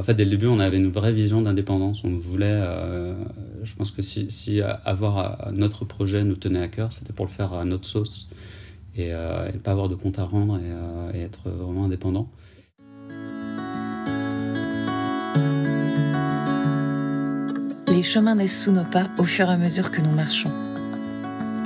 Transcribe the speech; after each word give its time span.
en 0.00 0.02
fait, 0.02 0.14
dès 0.14 0.24
le 0.24 0.30
début, 0.30 0.46
on 0.46 0.60
avait 0.60 0.78
une 0.78 0.90
vraie 0.90 1.12
vision 1.12 1.42
d'indépendance. 1.42 2.04
On 2.04 2.16
voulait, 2.16 2.46
euh, 2.50 3.14
je 3.62 3.74
pense 3.74 3.90
que 3.90 4.00
si, 4.00 4.30
si 4.30 4.62
avoir 4.62 5.50
notre 5.54 5.84
projet 5.84 6.24
nous 6.24 6.36
tenait 6.36 6.62
à 6.62 6.68
cœur, 6.68 6.92
c'était 6.92 7.12
pour 7.12 7.26
le 7.26 7.30
faire 7.30 7.52
à 7.52 7.66
notre 7.66 7.86
sauce 7.86 8.28
et, 8.96 9.10
ne 9.10 9.58
pas 9.58 9.72
avoir 9.72 9.90
de 9.90 9.94
compte 9.94 10.18
à 10.18 10.24
rendre 10.24 10.58
et, 10.58 11.18
et 11.18 11.22
être 11.22 11.50
vraiment 11.50 11.84
indépendant. 11.84 12.30
Les 17.88 18.02
chemins 18.02 18.36
naissent 18.36 18.64
sous 18.64 18.72
nos 18.72 18.84
pas 18.84 19.10
au 19.18 19.24
fur 19.24 19.50
et 19.50 19.52
à 19.52 19.58
mesure 19.58 19.90
que 19.90 20.00
nous 20.00 20.12
marchons. 20.12 20.50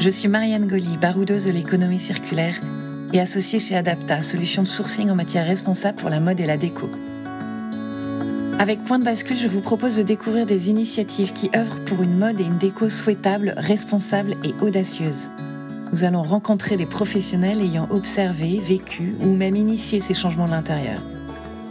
Je 0.00 0.10
suis 0.10 0.28
Marianne 0.28 0.66
Goli, 0.66 0.96
baroudeuse 1.00 1.46
de 1.46 1.52
l'économie 1.52 2.00
circulaire 2.00 2.60
et 3.12 3.20
associée 3.20 3.60
chez 3.60 3.76
Adapta, 3.76 4.22
solution 4.22 4.62
de 4.62 4.66
sourcing 4.66 5.08
en 5.08 5.14
matière 5.14 5.46
responsable 5.46 5.98
pour 5.98 6.10
la 6.10 6.18
mode 6.18 6.40
et 6.40 6.46
la 6.46 6.56
déco. 6.56 6.90
Avec 8.60 8.84
Point 8.84 9.00
de 9.00 9.04
bascule, 9.04 9.36
je 9.36 9.48
vous 9.48 9.60
propose 9.60 9.96
de 9.96 10.02
découvrir 10.02 10.46
des 10.46 10.70
initiatives 10.70 11.32
qui 11.32 11.50
œuvrent 11.56 11.84
pour 11.84 12.02
une 12.02 12.16
mode 12.16 12.40
et 12.40 12.44
une 12.44 12.56
déco 12.56 12.88
souhaitable, 12.88 13.52
responsable 13.56 14.36
et 14.44 14.54
audacieuse. 14.62 15.28
Nous 15.92 16.04
allons 16.04 16.22
rencontrer 16.22 16.76
des 16.76 16.86
professionnels 16.86 17.60
ayant 17.60 17.88
observé, 17.90 18.60
vécu 18.60 19.16
ou 19.20 19.34
même 19.34 19.56
initié 19.56 19.98
ces 19.98 20.14
changements 20.14 20.46
de 20.46 20.52
l'intérieur. 20.52 21.00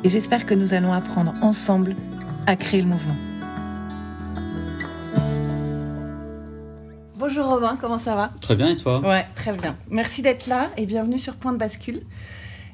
Et 0.03 0.09
j'espère 0.09 0.45
que 0.45 0.53
nous 0.53 0.73
allons 0.73 0.91
apprendre 0.91 1.33
ensemble 1.41 1.95
à 2.47 2.57
créer 2.57 2.81
le 2.81 2.87
mouvement. 2.87 3.15
Bonjour 7.15 7.47
Robin, 7.47 7.77
comment 7.79 7.97
ça 7.97 8.15
va? 8.15 8.31
Très 8.41 8.55
bien 8.55 8.69
et 8.69 8.75
toi? 8.75 8.99
Ouais, 8.99 9.25
très 9.35 9.53
bien. 9.53 9.77
Merci 9.89 10.21
d'être 10.21 10.47
là 10.47 10.69
et 10.75 10.85
bienvenue 10.85 11.17
sur 11.17 11.35
Point 11.35 11.53
de 11.53 11.57
bascule. 11.57 12.01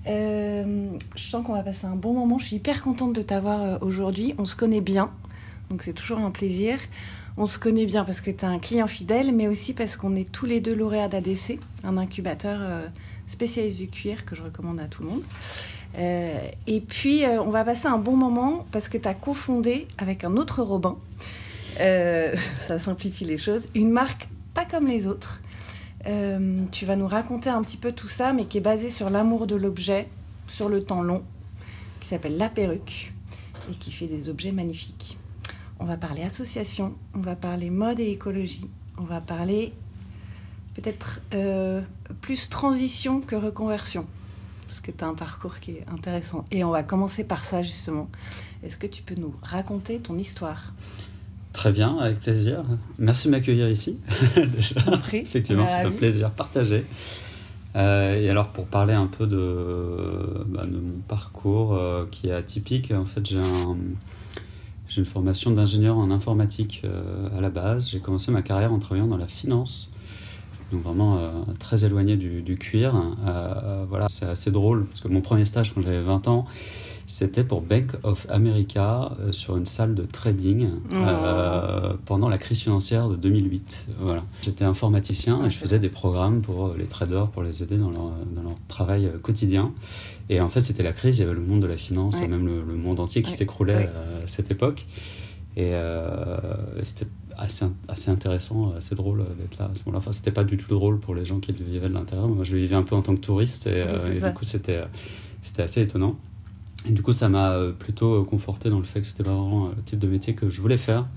Euh, 0.08 0.88
je 1.16 1.22
sens 1.22 1.46
qu'on 1.46 1.54
va 1.54 1.64
passer 1.64 1.86
un 1.86 1.96
bon 1.96 2.14
moment. 2.14 2.38
Je 2.40 2.46
suis 2.46 2.56
hyper 2.58 2.82
contente 2.82 3.14
de 3.14 3.22
t'avoir 3.22 3.62
euh, 3.62 3.78
aujourd'hui. 3.82 4.34
On 4.38 4.46
se 4.46 4.56
connaît 4.56 4.82
bien, 4.82 5.12
donc 5.70 5.84
c'est 5.84 5.94
toujours 5.94 6.20
un 6.20 6.32
plaisir. 6.32 6.80
On 7.38 7.46
se 7.46 7.58
connaît 7.58 7.86
bien 7.86 8.04
parce 8.04 8.22
que 8.22 8.32
tu 8.32 8.40
es 8.40 8.46
un 8.46 8.60
client 8.60 8.88
fidèle, 8.88 9.34
mais 9.34 9.48
aussi 9.48 9.74
parce 9.74 9.96
qu'on 9.96 10.16
est 10.16 10.30
tous 10.30 10.46
les 10.46 10.60
deux 10.60 10.76
lauréats 10.76 11.08
d'ADC, 11.08 11.60
un 11.84 11.98
incubateur 11.98 12.60
euh, 12.62 12.86
spécialisé 13.28 13.86
du 13.86 13.92
cuir 13.92 14.26
que 14.26 14.36
je 14.36 14.44
recommande 14.44 14.80
à 14.80 14.86
tout 14.86 15.04
le 15.04 15.10
monde. 15.10 15.24
et 16.68 16.82
puis, 16.82 17.24
on 17.26 17.50
va 17.50 17.64
passer 17.64 17.88
un 17.88 17.98
bon 17.98 18.16
moment 18.16 18.66
parce 18.72 18.90
que 18.90 18.98
tu 18.98 19.08
as 19.08 19.14
cofondé 19.14 19.88
avec 19.98 20.24
un 20.24 20.36
autre 20.38 20.62
Robin, 20.62 20.98
ça 21.80 22.80
simplifie 22.80 23.26
les 23.26 23.38
choses, 23.38 23.68
une 23.74 23.92
marque 23.92 24.28
pas 24.54 24.66
comme 24.66 24.88
les 24.88 25.08
autres. 25.08 25.40
Euh, 26.08 26.64
tu 26.72 26.86
vas 26.86 26.96
nous 26.96 27.08
raconter 27.08 27.50
un 27.50 27.62
petit 27.62 27.78
peu 27.78 27.92
tout 27.92 28.08
ça, 28.08 28.34
mais 28.34 28.46
qui 28.46 28.58
est 28.58 28.62
basé 28.62 28.90
sur 28.90 29.10
l'amour 29.10 29.48
de 29.48 29.56
l'objet, 29.56 30.08
sur 30.48 30.70
le 30.70 30.84
temps 30.84 31.02
long, 31.02 31.24
qui 32.00 32.08
s'appelle 32.08 32.38
La 32.38 32.50
Perruque 32.50 33.14
et 33.70 33.76
qui 33.76 33.92
fait 33.92 34.08
des 34.08 34.30
objets 34.30 34.52
magnifiques. 34.52 35.18
On 35.80 35.86
va 35.86 35.98
parler 35.98 36.24
association, 36.24 36.96
on 37.14 37.20
va 37.20 37.36
parler 37.36 37.70
mode 37.70 38.00
et 38.00 38.12
écologie, 38.12 38.70
on 38.98 39.04
va 39.04 39.22
parler 39.22 39.74
peut-être 40.74 41.22
euh, 41.34 41.82
plus 42.22 42.50
transition 42.50 43.22
que 43.22 43.36
reconversion, 43.36 44.06
parce 44.68 44.80
que 44.80 44.92
tu 44.92 45.04
as 45.04 45.08
un 45.08 45.16
parcours 45.16 45.60
qui 45.60 45.72
est 45.72 45.86
intéressant. 45.90 46.46
Et 46.52 46.64
on 46.64 46.72
va 46.72 46.84
commencer 46.84 47.24
par 47.24 47.44
ça 47.44 47.62
justement. 47.62 48.10
Est-ce 48.64 48.78
que 48.78 48.88
tu 48.88 49.04
peux 49.04 49.16
nous 49.16 49.34
raconter 49.42 50.00
ton 50.00 50.18
histoire? 50.18 50.74
Très 51.60 51.74
bien, 51.74 51.98
avec 51.98 52.22
plaisir. 52.22 52.64
Merci 53.00 53.28
de 53.28 53.32
m'accueillir 53.32 53.70
ici. 53.70 53.98
Déjà. 54.38 54.80
Effectivement, 55.12 55.68
c'est 55.68 55.86
un 55.86 55.92
plaisir 55.92 56.32
partagé. 56.32 56.86
Euh, 57.76 58.18
et 58.18 58.30
alors, 58.30 58.48
pour 58.48 58.68
parler 58.68 58.94
un 58.94 59.08
peu 59.08 59.28
de, 59.28 60.46
bah, 60.48 60.64
de 60.66 60.78
mon 60.78 61.02
parcours 61.06 61.74
euh, 61.74 62.06
qui 62.10 62.30
est 62.30 62.32
atypique, 62.32 62.94
en 62.94 63.04
fait, 63.04 63.26
j'ai 63.26 63.40
un, 63.40 63.76
une 64.96 65.04
formation 65.04 65.52
d'ingénieur 65.52 65.98
en 65.98 66.12
informatique 66.12 66.84
euh, 66.86 67.28
à 67.38 67.42
la 67.42 67.50
base. 67.50 67.90
J'ai 67.90 68.00
commencé 68.00 68.32
ma 68.32 68.42
carrière 68.42 68.72
en 68.72 68.80
travaillant 68.80 69.08
dans 69.08 69.18
la 69.18 69.28
finance, 69.28 69.92
donc 70.72 70.82
vraiment 70.82 71.20
très 71.60 71.84
éloigné 71.84 72.16
du, 72.16 72.42
du 72.42 72.58
cuir. 72.58 72.94
voilà, 73.90 74.08
c'est 74.08 74.28
assez 74.28 74.50
drôle 74.50 74.86
parce 74.86 75.02
que 75.02 75.10
mon 75.10 75.20
premier 75.20 75.44
stage 75.44 75.74
quand 75.74 75.82
j'avais 75.82 76.00
20 76.00 76.30
ans, 76.30 76.46
c'était 77.10 77.44
pour 77.44 77.62
Bank 77.62 77.96
of 78.04 78.28
America 78.30 79.12
euh, 79.20 79.32
sur 79.32 79.58
une 79.58 79.66
salle 79.66 79.96
de 79.96 80.04
trading 80.04 80.70
euh, 80.94 81.94
oh. 81.94 81.98
pendant 82.06 82.30
la 82.30 82.38
crise 82.38 82.60
financière 82.60 83.10
de 83.10 83.16
2008. 83.16 83.88
Voilà. 84.00 84.24
J'étais 84.44 84.64
informaticien 84.64 85.44
et 85.44 85.50
je 85.50 85.58
faisais 85.58 85.80
des 85.80 85.90
programmes 85.90 86.42
pour 86.42 86.68
euh, 86.68 86.76
les 86.78 86.86
traders 86.86 87.28
pour 87.30 87.42
les 87.42 87.64
aider 87.64 87.78
dans 87.78 87.90
leur, 87.90 88.12
dans 88.36 88.44
leur 88.44 88.54
travail 88.68 89.10
quotidien. 89.24 89.74
Et 90.30 90.40
en 90.40 90.50
fait, 90.50 90.62
c'était 90.62 90.84
la 90.84 90.92
crise, 90.92 91.18
il 91.18 91.22
y 91.22 91.24
avait 91.24 91.34
le 91.34 91.42
monde 91.42 91.64
de 91.64 91.68
la 91.68 91.78
finance 91.78 92.22
et 92.22 92.28
même 92.28 92.46
le, 92.46 92.76
monde 92.76 93.00
entier 93.00 93.24
qui 93.24 93.32
s'écroulait 93.32 93.90
à 94.24 94.28
cette 94.28 94.52
époque. 94.52 94.86
Et 95.58 95.74
c'était 96.84 97.08
assez, 97.36 97.66
assez 97.88 98.12
intéressant, 98.12 98.72
assez 98.78 98.94
drôle 98.94 99.26
d'être 99.40 99.58
là 99.58 99.72
à 99.74 99.76
ce 99.76 99.84
moment-là. 99.86 99.98
Enfin, 99.98 100.12
c'était 100.12 100.32
pas 100.32 100.44
du 100.44 100.58
tout 100.58 100.70
drôle 100.70 101.00
pour 101.00 101.16
les 101.16 101.26
gens 101.26 101.40
qui 101.40 101.54
le 101.54 101.66
vivaient 101.66 101.90
de 101.90 101.96
l'intérieur. 101.96 102.28
Moi, 102.28 102.44
je 102.44 102.54
le 102.54 102.62
vivais 102.62 102.76
un 102.76 102.84
peu 102.84 102.96
en 102.96 103.02
tant 103.02 103.16
que 103.16 103.22
touriste 103.22 103.66
et, 103.66 103.80
et 103.80 104.22
du 104.22 104.34
coup, 104.36 104.46
c'était 104.46 104.84
assez 105.58 105.82
étonnant. 105.82 106.16
Et 106.90 106.92
du 106.92 107.04
coup, 107.04 107.12
ça 107.12 107.30
m'a 107.30 107.52
euh, 107.52 107.72
plutôt 107.72 108.22
euh, 108.22 108.26
conforté 108.26 108.72
dans 108.72 108.80
le 108.80 108.84
fait 108.84 109.02
que 109.02 109.06
c'était 109.06 109.22
vraiment 109.22 109.68
euh, 109.68 109.70
le 109.78 109.84
type 109.84 110.00
de 110.00 110.08
métier 110.08 110.34
que 110.34 110.50
je 110.50 110.60
voulais 110.60 110.78
faire. 110.78 111.08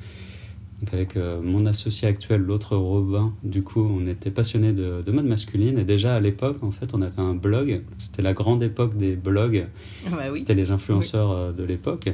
Donc 0.80 0.92
avec 0.94 1.16
mon 1.16 1.64
associé 1.66 2.08
actuel, 2.08 2.40
l'autre 2.40 2.74
Robin, 2.74 3.32
du 3.44 3.62
coup, 3.62 3.80
on 3.80 4.04
était 4.08 4.32
passionné 4.32 4.72
de, 4.72 5.08
mode 5.12 5.26
masculine. 5.26 5.78
Et 5.78 5.84
déjà 5.84 6.16
à 6.16 6.18
l'époque, 6.18 6.60
en 6.62 6.72
fait, 6.72 6.92
on 6.92 7.02
avait 7.02 7.20
un 7.20 7.34
blog. 7.34 7.82
C'était 7.98 8.22
la 8.22 8.32
grande 8.32 8.64
époque 8.64 8.96
des 8.96 9.14
blogs. 9.14 9.68
Ah 10.04 10.10
bah 10.10 10.24
oui. 10.32 10.40
C'était 10.40 10.54
les 10.54 10.72
influenceurs 10.72 11.54
de 11.54 11.62
l'époque. 11.62 12.10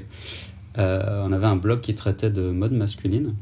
on 0.76 1.32
avait 1.32 1.46
un 1.46 1.56
blog 1.56 1.80
qui 1.80 1.94
traitait 1.94 2.28
de 2.28 2.50
mode 2.50 2.72
masculine 2.72 3.32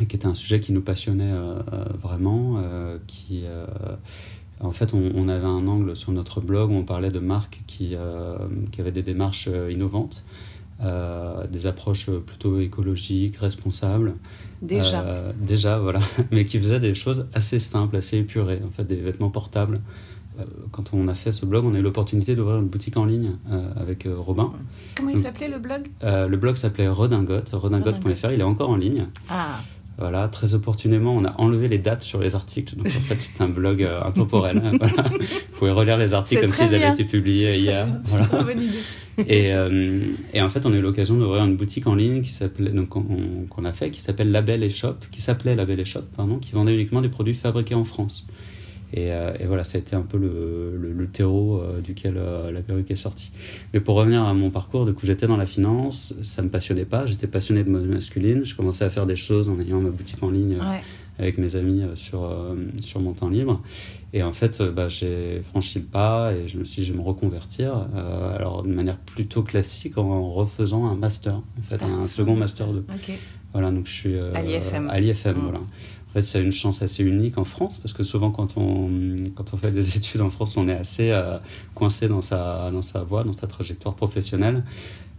et 0.00 0.06
qui 0.06 0.14
était 0.14 0.26
un 0.26 0.36
sujet 0.36 0.60
qui 0.60 0.70
nous 0.70 0.82
passionnait 0.82 1.34
vraiment, 2.00 2.62
qui 3.08 3.42
en 4.60 4.70
fait, 4.70 4.94
on, 4.94 5.28
avait 5.28 5.46
un 5.46 5.66
angle 5.66 5.96
sur 5.96 6.12
notre 6.12 6.40
blog 6.40 6.70
où 6.70 6.74
on 6.74 6.84
parlait 6.84 7.10
de 7.10 7.18
marques 7.18 7.62
qui, 7.66 7.94
euh, 7.94 8.36
qui 8.72 8.80
avaient 8.80 8.92
des 8.92 9.02
démarches 9.02 9.48
euh, 9.52 9.72
innovantes, 9.72 10.24
euh, 10.82 11.46
des 11.48 11.66
approches 11.66 12.10
plutôt 12.10 12.60
écologiques, 12.60 13.36
responsables. 13.36 14.14
Déjà. 14.62 15.32
déjà, 15.38 15.78
voilà. 15.78 16.00
Mais 16.30 16.44
qui 16.44 16.58
faisaient 16.58 16.80
des 16.80 16.94
choses 16.94 17.26
assez 17.34 17.58
simples, 17.58 17.96
assez 17.96 18.18
épurées. 18.18 18.60
En 18.64 18.70
fait, 18.70 18.84
des 18.84 18.96
vêtements 18.96 19.30
portables. 19.30 19.80
quand 20.70 20.94
on 20.94 21.08
a 21.08 21.14
fait 21.14 21.32
ce 21.32 21.44
blog, 21.46 21.64
on 21.66 21.74
a 21.74 21.78
eu 21.78 21.82
l'opportunité 21.82 22.34
d'ouvrir 22.34 22.58
une 22.58 22.68
boutique 22.68 22.96
en 22.96 23.04
ligne 23.04 23.32
avec 23.76 24.08
Robin. 24.10 24.52
Comment 24.96 25.10
il 25.10 25.18
s'appelait 25.18 25.48
le 25.48 25.58
blog? 25.58 25.88
Le 26.02 26.36
blog 26.36 26.56
s'appelait 26.56 26.88
Redingote, 26.88 27.50
redingote.fr. 27.50 28.30
Il 28.32 28.40
est 28.40 28.44
encore 28.44 28.70
en 28.70 28.76
ligne. 28.76 29.08
Ah. 29.28 29.60
Voilà, 29.96 30.26
très 30.26 30.54
opportunément, 30.54 31.14
on 31.14 31.24
a 31.24 31.34
enlevé 31.40 31.68
les 31.68 31.78
dates 31.78 32.02
sur 32.02 32.20
les 32.20 32.34
articles. 32.34 32.74
Donc 32.76 32.86
en 32.86 32.90
fait, 32.90 33.20
c'est 33.20 33.42
un 33.42 33.48
blog 33.48 33.82
euh, 33.82 34.02
intemporel. 34.02 34.60
Voilà. 34.80 35.08
Vous 35.08 35.58
pouvez 35.58 35.70
relire 35.70 35.96
les 35.96 36.14
articles 36.14 36.40
comme 36.40 36.50
s'ils 36.50 36.74
avaient 36.74 36.90
été 36.90 37.04
publiés 37.04 37.56
hier. 37.58 37.86
Voilà. 38.04 38.28
Et, 39.28 39.54
euh, 39.54 40.00
et, 40.32 40.40
en 40.42 40.48
fait, 40.48 40.66
on 40.66 40.72
a 40.72 40.76
eu 40.76 40.80
l'occasion 40.80 41.14
d'ouvrir 41.14 41.44
une 41.44 41.56
boutique 41.56 41.86
en 41.86 41.94
ligne 41.94 42.22
qui 42.22 42.30
s'appelait, 42.30 42.70
donc 42.70 42.88
qu'on 42.88 43.64
a 43.64 43.72
fait, 43.72 43.90
qui 43.90 44.00
s'appelle 44.00 44.32
Label 44.32 44.64
et 44.64 44.70
Shop, 44.70 44.96
qui 45.12 45.20
s'appelait 45.20 45.54
Label 45.54 45.78
et 45.78 45.84
Shop, 45.84 46.02
pardon, 46.16 46.38
qui 46.38 46.52
vendait 46.52 46.74
uniquement 46.74 47.00
des 47.00 47.08
produits 47.08 47.34
fabriqués 47.34 47.76
en 47.76 47.84
France. 47.84 48.26
Euh, 48.96 49.34
et, 49.38 49.46
voilà, 49.46 49.64
ça 49.64 49.78
a 49.78 49.80
été 49.80 49.96
un 49.96 50.02
peu 50.02 50.18
le, 50.18 50.76
le, 50.76 51.06
terreau 51.08 51.60
euh, 51.60 51.80
duquel 51.80 52.14
euh, 52.16 52.50
la 52.50 52.60
perruque 52.60 52.90
est 52.90 52.96
sortie. 52.96 53.30
Mais 53.72 53.80
pour 53.80 53.96
revenir 53.96 54.22
à 54.22 54.34
mon 54.34 54.50
parcours, 54.50 54.86
du 54.86 54.94
coup, 54.94 55.06
j'étais 55.06 55.26
dans 55.26 55.36
la 55.36 55.46
finance, 55.46 56.14
ça 56.22 56.42
me 56.42 56.48
passionnait 56.48 56.84
pas, 56.84 57.06
j'étais 57.06 57.26
passionné 57.26 57.64
de 57.64 57.70
mode 57.70 57.86
masculine, 57.86 58.44
je 58.44 58.54
commençais 58.54 58.84
à 58.84 58.90
faire 58.90 59.06
des 59.06 59.16
choses 59.16 59.48
en 59.48 59.58
ayant 59.60 59.80
ma 59.80 59.90
boutique 59.90 60.22
en 60.22 60.30
ligne 60.30 60.58
avec 61.20 61.38
mes 61.38 61.54
amis 61.54 61.84
sur, 61.94 62.28
sur 62.80 63.00
mon 63.00 63.12
temps 63.12 63.28
libre. 63.28 63.62
Et 64.12 64.24
en 64.24 64.32
fait, 64.32 64.60
bah, 64.62 64.88
j'ai 64.88 65.40
franchi 65.42 65.78
le 65.78 65.84
pas 65.84 66.32
et 66.32 66.48
je 66.48 66.58
me 66.58 66.64
suis 66.64 66.82
dit, 66.82 66.88
je 66.88 66.92
vais 66.92 66.98
me 66.98 67.04
reconvertir. 67.04 67.86
alors, 68.34 68.64
de 68.64 68.72
manière 68.72 68.98
plutôt 68.98 69.42
classique, 69.42 69.96
en 69.96 70.28
refaisant 70.28 70.86
un 70.86 70.96
master, 70.96 71.34
en 71.34 71.62
fait, 71.62 71.82
un 71.82 72.08
second 72.08 72.34
master 72.34 72.68
2. 72.68 72.84
Voilà, 73.52 73.70
donc 73.70 73.86
je 73.86 73.92
suis 73.92 74.18
à 74.18 74.42
l'IFM. 75.00 75.38
voilà. 75.40 75.60
En 76.14 76.20
fait, 76.20 76.26
c'est 76.26 76.40
une 76.40 76.52
chance 76.52 76.80
assez 76.80 77.02
unique 77.02 77.38
en 77.38 77.44
France 77.44 77.78
parce 77.78 77.92
que 77.92 78.04
souvent, 78.04 78.30
quand 78.30 78.56
on, 78.56 78.88
quand 79.34 79.52
on 79.52 79.56
fait 79.56 79.72
des 79.72 79.96
études 79.96 80.20
en 80.20 80.30
France, 80.30 80.56
on 80.56 80.68
est 80.68 80.76
assez 80.76 81.10
euh, 81.10 81.38
coincé 81.74 82.06
dans 82.06 82.22
sa, 82.22 82.70
dans 82.70 82.82
sa 82.82 83.02
voie, 83.02 83.24
dans 83.24 83.32
sa 83.32 83.48
trajectoire 83.48 83.96
professionnelle. 83.96 84.62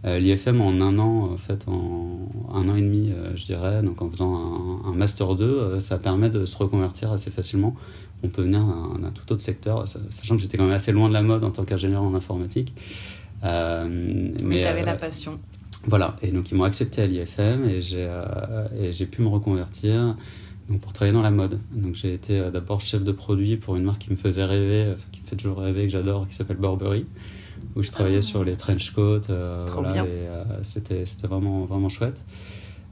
Euh, 0.06 0.18
L'IFM, 0.18 0.62
en 0.62 0.70
un 0.80 0.98
an, 0.98 1.32
en 1.32 1.36
fait, 1.36 1.68
en 1.68 2.30
un 2.54 2.66
an 2.70 2.76
et 2.76 2.80
demi, 2.80 3.12
euh, 3.12 3.36
je 3.36 3.44
dirais, 3.44 3.82
donc 3.82 4.00
en 4.00 4.08
faisant 4.08 4.82
un, 4.86 4.92
Master 4.92 5.34
2, 5.34 5.80
ça 5.80 5.98
permet 5.98 6.30
de 6.30 6.46
se 6.46 6.56
reconvertir 6.56 7.12
assez 7.12 7.30
facilement. 7.30 7.76
On 8.22 8.28
peut 8.28 8.42
venir 8.42 8.64
d'un 8.98 9.10
tout 9.10 9.30
autre 9.30 9.42
secteur, 9.42 9.86
sachant 9.86 10.36
que 10.36 10.40
j'étais 10.40 10.56
quand 10.56 10.64
même 10.64 10.72
assez 10.72 10.92
loin 10.92 11.08
de 11.08 11.14
la 11.14 11.22
mode 11.22 11.44
en 11.44 11.50
tant 11.50 11.64
qu'ingénieur 11.64 12.02
en 12.04 12.14
informatique. 12.14 12.72
mais 13.42 14.32
tu 14.38 14.64
avais 14.64 14.82
la 14.82 14.94
passion. 14.94 15.38
Voilà, 15.88 16.16
et 16.22 16.32
donc 16.32 16.50
ils 16.50 16.54
m'ont 16.54 16.64
accepté 16.64 17.02
à 17.02 17.06
l'IFM 17.06 17.68
et 17.68 17.82
j'ai 17.82 19.06
pu 19.06 19.20
me 19.20 19.28
reconvertir 19.28 20.16
donc 20.68 20.80
pour 20.80 20.92
travailler 20.92 21.14
dans 21.14 21.22
la 21.22 21.30
mode. 21.30 21.60
Donc 21.72 21.94
j'ai 21.94 22.12
été 22.14 22.38
euh, 22.38 22.50
d'abord 22.50 22.80
chef 22.80 23.04
de 23.04 23.12
produit 23.12 23.56
pour 23.56 23.76
une 23.76 23.84
marque 23.84 24.02
qui 24.02 24.10
me 24.10 24.16
faisait 24.16 24.44
rêver, 24.44 24.94
qui 25.12 25.20
me 25.22 25.26
fait 25.26 25.36
toujours 25.36 25.58
rêver, 25.58 25.84
que 25.84 25.90
j'adore, 25.90 26.28
qui 26.28 26.34
s'appelle 26.34 26.56
Burberry. 26.56 27.06
où 27.74 27.82
je 27.82 27.90
travaillais 27.90 28.22
sur 28.22 28.44
les 28.44 28.56
trench 28.56 28.90
coats. 28.92 29.20
Trop 29.66 29.82
bien. 29.82 30.06
c'était 30.62 31.04
vraiment, 31.26 31.64
vraiment 31.64 31.88
chouette. 31.88 32.22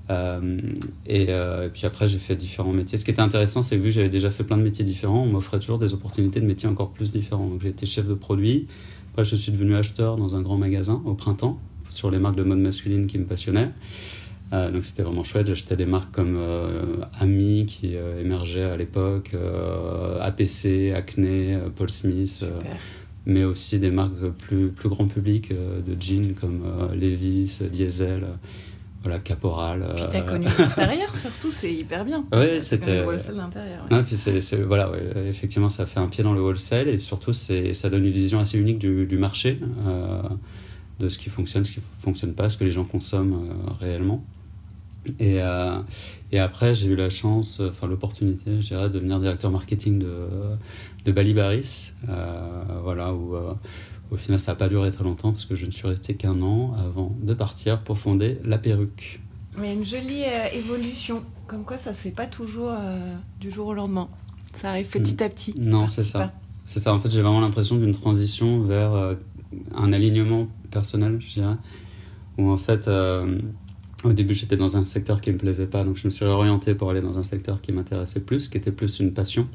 et, 0.09 1.26
puis 1.73 1.87
après, 1.87 2.06
j'ai 2.06 2.19
fait 2.19 2.37
différents 2.37 2.73
métiers. 2.73 2.99
Ce 2.99 3.05
qui 3.05 3.11
était 3.11 3.23
intéressant, 3.23 3.62
c'est 3.62 3.76
que 3.76 3.82
vu 3.82 3.88
que 3.88 3.94
j'avais 3.94 4.09
déjà 4.09 4.31
fait 4.31 4.44
plein 4.44 4.56
de 4.56 4.62
métiers 4.62 4.85
différents, 4.85 5.23
on 5.23 5.31
m'offrait 5.31 5.59
toujours 5.59 5.79
des 5.79 5.94
opportunités 5.94 6.41
de 6.41 6.47
métiers 6.47 6.69
encore 6.69 6.91
plus 6.91 7.12
différents. 7.12 7.47
Donc 7.47 7.62
j'ai 7.62 7.71
été 7.71 7.87
chef 7.87 8.06
de 8.06 8.15
produit. 8.15 8.69
Après, 9.12 9.25
je 9.25 9.37
suis 9.37 9.53
devenu 9.53 9.76
acheteur 9.76 10.17
dans 10.17 10.35
un 10.35 10.43
grand 10.43 10.59
magasin 10.59 11.00
au 11.05 11.15
printemps 11.15 11.59
sur 11.88 12.11
les 12.11 12.19
marques 12.19 12.37
de 12.37 12.43
mode 12.43 12.59
masculine 12.59 13.06
qui 13.06 13.19
me 13.19 13.25
passionnaient. 13.25 13.71
Euh, 14.54 14.70
donc 14.70 14.84
c'était 14.84 15.02
vraiment 15.02 15.24
chouette. 15.24 15.46
J'achetais 15.46 15.76
des 15.76 15.86
marques 15.86 16.12
comme 16.12 16.36
euh, 16.38 16.96
Ami 17.18 17.66
qui 17.66 17.96
euh, 17.96 18.20
émergeait 18.20 18.64
à 18.64 18.76
l'époque, 18.76 19.34
APC, 20.20 20.92
Acne, 20.94 21.58
Paul 21.74 21.90
Smith, 21.90 22.44
mais 23.26 23.44
aussi 23.44 23.78
des 23.78 23.90
marques 23.90 24.28
plus, 24.38 24.68
plus 24.68 24.88
grand 24.88 25.06
public 25.06 25.50
de 25.50 26.00
jeans 26.00 26.34
comme 26.34 26.62
Levi's, 26.94 27.62
Diesel. 27.62 28.26
Voilà, 29.02 29.18
Caporal. 29.18 29.92
Puis 29.96 30.04
t'as 30.08 30.22
connu 30.22 30.46
l'intérieur 30.58 31.14
surtout, 31.14 31.50
c'est 31.50 31.70
hyper 31.70 32.06
bien. 32.06 32.24
Oui, 32.32 32.58
c'était. 32.60 33.00
Le 33.00 33.06
wholesale 33.06 33.36
d'intérieur. 33.36 33.86
Ouais. 33.90 34.02
puis 34.02 34.16
c'est, 34.16 34.62
voilà, 34.62 34.90
effectivement, 35.28 35.68
ça 35.68 35.84
fait 35.84 36.00
un 36.00 36.08
pied 36.08 36.24
dans 36.24 36.32
le 36.32 36.40
wholesale 36.40 36.88
et 36.88 36.98
surtout, 36.98 37.34
c'est, 37.34 37.74
ça 37.74 37.90
donne 37.90 38.06
une 38.06 38.12
vision 38.12 38.40
assez 38.40 38.58
unique 38.58 38.78
du, 38.78 39.04
du 39.04 39.18
marché, 39.18 39.60
de 41.00 41.08
ce 41.10 41.18
qui 41.18 41.28
fonctionne, 41.28 41.64
ce 41.64 41.72
qui 41.72 41.80
ne 41.80 42.02
fonctionne 42.02 42.32
pas, 42.32 42.48
ce 42.48 42.56
que 42.56 42.64
les 42.64 42.70
gens 42.70 42.84
consomment 42.84 43.50
réellement. 43.78 44.24
Et, 45.18 45.42
euh, 45.42 45.78
et 46.32 46.38
après, 46.38 46.74
j'ai 46.74 46.88
eu 46.88 46.96
la 46.96 47.10
chance, 47.10 47.60
enfin 47.60 47.86
l'opportunité, 47.86 48.60
je 48.60 48.68
dirais, 48.68 48.88
de 48.88 48.94
devenir 48.94 49.20
directeur 49.20 49.50
marketing 49.50 49.98
de, 49.98 50.28
de 51.04 51.12
Balibaris. 51.12 51.92
Euh, 52.08 52.62
voilà, 52.82 53.12
où 53.12 53.34
euh, 53.34 53.54
au 54.10 54.16
final, 54.16 54.38
ça 54.38 54.52
n'a 54.52 54.56
pas 54.56 54.68
duré 54.68 54.90
très 54.90 55.04
longtemps 55.04 55.32
parce 55.32 55.44
que 55.44 55.54
je 55.54 55.66
ne 55.66 55.70
suis 55.70 55.86
resté 55.86 56.14
qu'un 56.14 56.40
an 56.42 56.74
avant 56.78 57.14
de 57.20 57.34
partir 57.34 57.82
pour 57.82 57.98
fonder 57.98 58.38
La 58.44 58.58
Perruque. 58.58 59.20
Mais 59.58 59.74
une 59.74 59.84
jolie 59.84 60.22
évolution, 60.52 61.22
comme 61.46 61.64
quoi 61.64 61.76
ça 61.76 61.94
se 61.94 62.02
fait 62.02 62.10
pas 62.10 62.26
toujours 62.26 62.72
du 63.40 63.50
jour 63.52 63.68
au 63.68 63.74
lendemain. 63.74 64.08
Ça 64.52 64.70
arrive 64.70 64.88
petit 64.88 65.22
à 65.22 65.28
petit. 65.28 65.54
Non, 65.56 65.86
c'est 65.86 66.02
ça. 66.02 66.32
C'est 66.64 66.80
ça. 66.80 66.92
En 66.92 66.98
fait, 66.98 67.10
j'ai 67.10 67.22
vraiment 67.22 67.40
l'impression 67.40 67.76
d'une 67.76 67.92
transition 67.92 68.62
vers 68.62 69.16
un 69.76 69.92
alignement 69.92 70.48
personnel, 70.72 71.20
je 71.20 71.34
dirais, 71.34 71.54
où 72.36 72.50
en 72.50 72.56
fait 72.56 72.88
au 74.04 74.12
début, 74.12 74.34
j'étais 74.34 74.56
dans 74.56 74.76
un 74.76 74.84
secteur 74.84 75.20
qui 75.20 75.30
me 75.32 75.38
plaisait 75.38 75.66
pas, 75.66 75.84
donc 75.84 75.96
je 75.96 76.06
me 76.06 76.10
suis 76.10 76.24
orienté 76.24 76.74
pour 76.74 76.90
aller 76.90 77.00
dans 77.00 77.18
un 77.18 77.22
secteur 77.22 77.60
qui 77.60 77.72
m'intéressait 77.72 78.20
plus, 78.20 78.48
qui 78.48 78.58
était 78.58 78.72
plus 78.72 79.00
une 79.00 79.12
passion. 79.12 79.48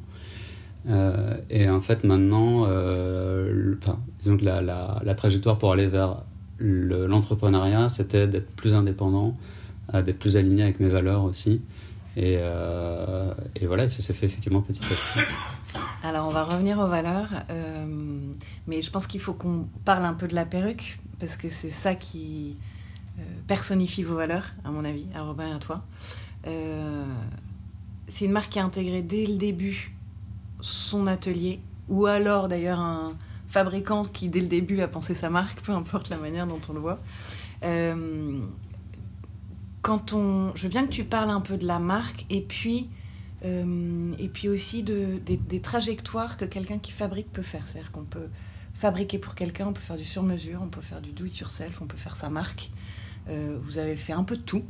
Euh, 0.90 1.36
et 1.50 1.70
en 1.70 1.82
fait, 1.82 2.04
maintenant, 2.04 2.66
euh, 2.68 3.76
disons 4.20 4.38
que 4.38 4.46
la, 4.46 4.62
la, 4.62 5.16
trajectoire 5.16 5.58
pour 5.58 5.74
aller 5.74 5.88
vers 5.88 6.24
l'entrepreneuriat, 6.60 7.90
c'était 7.90 8.28
d'être 8.28 8.50
plus 8.56 8.76
indépendant, 8.76 9.38
euh, 9.94 10.02
d'être 10.02 10.20
plus 10.20 10.38
aligné 10.38 10.64
avec 10.64 10.80
mes 10.80 10.90
valeurs 10.90 11.24
aussi. 11.24 11.62
Et, 12.18 12.40
et 13.56 13.68
voilà, 13.68 13.88
ça 13.88 14.02
s'est 14.02 14.14
fait 14.14 14.26
effectivement 14.26 14.62
petit 14.62 14.82
à 14.84 14.88
petit. 14.88 15.34
Alors, 16.04 16.28
on 16.28 16.32
va 16.32 16.44
revenir 16.44 16.80
aux 16.80 16.88
valeurs, 16.88 17.30
mais 18.68 18.82
je 18.82 18.90
pense 18.90 19.08
qu'il 19.08 19.22
faut 19.22 19.34
qu'on 19.34 19.68
parle 19.86 20.04
un 20.04 20.14
peu 20.14 20.28
de 20.28 20.36
la 20.36 20.44
perruque, 20.44 21.00
parce 21.20 21.38
que 21.38 21.48
c'est 21.48 21.70
ça 21.70 21.96
qui, 21.96 22.58
personnifie 23.48 24.04
vos 24.04 24.16
valeurs, 24.16 24.54
à 24.64 24.72
mon 24.72 24.84
avis, 24.84 25.06
à 25.16 25.24
Robin 25.24 25.48
et 25.48 25.54
à 25.54 25.60
toi. 25.60 25.84
Euh, 26.48 27.06
c'est 28.08 28.26
une 28.26 28.32
marque 28.32 28.52
qui 28.52 28.60
a 28.60 28.66
intégré 28.66 29.02
dès 29.02 29.26
le 29.26 29.36
début 29.36 29.96
son 30.62 31.08
atelier, 31.08 31.60
ou 31.88 32.06
alors 32.06 32.48
d'ailleurs 32.48 32.80
un 32.80 33.16
fabricant 33.48 34.04
qui 34.04 34.30
dès 34.30 34.42
le 34.42 34.48
début 34.48 34.82
a 34.82 34.88
pensé 34.88 35.16
sa 35.16 35.30
marque, 35.30 35.62
peu 35.62 35.72
importe 35.72 36.10
la 36.10 36.18
manière 36.18 36.48
dont 36.48 36.62
on 36.70 36.74
le 36.74 36.80
voit. 36.80 37.00
Euh, 37.64 38.40
quand 39.82 40.14
on, 40.14 40.54
je 40.56 40.64
veux 40.64 40.70
bien 40.70 40.86
que 40.86 40.92
tu 40.92 41.04
parles 41.04 41.30
un 41.30 41.42
peu 41.42 41.58
de 41.58 41.66
la 41.66 41.80
marque 41.80 42.26
et 42.30 42.42
puis 42.42 42.90
et 43.42 44.28
puis 44.28 44.50
aussi 44.50 44.84
de, 44.84 45.18
des, 45.26 45.38
des 45.38 45.62
trajectoires 45.62 46.36
que 46.36 46.44
quelqu'un 46.44 46.78
qui 46.78 46.92
fabrique 46.92 47.32
peut 47.32 47.42
faire. 47.42 47.66
C'est-à-dire 47.66 47.94
qu'on 47.94 48.04
peut 48.04 48.28
fabriquer 48.74 49.18
pour 49.18 49.36
quelqu'un, 49.36 49.68
on 49.68 49.74
peut 49.74 49.82
faire 49.82 49.98
du 49.98 50.04
sur-mesure, 50.04 50.62
on 50.62 50.68
peut 50.68 50.82
faire 50.82 51.02
du 51.02 51.12
do-it-yourself, 51.12 51.82
on 51.82 51.86
peut 51.86 51.98
faire 51.98 52.16
sa 52.16 52.30
marque. 52.30 52.70
Euh, 53.30 53.58
vous 53.62 53.78
avez 53.78 53.96
fait 53.96 54.14
un 54.14 54.24
peu 54.24 54.36
de 54.36 54.42
tout. 54.42 54.64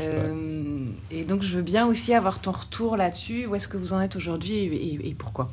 Euh, 0.00 0.86
et 1.10 1.24
donc, 1.24 1.42
je 1.42 1.56
veux 1.56 1.62
bien 1.62 1.86
aussi 1.86 2.14
avoir 2.14 2.40
ton 2.40 2.52
retour 2.52 2.96
là-dessus. 2.96 3.46
Où 3.46 3.54
est-ce 3.54 3.68
que 3.68 3.76
vous 3.76 3.92
en 3.92 4.00
êtes 4.00 4.16
aujourd'hui 4.16 4.54
et, 4.56 5.14
pourquoi? 5.16 5.50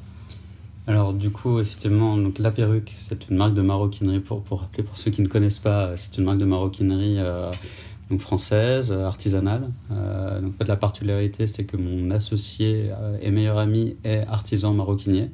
Alors 0.88 1.16
du 1.16 1.32
coup, 1.32 1.60
effectivement, 1.60 2.16
donc 2.16 2.38
la 2.38 2.52
perruque, 2.52 2.92
c'est 2.94 3.28
une 3.30 3.38
marque 3.38 3.56
de 3.56 3.64
maroquinerie 3.64 4.20
pour 4.20 4.44
pour 4.44 4.62
rappeler 4.62 4.84
pour 4.84 4.96
ceux 4.96 5.10
qui 5.10 5.24
ne 5.24 5.28
connaissent 5.28 5.58
pas, 5.58 5.98
c'est 5.98 6.20
une 6.20 6.26
marque 6.26 6.38
de 6.38 6.46
maroquinerie 6.46 7.16
euh, 7.18 7.52
donc 8.12 8.20
française, 8.20 8.92
artisanale. 8.92 9.72
donc 9.90 10.54
en 10.54 10.58
fait, 10.60 10.68
la 10.68 10.76
particularité, 10.76 11.48
c'est 11.48 11.64
que 11.64 11.76
mon 11.76 12.12
associé 12.12 12.92
et 13.20 13.32
meilleur 13.32 13.58
ami 13.58 13.96
est 14.04 14.28
artisan 14.28 14.76
maroquinier. 14.76 15.32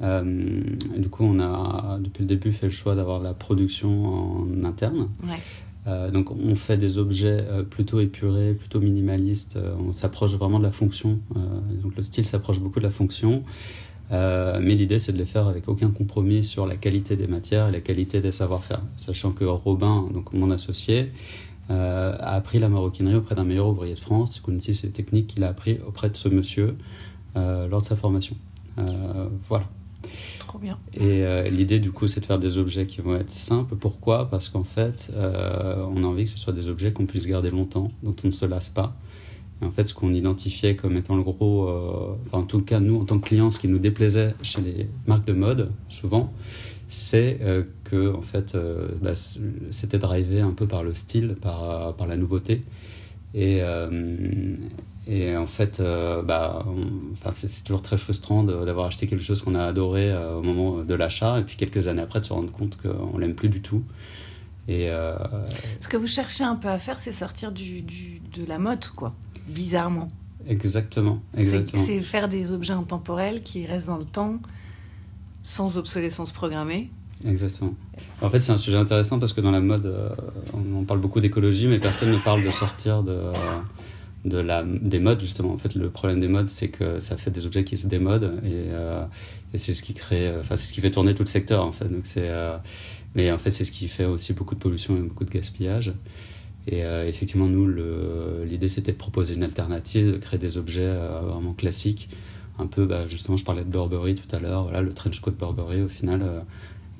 du 0.00 1.08
coup, 1.10 1.24
on 1.24 1.40
a 1.40 1.98
depuis 1.98 2.20
le 2.20 2.28
début 2.28 2.52
fait 2.52 2.66
le 2.66 2.72
choix 2.72 2.94
d'avoir 2.94 3.18
la 3.18 3.34
production 3.34 4.44
en 4.44 4.64
interne. 4.64 5.08
Ouais. 5.24 5.40
Euh, 5.88 6.10
donc 6.10 6.30
on 6.30 6.54
fait 6.54 6.76
des 6.76 6.98
objets 6.98 7.44
euh, 7.48 7.62
plutôt 7.62 8.00
épurés, 8.00 8.52
plutôt 8.52 8.80
minimalistes. 8.80 9.56
Euh, 9.56 9.74
on 9.86 9.92
s'approche 9.92 10.32
vraiment 10.32 10.58
de 10.58 10.64
la 10.64 10.70
fonction. 10.70 11.20
donc 11.82 11.96
le 11.96 12.02
style 12.02 12.26
s'approche 12.26 12.60
beaucoup 12.60 12.78
de 12.78 12.84
la 12.84 12.90
fonction. 12.90 13.42
mais 14.10 14.74
l'idée, 14.74 14.98
c'est 14.98 15.12
de 15.12 15.18
les 15.18 15.26
faire 15.26 15.46
avec 15.48 15.68
aucun 15.68 15.90
compromis 15.90 16.44
sur 16.44 16.66
la 16.66 16.76
qualité 16.76 17.16
des 17.16 17.26
matières 17.26 17.68
et 17.68 17.72
la 17.72 17.80
qualité 17.80 18.20
des 18.20 18.32
savoir-faire. 18.32 18.82
Sachant 18.96 19.32
que 19.32 19.44
Robin, 19.44 20.08
donc 20.12 20.32
mon 20.32 20.50
associé, 20.50 21.12
a 21.68 22.34
appris 22.34 22.58
la 22.58 22.68
maroquinerie 22.68 23.16
auprès 23.16 23.34
d'un 23.34 23.44
meilleur 23.44 23.68
ouvrier 23.68 23.94
de 23.94 23.98
France. 23.98 24.32
C'est 24.32 24.50
une 24.50 24.60
ces 24.60 24.90
techniques 24.90 25.28
qu'il 25.28 25.44
a 25.44 25.48
appris 25.48 25.78
auprès 25.86 26.08
de 26.08 26.16
ce 26.16 26.28
monsieur 26.28 26.76
lors 27.34 27.82
de 27.82 27.86
sa 27.86 27.96
formation. 27.96 28.36
voilà. 29.48 29.66
Bien. 30.56 30.78
Et 30.94 31.24
euh, 31.24 31.50
l'idée, 31.50 31.80
du 31.80 31.92
coup, 31.92 32.06
c'est 32.06 32.20
de 32.20 32.26
faire 32.26 32.38
des 32.38 32.56
objets 32.56 32.86
qui 32.86 33.02
vont 33.02 33.16
être 33.16 33.30
simples. 33.30 33.76
Pourquoi? 33.76 34.30
Parce 34.30 34.48
qu'en 34.48 34.64
fait, 34.64 35.10
euh, 35.14 35.84
on 35.94 36.02
a 36.02 36.06
envie 36.06 36.24
que 36.24 36.30
ce 36.30 36.38
soit 36.38 36.54
des 36.54 36.70
objets 36.70 36.92
qu'on 36.92 37.04
puisse 37.04 37.26
garder 37.26 37.50
longtemps, 37.50 37.88
dont 38.02 38.16
on 38.24 38.28
ne 38.28 38.32
se 38.32 38.46
lasse 38.46 38.70
pas. 38.70 38.96
Et 39.60 39.66
en 39.66 39.70
fait, 39.70 39.86
ce 39.86 39.92
qu'on 39.92 40.14
identifiait 40.14 40.76
comme 40.76 40.96
étant 40.96 41.16
le 41.16 41.22
gros, 41.22 41.68
euh, 41.68 42.16
enfin, 42.26 42.38
en 42.38 42.44
tout 42.44 42.62
cas, 42.62 42.80
nous, 42.80 42.98
en 42.98 43.04
tant 43.04 43.18
que 43.18 43.26
clients, 43.26 43.50
ce 43.50 43.58
qui 43.58 43.68
nous 43.68 43.78
déplaisait 43.78 44.34
chez 44.40 44.62
les 44.62 44.88
marques 45.06 45.26
de 45.26 45.34
mode, 45.34 45.70
souvent, 45.90 46.32
c'est 46.88 47.38
que, 47.84 48.14
en 48.14 48.22
fait, 48.22 48.56
bah, 49.02 49.12
c'était 49.14 49.98
drivé 49.98 50.40
un 50.40 50.52
peu 50.52 50.66
par 50.66 50.82
le 50.82 50.94
style, 50.94 51.34
par, 51.38 51.94
par 51.96 52.06
la 52.06 52.16
nouveauté. 52.16 52.62
Et, 53.34 53.60
et 55.10 55.34
en 55.34 55.46
fait, 55.46 55.80
euh, 55.80 56.22
bah, 56.22 56.66
enfin, 57.12 57.30
c'est 57.32 57.64
toujours 57.64 57.80
très 57.80 57.96
frustrant 57.96 58.44
d'avoir 58.44 58.86
acheté 58.86 59.06
quelque 59.06 59.24
chose 59.24 59.40
qu'on 59.40 59.54
a 59.54 59.64
adoré 59.64 60.10
euh, 60.10 60.36
au 60.36 60.42
moment 60.42 60.84
de 60.84 60.94
l'achat, 60.94 61.38
et 61.38 61.44
puis 61.44 61.56
quelques 61.56 61.88
années 61.88 62.02
après 62.02 62.20
de 62.20 62.26
se 62.26 62.32
rendre 62.34 62.52
compte 62.52 62.76
qu'on 62.76 63.16
l'aime 63.16 63.34
plus 63.34 63.48
du 63.48 63.62
tout. 63.62 63.82
Et 64.68 64.90
euh, 64.90 65.16
Ce 65.80 65.88
que 65.88 65.96
vous 65.96 66.06
cherchez 66.06 66.44
un 66.44 66.56
peu 66.56 66.68
à 66.68 66.78
faire, 66.78 66.98
c'est 66.98 67.12
sortir 67.12 67.52
du, 67.52 67.80
du, 67.80 68.20
de 68.34 68.44
la 68.46 68.58
mode, 68.58 68.86
quoi, 68.88 69.14
bizarrement. 69.46 70.10
Exactement. 70.46 71.22
exactement. 71.34 71.82
C'est 71.82 72.02
faire 72.02 72.28
des 72.28 72.52
objets 72.52 72.74
intemporels 72.74 73.42
qui 73.42 73.64
restent 73.64 73.86
dans 73.86 73.96
le 73.96 74.04
temps, 74.04 74.38
sans 75.42 75.78
obsolescence 75.78 76.32
programmée. 76.32 76.90
Exactement. 77.26 77.74
En 78.20 78.28
fait, 78.28 78.42
c'est 78.42 78.52
un 78.52 78.58
sujet 78.58 78.76
intéressant 78.76 79.18
parce 79.18 79.32
que 79.32 79.40
dans 79.40 79.50
la 79.50 79.60
mode, 79.60 79.90
on, 80.52 80.84
parle 80.84 81.00
beaucoup 81.00 81.20
d'écologie, 81.20 81.66
mais 81.66 81.78
personne 81.78 82.12
ne 82.12 82.18
parle 82.18 82.44
de 82.44 82.50
sortir 82.50 83.02
de 83.02 83.18
de 84.24 84.38
la, 84.38 84.64
des 84.64 84.98
modes 84.98 85.20
justement. 85.20 85.52
En 85.52 85.56
fait, 85.56 85.74
le 85.74 85.90
problème 85.90 86.20
des 86.20 86.28
modes, 86.28 86.48
c'est 86.48 86.68
que 86.68 86.98
ça 87.00 87.16
fait 87.16 87.30
des 87.30 87.46
objets 87.46 87.64
qui 87.64 87.76
se 87.76 87.86
démodent 87.86 88.40
et, 88.44 88.70
euh, 88.72 89.04
c'est 89.54 89.72
ce 89.72 89.82
qui 89.82 89.94
crée, 89.94 90.30
enfin, 90.38 90.56
c'est 90.56 90.68
ce 90.68 90.72
qui 90.72 90.80
fait 90.80 90.90
tourner 90.90 91.14
tout 91.14 91.22
le 91.22 91.28
secteur 91.28 91.64
en 91.64 91.72
fait. 91.72 91.88
Donc 91.88 92.02
c'est, 92.04 92.28
euh, 92.28 92.56
mais 93.14 93.30
en 93.32 93.38
fait, 93.38 93.50
c'est 93.50 93.64
ce 93.64 93.72
qui 93.72 93.88
fait 93.88 94.04
aussi 94.04 94.32
beaucoup 94.32 94.54
de 94.54 94.60
pollution 94.60 94.96
et 94.96 95.00
beaucoup 95.00 95.24
de 95.24 95.30
gaspillage. 95.30 95.92
Et 96.66 96.84
euh, 96.84 97.08
effectivement, 97.08 97.46
nous, 97.46 97.66
l'idée 98.44 98.68
c'était 98.68 98.92
de 98.92 98.98
proposer 98.98 99.34
une 99.34 99.42
alternative, 99.42 100.12
de 100.12 100.18
créer 100.18 100.38
des 100.38 100.56
objets 100.58 100.92
vraiment 101.22 101.54
classiques. 101.54 102.08
Un 102.58 102.66
peu, 102.66 102.86
bah, 102.86 103.06
justement, 103.06 103.36
je 103.36 103.44
parlais 103.44 103.62
de 103.62 103.70
Burberry 103.70 104.16
tout 104.16 104.34
à 104.34 104.40
l'heure. 104.40 104.64
Voilà, 104.64 104.82
le 104.82 104.92
trench 104.92 105.20
coat 105.20 105.30
Burberry, 105.30 105.80
au 105.80 105.88
final, 105.88 106.44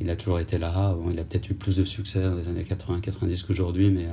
il 0.01 0.09
a 0.09 0.15
toujours 0.15 0.39
été 0.39 0.57
là. 0.57 0.97
Il 1.11 1.19
a 1.19 1.25
peut-être 1.25 1.51
eu 1.51 1.55
plus 1.55 1.77
de 1.77 1.85
succès 1.85 2.23
dans 2.23 2.37
les 2.37 2.49
années 2.49 2.63
80-90 2.63 3.45
qu'aujourd'hui, 3.45 3.91
mais 3.91 4.07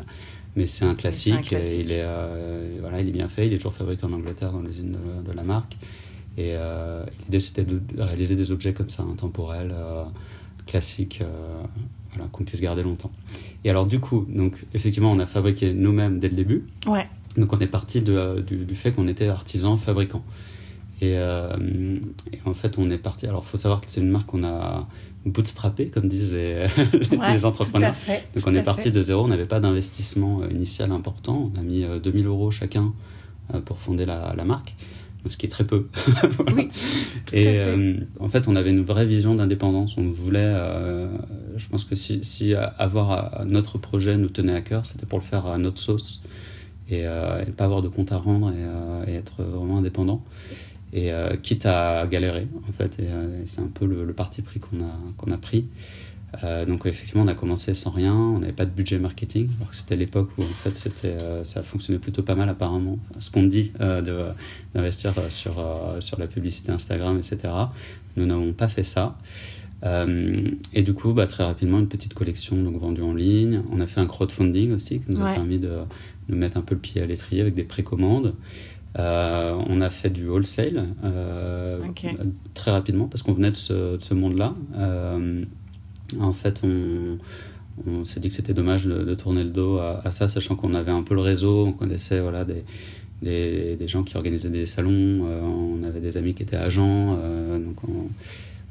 mais 0.56 0.68
c'est 0.68 0.86
un 0.86 0.96
classique. 0.96 1.52
Il, 1.52 1.92
est, 1.92 2.02
euh, 2.02 2.78
voilà, 2.80 3.02
il 3.02 3.10
est 3.10 3.12
bien 3.12 3.28
fait. 3.28 3.48
Il 3.48 3.54
est 3.54 3.58
toujours 3.58 3.74
fabriqué 3.74 4.06
en 4.06 4.14
Angleterre 4.14 4.52
dans 4.52 4.62
l'usine 4.62 4.98
de, 5.26 5.32
la 5.32 5.44
marque. 5.44 5.76
Et 6.38 6.52
euh, 6.56 7.04
l'idée, 7.26 7.40
c'était 7.40 7.66
de 7.66 7.82
réaliser 7.98 8.36
des 8.36 8.52
objets 8.52 8.74
comme 8.74 8.90
ça, 8.90 9.04
intemporels, 9.04 9.74
euh, 9.74 10.04
classiques, 10.66 11.22
voilà, 12.14 12.30
qu'on 12.32 12.44
puisse 12.44 12.62
garder 12.62 12.84
longtemps. 12.84 13.12
Et 13.64 13.70
alors, 13.70 13.86
du 13.86 14.00
coup, 14.00 14.26
donc, 14.30 14.66
effectivement, 14.74 15.12
on 15.12 15.20
a 15.20 15.26
fabriqué 15.26 15.74
nous-mêmes 15.74 16.20
dès 16.20 16.30
le 16.30 16.36
début. 16.36 16.66
Ouais. 16.88 17.08
Donc, 17.38 17.52
on 17.54 17.60
est 17.60 17.68
parti 17.68 18.02
du, 18.02 18.16
du, 18.42 18.76
fait 18.76 18.92
qu'on 18.92 19.08
était 19.08 19.28
artisan 19.28 19.78
fabricant. 19.78 20.24
Et, 21.02 21.18
en 22.46 22.54
fait, 22.54 22.78
on 22.78 22.90
est 22.90 22.98
parti. 22.98 23.28
Alors, 23.28 23.44
il 23.46 23.50
faut 23.50 23.58
savoir 23.58 23.82
que 23.82 23.90
c'est 23.90 24.02
une 24.02 24.10
marque 24.10 24.28
qu'on 24.28 24.44
a 24.44 24.88
bootstrappé, 25.26 25.90
comme 25.90 26.08
disent 26.08 26.32
les, 26.32 26.68
les 27.32 27.46
entrepreneurs. 27.46 27.96
Donc, 28.36 28.48
on 28.48 28.56
est 28.56 28.64
parti 28.64 28.92
de 28.92 29.02
zéro. 29.02 29.24
On 29.24 29.28
n'avait 29.28 29.46
pas 29.46 29.60
d'investissement 29.60 30.48
initial 30.50 30.92
important. 30.92 31.52
On 31.54 31.60
a 31.60 31.64
mis 31.64 31.86
2000 32.04 32.26
euros 32.28 32.52
chacun 32.52 32.94
pour 33.66 33.78
fonder 33.80 34.06
la, 34.06 34.34
la 34.36 34.46
marque 34.46 34.76
ce 35.30 35.38
qui 35.38 35.46
est 35.46 35.50
très 35.50 35.66
peu. 35.66 35.88
oui, 36.56 36.70
et 37.34 37.60
euh, 37.60 37.96
en 38.20 38.30
fait, 38.30 38.48
on 38.48 38.56
avait 38.56 38.70
une 38.70 38.84
vraie 38.84 39.06
vision 39.06 39.36
d'indépendance. 39.36 39.98
On 39.98 40.08
voulait, 40.10 40.40
euh, 40.44 41.08
je 41.58 41.68
pense 41.68 41.84
que 41.84 41.96
si, 41.96 42.24
si 42.24 42.54
avoir 42.54 43.46
notre 43.48 43.78
projet 43.78 44.18
nous 44.18 44.30
tenait 44.30 44.56
à 44.56 44.62
cœur, 44.62 44.86
c'était 44.86 45.06
pour 45.06 45.20
le 45.20 45.24
faire 45.24 45.48
à 45.48 45.58
notre 45.58 45.80
sauce 45.80 46.22
et, 46.90 47.08
euh, 47.08 47.44
ne 47.46 47.52
pas 47.52 47.66
avoir 47.66 47.82
de 47.82 47.88
compte 47.88 48.12
à 48.12 48.18
rendre 48.18 48.54
et, 49.08 49.14
être 49.14 49.44
vraiment 49.44 49.78
indépendant. 49.78 50.24
Et 50.98 51.12
quitte 51.44 51.66
à 51.66 52.08
galérer, 52.08 52.48
en 52.70 52.72
fait, 52.72 53.00
et, 53.00 53.10
c'est 53.44 53.60
un 53.60 53.68
peu 53.68 53.86
le, 53.86 54.06
le 54.06 54.14
parti 54.14 54.42
pris 54.42 54.62
qu'on 54.62 54.78
a, 54.78 54.98
qu'on 55.18 55.30
a 55.32 55.38
pris. 55.38 55.68
Euh, 56.44 56.66
donc 56.66 56.86
effectivement, 56.86 57.24
on 57.24 57.28
a 57.28 57.34
commencé 57.34 57.74
sans 57.74 57.92
rien, 57.92 58.14
on 58.14 58.40
n'avait 58.40 58.54
pas 58.54 58.66
de 58.66 58.72
budget 58.72 59.00
marketing, 59.00 59.50
alors 59.58 59.70
que 59.70 59.76
c'était 59.76 59.96
l'époque 59.96 60.30
où 60.38 60.42
en 60.42 60.46
fait 60.46 60.76
c'était, 60.76 61.16
euh, 61.22 61.44
ça 61.44 61.64
fonctionnait 61.64 62.00
plutôt 62.00 62.24
pas 62.24 62.36
mal 62.36 62.50
apparemment. 62.50 63.00
Ce 63.20 63.32
qu'on 63.32 63.44
dit 63.44 63.72
euh, 63.80 64.34
d'investir 64.74 65.14
sur, 65.30 65.64
sur 66.00 66.20
la 66.20 66.28
publicité 66.28 66.72
Instagram, 66.72 67.18
etc. 67.18 67.54
Nous 68.18 68.26
n'avons 68.26 68.54
pas 68.54 68.68
fait 68.68 68.84
ça. 68.84 69.18
et 70.74 70.82
du 70.82 70.94
coup, 70.94 71.14
bah, 71.14 71.28
très 71.28 71.44
rapidement, 71.44 71.80
une 71.80 71.88
petite 71.88 72.14
collection 72.14 72.62
donc, 72.62 72.78
vendue 72.78 73.04
en 73.04 73.14
ligne. 73.14 73.62
On 73.72 73.80
a 73.80 73.88
fait 73.88 74.02
un 74.02 74.08
crowdfunding 74.08 74.74
aussi 74.74 75.00
qui 75.00 75.12
nous 75.12 75.22
a 75.22 75.34
permis 75.34 75.60
de, 75.60 75.74
de, 76.30 76.36
mettre 76.36 76.58
un 76.58 76.62
peu 76.62 76.76
le 76.76 76.82
pied 76.82 77.02
à 77.02 77.06
l'étrier 77.06 77.42
avec 77.42 77.54
des 77.54 77.64
précommandes. 77.64 78.34
On 78.98 79.82
a 79.82 79.90
fait 79.90 80.10
du 80.10 80.28
wholesale 80.28 80.88
très 82.54 82.72
rapidement 82.72 83.08
parce 83.08 83.24
qu'on 83.24 83.34
venait 83.34 83.52
de 83.52 83.56
ce, 83.56 83.98
de 83.98 84.02
ce 84.02 84.14
monde-là. 84.14 84.54
En 86.20 86.34
fait, 86.34 86.62
on, 86.64 88.06
s'est 88.06 88.20
dit 88.20 88.30
que 88.30 88.34
c'était 88.34 88.54
dommage 88.54 88.86
de, 88.86 89.16
tourner 89.16 89.44
le 89.44 89.50
dos 89.50 89.80
à, 89.80 90.12
ça, 90.12 90.28
sachant 90.28 90.56
qu'on 90.56 90.74
avait 90.74 90.92
un 90.92 91.04
peu 91.04 91.16
le 91.16 91.22
réseau, 91.22 91.66
on 91.68 91.72
connaissait 91.74 92.22
voilà, 92.22 92.46
des, 92.46 92.64
des, 93.22 93.88
gens 93.88 94.04
qui 94.04 94.16
organisaient 94.16 94.50
des 94.50 94.66
salons, 94.66 95.26
euh, 95.28 95.42
on 95.42 95.84
avait 95.84 96.02
des 96.02 96.18
amis 96.18 96.34
qui 96.34 96.44
étaient 96.44 96.56
agents, 96.56 97.18
euh, 97.22 97.60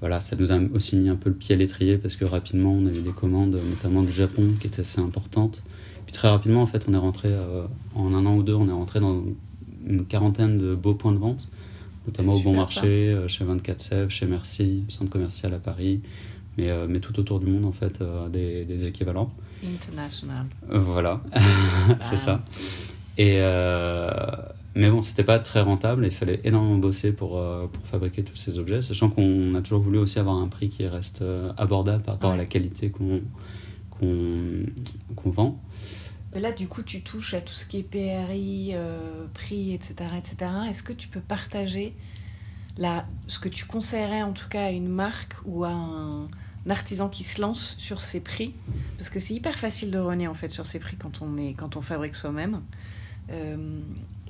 voilà, 0.01 0.21
ça 0.21 0.37
nous 0.37 0.53
a 0.53 0.59
aussi 0.75 0.97
mis 0.97 1.09
un 1.09 1.17
peu 1.17 1.31
le 1.31 1.37
pied 1.37 1.55
à 1.55 1.59
l'étrier 1.59 1.97
parce 1.97 2.17
que 2.17 2.25
rapidement 2.25 2.73
on 2.73 2.87
a 2.87 2.91
eu 2.91 3.01
des 3.01 3.13
commandes, 3.13 3.59
notamment 3.71 4.03
du 4.03 4.13
Japon, 4.13 4.49
qui 4.61 4.67
étaient 4.67 4.81
assez 4.81 5.01
importantes. 5.01 5.63
Puis 6.05 6.13
très 6.13 6.29
rapidement, 6.29 6.63
en 6.63 6.67
fait, 6.67 6.85
on 6.89 6.95
est 6.95 6.99
rentré, 6.99 7.29
euh, 7.31 7.65
en 7.95 8.13
un 8.15 8.27
an 8.27 8.37
ou 8.37 8.43
deux, 8.43 8.55
on 8.55 8.69
est 8.69 8.73
rentré 8.73 9.01
dans 9.01 9.23
une 9.87 10.05
quarantaine 10.05 10.59
de 10.59 10.75
beaux 10.75 10.95
points 10.95 11.13
de 11.13 11.19
vente, 11.19 11.49
notamment 12.07 12.35
au 12.35 12.41
Bon 12.41 12.55
Marché, 12.55 13.17
chez 13.29 13.45
24 13.45 13.81
Sèvres, 13.81 14.11
chez 14.11 14.27
Merci, 14.27 14.85
centre 14.89 15.11
commercial 15.11 15.55
à 15.55 15.59
Paris, 15.59 16.01
mais, 16.57 16.71
euh, 16.71 16.87
mais 16.89 17.01
tout 17.01 17.19
autour 17.19 17.41
du 17.41 17.47
monde, 17.47 17.65
en 17.65 17.73
fait, 17.73 18.01
euh, 18.01 18.29
des, 18.29 18.65
des, 18.65 18.87
équivalents. 18.87 19.29
International. 19.65 20.47
Euh, 20.71 20.79
voilà, 20.79 21.21
c'est 22.01 22.17
ça. 22.17 22.43
Et, 23.19 23.41
mais 24.77 24.91
bon, 24.91 25.03
c'était 25.03 25.23
pas 25.23 25.39
très 25.39 25.61
rentable, 25.61 26.05
il 26.05 26.11
fallait 26.11 26.41
énormément 26.43 26.79
bosser 26.79 27.13
pour, 27.13 27.41
pour 27.71 27.87
fabriquer 27.87 28.25
tous 28.25 28.35
ces 28.35 28.59
objets, 28.59 28.83
sachant 28.83 29.09
qu'on 29.09 29.55
a 29.55 29.63
toujours 29.63 29.81
voulu 29.81 29.99
aussi 29.99 30.19
avoir 30.19 30.37
un 30.37 30.49
prix 30.49 30.69
qui 30.69 30.85
reste 30.89 31.25
abordable 31.57 32.03
par 32.03 32.15
rapport 32.15 32.33
à 32.33 32.37
la 32.37 32.45
qualité 32.45 32.91
qu'on 32.91 33.21
qu'on 34.01 35.31
vend. 35.31 35.63
Là, 36.35 36.53
du 36.53 36.69
coup, 36.69 36.83
tu 36.83 37.03
touches 37.03 37.35
à 37.35 37.41
tout 37.41 37.55
ce 37.55 37.65
qui 37.65 37.79
est 37.79 37.83
PRI, 37.83 38.75
prix, 39.33 39.73
etc. 39.73 39.95
etc. 40.19 40.51
Est-ce 40.69 40.83
que 40.83 40.93
tu 40.93 41.09
peux 41.09 41.21
partager 41.21 41.95
la, 42.77 43.07
ce 43.29 43.39
que 43.39 43.49
tu 43.49 43.65
conseillerais 43.67 44.23
en 44.23 44.33
tout 44.33 44.49
cas 44.49 44.65
à 44.65 44.71
une 44.71 44.89
marque 44.89 45.35
ou 45.45 45.65
à 45.65 45.71
un, 45.71 46.29
artisan 46.69 47.11
qui 47.11 47.25
se 47.25 47.43
lance 47.43 47.75
sur 47.77 48.01
ses 48.01 48.21
prix, 48.21 48.55
parce 48.97 49.11
que 49.11 49.21
c'est 49.21 49.35
hyper 49.35 49.55
facile 49.55 49.91
de 49.91 49.99
renier 49.99 50.29
en 50.29 50.33
fait 50.33 50.49
sur 50.49 50.65
ses 50.65 50.79
prix 50.79 50.97
quand 50.97 51.21
on, 51.21 51.37
est, 51.37 51.53
quand 51.53 51.77
on 51.77 51.83
fabrique 51.83 52.15
soi-même. 52.15 52.63
Euh, 53.31 53.81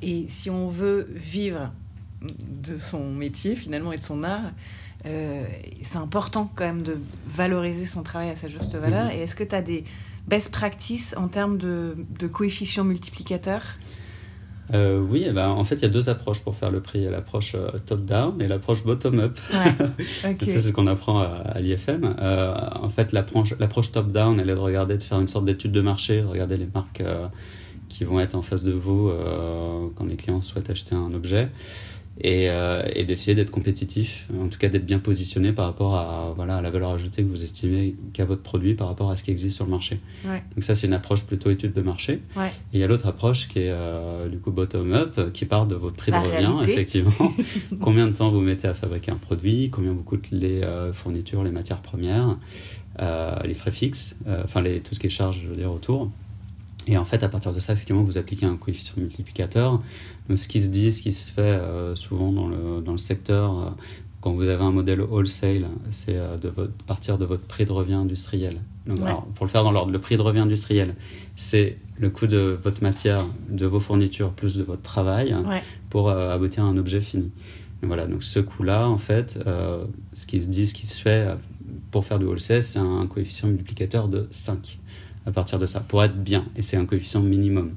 et 0.03 0.27
si 0.27 0.51
on 0.51 0.67
veut 0.67 1.09
vivre 1.15 1.73
de 2.23 2.77
son 2.77 3.13
métier 3.13 3.55
finalement 3.55 3.93
et 3.93 3.99
de 3.99 4.03
son 4.03 4.25
art, 4.25 4.51
euh, 5.07 5.45
c'est 5.83 5.99
important 5.99 6.51
quand 6.57 6.65
même 6.65 6.83
de 6.83 6.99
valoriser 7.25 7.87
son 7.87 8.03
travail 8.03 8.31
à 8.31 8.37
sa 8.37 8.49
juste 8.49 8.75
valeur. 8.75 9.05
Mhm. 9.05 9.13
Et 9.13 9.23
est-ce 9.23 9.37
que 9.37 9.45
tu 9.45 9.55
as 9.55 9.63
des 9.63 9.85
best 10.29 10.51
practices 10.51 11.15
en 11.17 11.29
termes 11.29 11.59
de, 11.59 11.97
de 12.19 12.27
coefficient 12.27 12.85
multiplicateur 12.85 13.63
euh, 14.73 14.99
oui, 14.99 15.25
eh 15.27 15.33
ben, 15.33 15.49
en 15.49 15.65
fait, 15.65 15.77
il 15.77 15.83
y 15.83 15.85
a 15.85 15.89
deux 15.89 16.09
approches 16.09 16.41
pour 16.41 16.57
faire 16.57 16.71
le 16.71 16.81
prix. 16.81 17.01
Il 17.01 17.05
y 17.05 17.07
a 17.07 17.11
l'approche 17.11 17.55
euh, 17.55 17.71
top-down 17.85 18.41
et 18.41 18.49
l'approche 18.49 18.83
bottom-up. 18.85 19.39
c'est 20.41 20.59
ce 20.59 20.73
qu'on 20.73 20.87
apprend 20.87 21.21
à, 21.21 21.61
l'IFM. 21.61 22.17
Euh, 22.19 22.55
en 22.81 22.89
fait, 22.89 23.13
l'approche 23.13 23.93
top-down, 23.93 24.41
elle 24.41 24.49
est 24.49 24.55
de 24.55 24.59
regarder, 24.59 24.97
de 24.97 25.03
faire 25.03 25.21
une 25.21 25.29
sorte 25.29 25.45
d'étude 25.45 25.73
de 25.73 25.81
marché, 25.81 26.23
de 26.23 26.27
regarder 26.27 26.57
les 26.57 26.69
marques 26.73 27.03
qui 27.89 28.05
vont 28.05 28.21
être 28.21 28.35
en 28.35 28.43
face 28.43 28.65
de 28.65 28.73
vous 28.73 29.13
quand 29.95 30.07
les 30.07 30.17
clients 30.17 30.41
souhaitent 30.41 30.71
acheter 30.71 30.95
un 30.95 31.13
objet. 31.13 31.51
Euh, 32.25 32.85
et, 32.95 33.05
d'essayer 33.05 33.35
d'être 33.35 33.51
compétitif, 33.51 34.29
en 34.41 34.49
tout 34.49 34.59
cas 34.59 34.69
d'être 34.69 34.87
bien 34.87 35.01
positionné 35.01 35.53
par 35.53 35.65
rapport 35.65 35.97
à, 35.97 36.33
voilà, 36.37 36.59
à 36.59 36.63
la 36.63 36.71
valeur 36.71 36.91
ajoutée 36.91 37.25
que 37.25 37.29
vous 37.29 37.43
estimez 37.43 37.97
qu'a 38.13 38.25
votre 38.25 38.43
produit 38.43 38.75
par 38.75 38.87
rapport 38.87 39.11
à 39.11 39.17
ce 39.17 39.25
qui 39.25 39.33
existe 39.33 39.57
sur 39.57 39.65
le 39.65 39.73
marché. 39.73 40.01
Donc 40.25 40.63
ça, 40.63 40.77
c'est 40.77 40.87
une 40.87 40.93
approche 40.93 41.25
plutôt 41.27 41.51
étude 41.51 41.73
de 41.73 41.83
marché. 41.83 42.21
Et 42.37 42.75
il 42.75 42.81
y 42.81 42.85
a 42.85 42.87
l'autre 42.87 43.09
approche 43.09 43.49
qui 43.49 43.61
est 43.61 43.71
euh, 43.71 44.29
du 44.29 44.39
coup 44.39 44.53
bottom-up, 44.53 45.33
qui 45.33 45.45
part 45.45 45.67
de 45.67 45.75
votre 45.75 45.97
prix 45.97 46.13
de 46.13 46.17
revient, 46.17 46.71
effectivement. 46.71 47.33
combien 47.81 48.07
de 48.07 48.13
temps 48.13 48.31
vous 48.31 48.41
mettez 48.41 48.69
à 48.69 48.75
fabriquer 48.75 49.11
un 49.11 49.17
produit, 49.17 49.71
combien 49.71 49.93
vous 49.93 50.03
coûtent 50.03 50.31
les 50.31 50.63
euh, 50.63 50.93
fournitures, 50.93 51.43
les 51.43 51.51
matières 51.51 51.83
premières, 51.83 52.39
les 53.45 53.55
frais 53.55 53.73
fixes, 53.73 54.17
enfin 54.45 54.61
les, 54.61 54.81
tout 54.81 54.95
ce 54.95 55.01
qui 55.01 55.09
est 55.09 55.11
charge, 55.11 55.41
je 55.43 55.49
veux 55.49 55.57
dire, 55.57 55.73
autour. 55.73 56.11
Et 56.87 56.99
en 56.99 57.05
fait, 57.05 57.23
à 57.23 57.29
partir 57.29 57.53
de 57.53 57.59
ça, 57.59 57.73
effectivement, 57.73 58.03
vous 58.03 58.19
appliquez 58.19 58.47
un 58.47 58.57
coefficient 58.57 58.97
multiplicateur. 58.99 59.83
Donc, 60.29 60.39
ce 60.39 60.49
qui 60.49 60.63
se 60.63 60.71
dit, 60.71 60.91
ce 60.91 61.03
qui 61.03 61.13
se 61.13 61.31
fait 61.31 61.43
euh, 61.43 61.95
souvent 61.97 62.33
dans 62.33 62.49
le, 62.49 62.81
dans 62.81 62.93
le 62.93 62.99
secteur, 62.99 63.59
euh, 63.59 63.71
quand 64.21 64.33
vous 64.33 64.43
avez 64.43 64.63
un 64.63 64.73
modèle 64.73 65.01
wholesale, 65.03 65.67
c'est 65.91 66.17
euh, 66.17 66.37
de 66.39 66.51
partir 66.87 67.19
de 67.19 67.27
votre 67.27 67.43
prix 67.43 67.67
de 67.67 67.73
revient 67.73 67.95
industriel. 67.95 68.61
Donc, 68.87 69.01
alors, 69.03 69.27
pour 69.35 69.47
le 69.47 69.51
faire 69.51 69.65
dans 69.65 69.73
l'ordre, 69.73 69.93
le 69.93 69.99
prix 69.99 70.17
de 70.17 70.23
revient 70.23 70.41
industriel, 70.41 70.95
c'est 71.37 71.79
le 71.99 72.11
coût 72.11 72.27
de 72.27 72.59
votre 72.63 72.83
matière, 72.83 73.25
de 73.49 73.67
vos 73.67 73.81
fournitures, 73.81 74.31
plus 74.31 74.57
de 74.57 74.63
votre 74.63 74.83
travail, 74.83 75.35
pour 75.89 76.11
aboutir 76.11 76.65
à 76.65 76.67
un 76.67 76.77
objet 76.77 77.01
fini. 77.01 77.31
Et 77.83 77.87
voilà, 77.87 78.07
donc 78.07 78.23
ce 78.23 78.41
coût-là, 78.41 78.87
en 78.87 78.99
fait, 78.99 79.39
ce 80.13 80.27
qui 80.27 80.43
se 80.43 80.49
dit, 80.49 80.67
ce 80.67 80.75
qui 80.75 80.87
se 80.87 81.01
fait 81.01 81.29
pour 81.91 82.05
faire 82.05 82.19
du 82.19 82.27
wholesale, 82.27 82.63
c'est 82.63 82.79
un 82.79 83.07
coefficient 83.07 83.49
multiplicateur 83.49 84.09
de 84.11 84.29
5 84.31 84.79
à 85.27 85.33
partir 85.33 85.59
de 85.59 85.67
ça, 85.67 85.81
pour 85.81 86.05
être 86.05 86.23
bien. 86.23 86.45
Et 86.57 86.63
c'est 86.63 86.77
un 86.77 86.85
coefficient 86.85 87.23
minimum. 87.23 87.75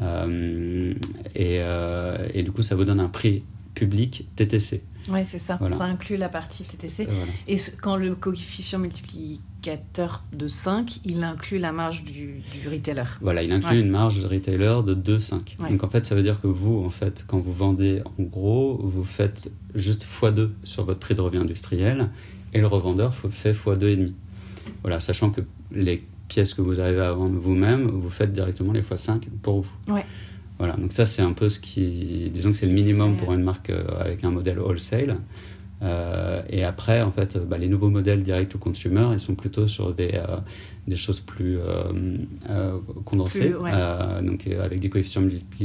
Et, 0.00 1.60
euh, 1.60 2.28
et, 2.34 2.42
du 2.42 2.52
coup, 2.52 2.62
ça 2.62 2.74
vous 2.76 2.84
donne 2.84 3.00
un 3.00 3.08
prix 3.08 3.42
public 3.74 4.28
TTC. 4.36 4.82
Oui, 5.10 5.24
c'est 5.24 5.38
ça. 5.38 5.58
Ça 5.76 5.84
inclut 5.84 6.16
la 6.16 6.28
partie 6.28 6.64
TTC. 6.64 7.08
Et 7.46 7.56
quand 7.80 7.96
le 7.96 8.14
coefficient 8.14 8.78
multiplicateur 8.78 10.22
de 10.32 10.48
5, 10.48 11.00
il 11.04 11.24
inclut 11.24 11.58
la 11.58 11.72
marge 11.72 12.04
du, 12.04 12.42
du 12.52 12.68
retailer. 12.68 13.18
Voilà, 13.20 13.42
il 13.42 13.52
inclut 13.52 13.80
une 13.80 13.90
marge 13.90 14.22
de 14.22 14.26
retailer 14.26 14.82
de 14.84 14.94
2,5. 14.94 15.68
Donc 15.70 15.82
en 15.82 15.88
fait, 15.88 16.04
ça 16.04 16.14
veut 16.14 16.22
dire 16.22 16.40
que 16.40 16.46
vous, 16.46 16.84
en 16.84 16.90
fait, 16.90 17.24
quand 17.26 17.38
vous 17.38 17.52
vendez 17.52 18.02
en 18.18 18.22
gros, 18.22 18.78
vous 18.82 19.04
faites 19.04 19.50
juste 19.74 20.04
x2 20.04 20.50
sur 20.64 20.84
votre 20.84 21.00
prix 21.00 21.14
de 21.14 21.20
revient 21.20 21.38
industriel 21.38 22.10
et 22.52 22.60
le 22.60 22.66
revendeur 22.66 23.14
fait 23.14 23.52
x2,5. 23.52 24.12
Voilà, 24.82 25.00
sachant 25.00 25.30
que 25.30 25.40
les 25.72 26.04
pièces 26.28 26.54
que 26.54 26.62
vous 26.62 26.80
arrivez 26.80 27.00
à 27.00 27.12
vendre 27.12 27.38
vous-même, 27.38 27.86
vous 27.86 28.10
faites 28.10 28.32
directement 28.32 28.72
les 28.72 28.82
x5 28.82 29.22
pour 29.42 29.62
vous. 29.62 29.92
Ouais. 29.92 30.04
Voilà, 30.58 30.74
donc 30.74 30.92
ça 30.92 31.06
c'est 31.06 31.22
un 31.22 31.32
peu 31.32 31.48
ce 31.48 31.60
qui, 31.60 32.30
disons 32.32 32.50
que 32.50 32.56
c'est 32.56 32.66
le 32.66 32.72
minimum 32.72 33.16
pour 33.16 33.32
une 33.32 33.42
marque 33.42 33.70
euh, 33.70 33.84
avec 34.00 34.24
un 34.24 34.30
modèle 34.30 34.58
wholesale. 34.58 35.18
Euh, 35.80 36.42
et 36.50 36.64
après, 36.64 37.02
en 37.02 37.12
fait, 37.12 37.38
bah, 37.38 37.56
les 37.56 37.68
nouveaux 37.68 37.90
modèles 37.90 38.24
direct 38.24 38.50
to 38.50 38.58
consumer, 38.58 39.10
ils 39.12 39.20
sont 39.20 39.36
plutôt 39.36 39.68
sur 39.68 39.94
des, 39.94 40.10
euh, 40.14 40.38
des 40.88 40.96
choses 40.96 41.20
plus 41.20 41.58
condensées, 43.04 43.54
donc 44.22 44.46
avec 44.48 44.80
des 44.80 44.88
coefficients 44.88 45.22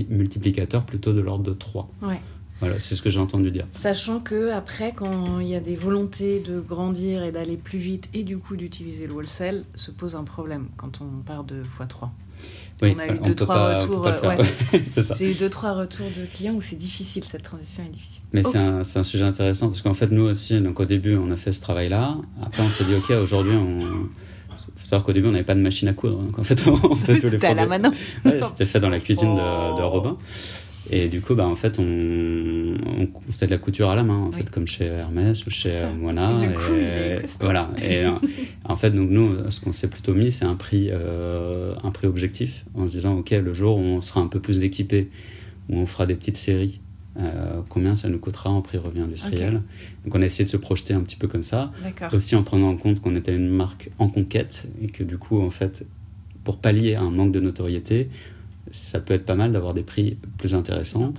multiplicateurs 0.09 0.85
plutôt 0.85 1.13
de 1.13 1.21
l'ordre 1.21 1.43
de 1.43 1.53
3. 1.53 1.89
Ouais. 2.03 2.19
Voilà, 2.59 2.79
c'est 2.79 2.95
ce 2.95 3.01
que 3.01 3.09
j'ai 3.09 3.19
entendu 3.19 3.51
dire. 3.51 3.65
Sachant 3.71 4.19
que 4.19 4.51
après, 4.51 4.93
quand 4.95 5.39
il 5.39 5.47
y 5.47 5.55
a 5.55 5.59
des 5.59 5.75
volontés 5.75 6.39
de 6.39 6.59
grandir 6.59 7.23
et 7.23 7.31
d'aller 7.31 7.57
plus 7.57 7.79
vite 7.79 8.09
et 8.13 8.23
du 8.23 8.37
coup 8.37 8.55
d'utiliser 8.55 9.05
le 9.05 9.13
wholesale, 9.13 9.63
se 9.75 9.91
pose 9.91 10.15
un 10.15 10.23
problème 10.23 10.67
quand 10.77 11.01
on 11.01 11.21
part 11.23 11.43
de 11.43 11.61
x3. 11.79 12.09
Oui, 12.81 12.95
on 12.95 12.99
a 12.99 13.07
eu 13.07 13.19
deux, 13.19 13.35
trois 13.35 13.79
retours. 13.79 14.07
J'ai 15.17 15.31
eu 15.31 15.33
deux, 15.35 15.49
trois 15.49 15.73
retours 15.73 16.07
de 16.17 16.25
clients 16.25 16.53
où 16.53 16.61
c'est 16.61 16.75
difficile, 16.75 17.23
cette 17.23 17.43
transition 17.43 17.83
est 17.83 17.89
difficile. 17.89 18.23
Mais 18.33 18.43
c'est 18.43 18.57
un, 18.57 18.81
un, 18.81 19.03
sujet 19.03 19.23
intéressant 19.23 19.69
parce 19.69 19.81
qu'en 19.81 19.93
fait, 19.93 20.11
nous 20.11 20.23
aussi, 20.23 20.59
donc 20.59 20.79
au 20.79 20.85
début, 20.85 21.15
on 21.15 21.31
a 21.31 21.35
fait 21.35 21.51
ce 21.51 21.61
travail-là. 21.61 22.17
Après, 22.41 22.63
on 22.63 22.69
s'est 22.69 22.83
dit, 22.83 22.95
OK, 22.95 23.11
aujourd'hui, 23.11 23.55
on. 23.55 24.09
Il 24.75 24.79
faut 24.79 24.85
savoir 24.85 25.03
qu'au 25.03 25.13
début, 25.13 25.27
on 25.27 25.31
n'avait 25.31 25.43
pas 25.43 25.55
de 25.55 25.61
machine 25.61 25.87
à 25.87 25.93
coudre. 25.93 26.17
Donc 26.17 26.37
en 26.39 26.43
fait, 26.43 26.61
on 26.67 26.95
fait 26.95 27.17
tous 27.17 27.25
les 27.25 27.31
C'était 27.31 27.47
à 27.47 27.53
la 27.53 27.65
ouais, 27.67 28.41
C'était 28.41 28.65
fait 28.65 28.79
dans 28.79 28.89
la 28.89 28.99
cuisine 28.99 29.35
de, 29.35 29.77
de 29.77 29.83
Robin. 29.83 30.17
Et 30.89 31.07
du 31.07 31.21
coup, 31.21 31.33
bah, 31.33 31.47
en 31.47 31.55
fait, 31.55 31.79
on, 31.79 31.83
on, 31.83 33.31
faisait 33.31 33.45
de 33.45 33.51
la 33.51 33.57
couture 33.57 33.89
à 33.89 33.95
la 33.95 34.03
main, 34.03 34.17
en 34.17 34.29
fait, 34.31 34.49
comme 34.49 34.67
chez 34.67 34.85
Hermès 34.85 35.45
ou 35.45 35.49
chez 35.49 35.73
Moana. 35.97 36.41
Voilà. 37.39 37.71
Et 37.81 38.03
en 38.65 38.75
fait, 38.75 38.91
donc 38.91 39.09
nous, 39.09 39.49
ce 39.49 39.61
qu'on 39.61 39.71
s'est 39.71 39.89
plutôt 39.89 40.13
mis, 40.13 40.31
c'est 40.31 40.45
un 40.45 40.55
prix, 40.55 40.89
euh, 40.91 41.73
un 41.83 41.91
prix 41.91 42.07
objectif, 42.07 42.65
en 42.75 42.87
se 42.87 42.93
disant, 42.93 43.17
ok, 43.17 43.31
le 43.31 43.53
jour 43.53 43.77
où 43.77 43.81
on 43.81 44.01
sera 44.01 44.21
un 44.21 44.27
peu 44.27 44.39
plus 44.39 44.63
équipé, 44.63 45.09
où 45.69 45.77
on 45.77 45.85
fera 45.85 46.05
des 46.05 46.15
petites 46.15 46.37
séries, 46.37 46.81
euh, 47.19 47.61
combien 47.69 47.93
ça 47.93 48.09
nous 48.09 48.17
coûtera 48.17 48.49
en 48.49 48.61
prix 48.61 48.77
revient 48.77 49.01
industriel. 49.01 49.61
Donc 50.03 50.15
on 50.15 50.21
a 50.21 50.25
essayé 50.25 50.45
de 50.45 50.49
se 50.49 50.57
projeter 50.57 50.93
un 50.93 51.01
petit 51.01 51.15
peu 51.15 51.27
comme 51.27 51.43
ça, 51.43 51.71
aussi 52.11 52.35
en 52.35 52.43
prenant 52.43 52.69
en 52.69 52.75
compte 52.75 53.01
qu'on 53.01 53.15
était 53.15 53.35
une 53.35 53.49
marque 53.49 53.89
en 53.99 54.09
conquête 54.09 54.67
et 54.81 54.87
que 54.87 55.03
du 55.03 55.17
coup, 55.17 55.41
en 55.41 55.49
fait, 55.49 55.85
pour 56.43 56.57
pallier 56.57 56.95
un 56.95 57.11
manque 57.11 57.31
de 57.31 57.39
notoriété, 57.39 58.09
ça 58.71 58.99
peut 58.99 59.13
être 59.13 59.25
pas 59.25 59.35
mal 59.35 59.51
d'avoir 59.51 59.73
des 59.73 59.83
prix 59.83 60.17
plus 60.37 60.55
intéressants, 60.55 61.13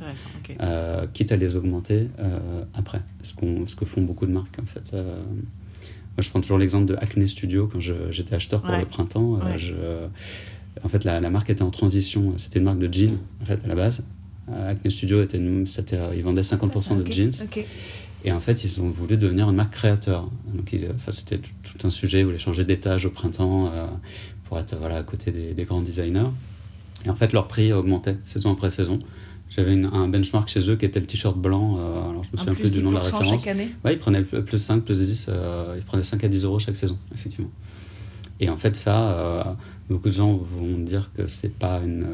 euh, 0.60 1.06
quitte 1.12 1.30
à 1.32 1.36
les 1.36 1.56
augmenter 1.56 2.08
euh, 2.18 2.64
après, 2.72 3.00
ce, 3.22 3.34
ce 3.66 3.76
que 3.76 3.84
font 3.84 4.02
beaucoup 4.02 4.26
de 4.26 4.32
marques 4.32 4.58
en 4.60 4.66
fait. 4.66 4.92
Euh, 4.94 5.16
moi, 6.16 6.22
je 6.22 6.30
prends 6.30 6.40
toujours 6.40 6.58
l'exemple 6.58 6.86
de 6.86 6.94
Acne 6.94 7.26
Studio 7.26 7.68
quand 7.70 7.80
j'étais 7.80 8.34
acheteur 8.34 8.62
pour 8.62 8.76
le 8.76 8.84
printemps. 8.84 9.40
Je, 9.56 9.74
en 10.84 10.88
fait, 10.88 11.02
la, 11.04 11.20
marque 11.28 11.50
était 11.50 11.62
en 11.62 11.72
transition. 11.72 12.34
C'était 12.36 12.60
une 12.60 12.64
marque 12.66 12.78
de 12.78 12.92
jeans 12.92 13.18
en 13.42 13.44
fait 13.46 13.58
à 13.64 13.66
la 13.66 13.74
base. 13.74 14.02
Acne 14.48 14.90
Studio 14.90 15.24
était, 15.24 15.38
une, 15.38 15.66
ils 16.14 16.22
vendaient 16.22 16.42
50% 16.42 17.02
de 17.02 17.10
jeans. 17.10 17.32
Et 18.24 18.30
en 18.30 18.38
fait, 18.40 18.62
ils 18.62 18.80
ont 18.80 18.88
voulu 18.88 19.16
devenir 19.16 19.50
une 19.50 19.56
marque 19.56 19.72
créateur. 19.72 20.30
Donc, 20.54 20.72
enfin, 20.94 21.10
c'était 21.10 21.38
tout, 21.38 21.84
un 21.84 21.90
sujet. 21.90 22.20
Ils 22.20 22.26
voulaient 22.26 22.38
changer 22.38 22.64
d'étage 22.64 23.06
au 23.06 23.10
printemps 23.10 23.72
pour 24.44 24.60
être 24.60 24.76
voilà, 24.76 24.98
à 24.98 25.02
côté 25.02 25.32
des, 25.32 25.52
des 25.52 25.64
grands 25.64 25.82
designers. 25.82 26.30
Et 27.04 27.10
en 27.10 27.14
fait, 27.14 27.32
leur 27.32 27.48
prix 27.48 27.72
augmentait 27.72 28.16
saison 28.22 28.52
après 28.52 28.70
saison. 28.70 28.98
J'avais 29.50 29.80
un 29.84 30.08
benchmark 30.08 30.48
chez 30.48 30.68
eux 30.68 30.76
qui 30.76 30.84
était 30.84 30.98
le 30.98 31.06
t-shirt 31.06 31.36
blanc. 31.36 31.78
Euh, 31.78 32.10
alors, 32.10 32.24
je 32.24 32.30
me 32.32 32.36
souviens 32.36 32.54
plus 32.54 32.72
du 32.72 32.82
nom 32.82 32.90
de 32.90 32.96
la 32.96 33.02
référence. 33.02 33.44
Chaque 33.44 33.54
année 33.54 33.68
ouais, 33.84 33.92
ils 33.92 33.98
prenaient 33.98 34.22
plus 34.22 34.58
5, 34.58 34.82
plus 34.82 35.00
10. 35.00 35.26
Euh, 35.28 35.74
ils 35.76 35.84
prenaient 35.84 36.02
5 36.02 36.24
à 36.24 36.28
10 36.28 36.44
euros 36.44 36.58
chaque 36.58 36.74
saison, 36.74 36.98
effectivement. 37.14 37.50
Et 38.40 38.48
en 38.48 38.56
fait, 38.56 38.74
ça, 38.74 39.10
euh, 39.10 39.44
beaucoup 39.88 40.08
de 40.08 40.14
gens 40.14 40.36
vont 40.36 40.78
dire 40.78 41.10
que 41.14 41.28
c'est 41.28 41.56
pas 41.56 41.80
une. 41.84 42.04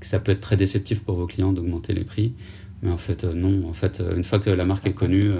que 0.00 0.06
ça 0.06 0.18
peut 0.18 0.32
être 0.32 0.40
très 0.40 0.58
déceptif 0.58 1.02
pour 1.02 1.14
vos 1.14 1.26
clients 1.26 1.52
d'augmenter 1.52 1.94
les 1.94 2.04
prix. 2.04 2.34
Mais 2.82 2.90
en 2.90 2.98
fait, 2.98 3.24
non. 3.24 3.66
En 3.66 3.72
fait, 3.72 4.02
une 4.14 4.24
fois 4.24 4.38
que 4.38 4.50
la 4.50 4.66
marque 4.66 4.86
est 4.86 4.92
connue, 4.92 5.30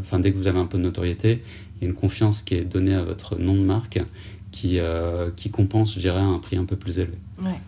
enfin, 0.00 0.18
dès 0.18 0.32
que 0.32 0.36
vous 0.36 0.48
avez 0.48 0.58
un 0.58 0.66
peu 0.66 0.76
de 0.76 0.82
notoriété, 0.82 1.42
il 1.76 1.84
y 1.84 1.86
a 1.86 1.88
une 1.88 1.96
confiance 1.96 2.42
qui 2.42 2.56
est 2.56 2.64
donnée 2.64 2.94
à 2.94 3.04
votre 3.04 3.38
nom 3.38 3.54
de 3.54 3.60
marque 3.62 4.00
qui, 4.52 4.80
qui 5.36 5.50
compense, 5.50 5.94
je 5.94 6.00
dirais, 6.00 6.20
un 6.20 6.40
prix 6.40 6.56
un 6.56 6.64
peu 6.66 6.76
plus 6.76 6.98
élevé. 6.98 7.16
Ouais. 7.42 7.58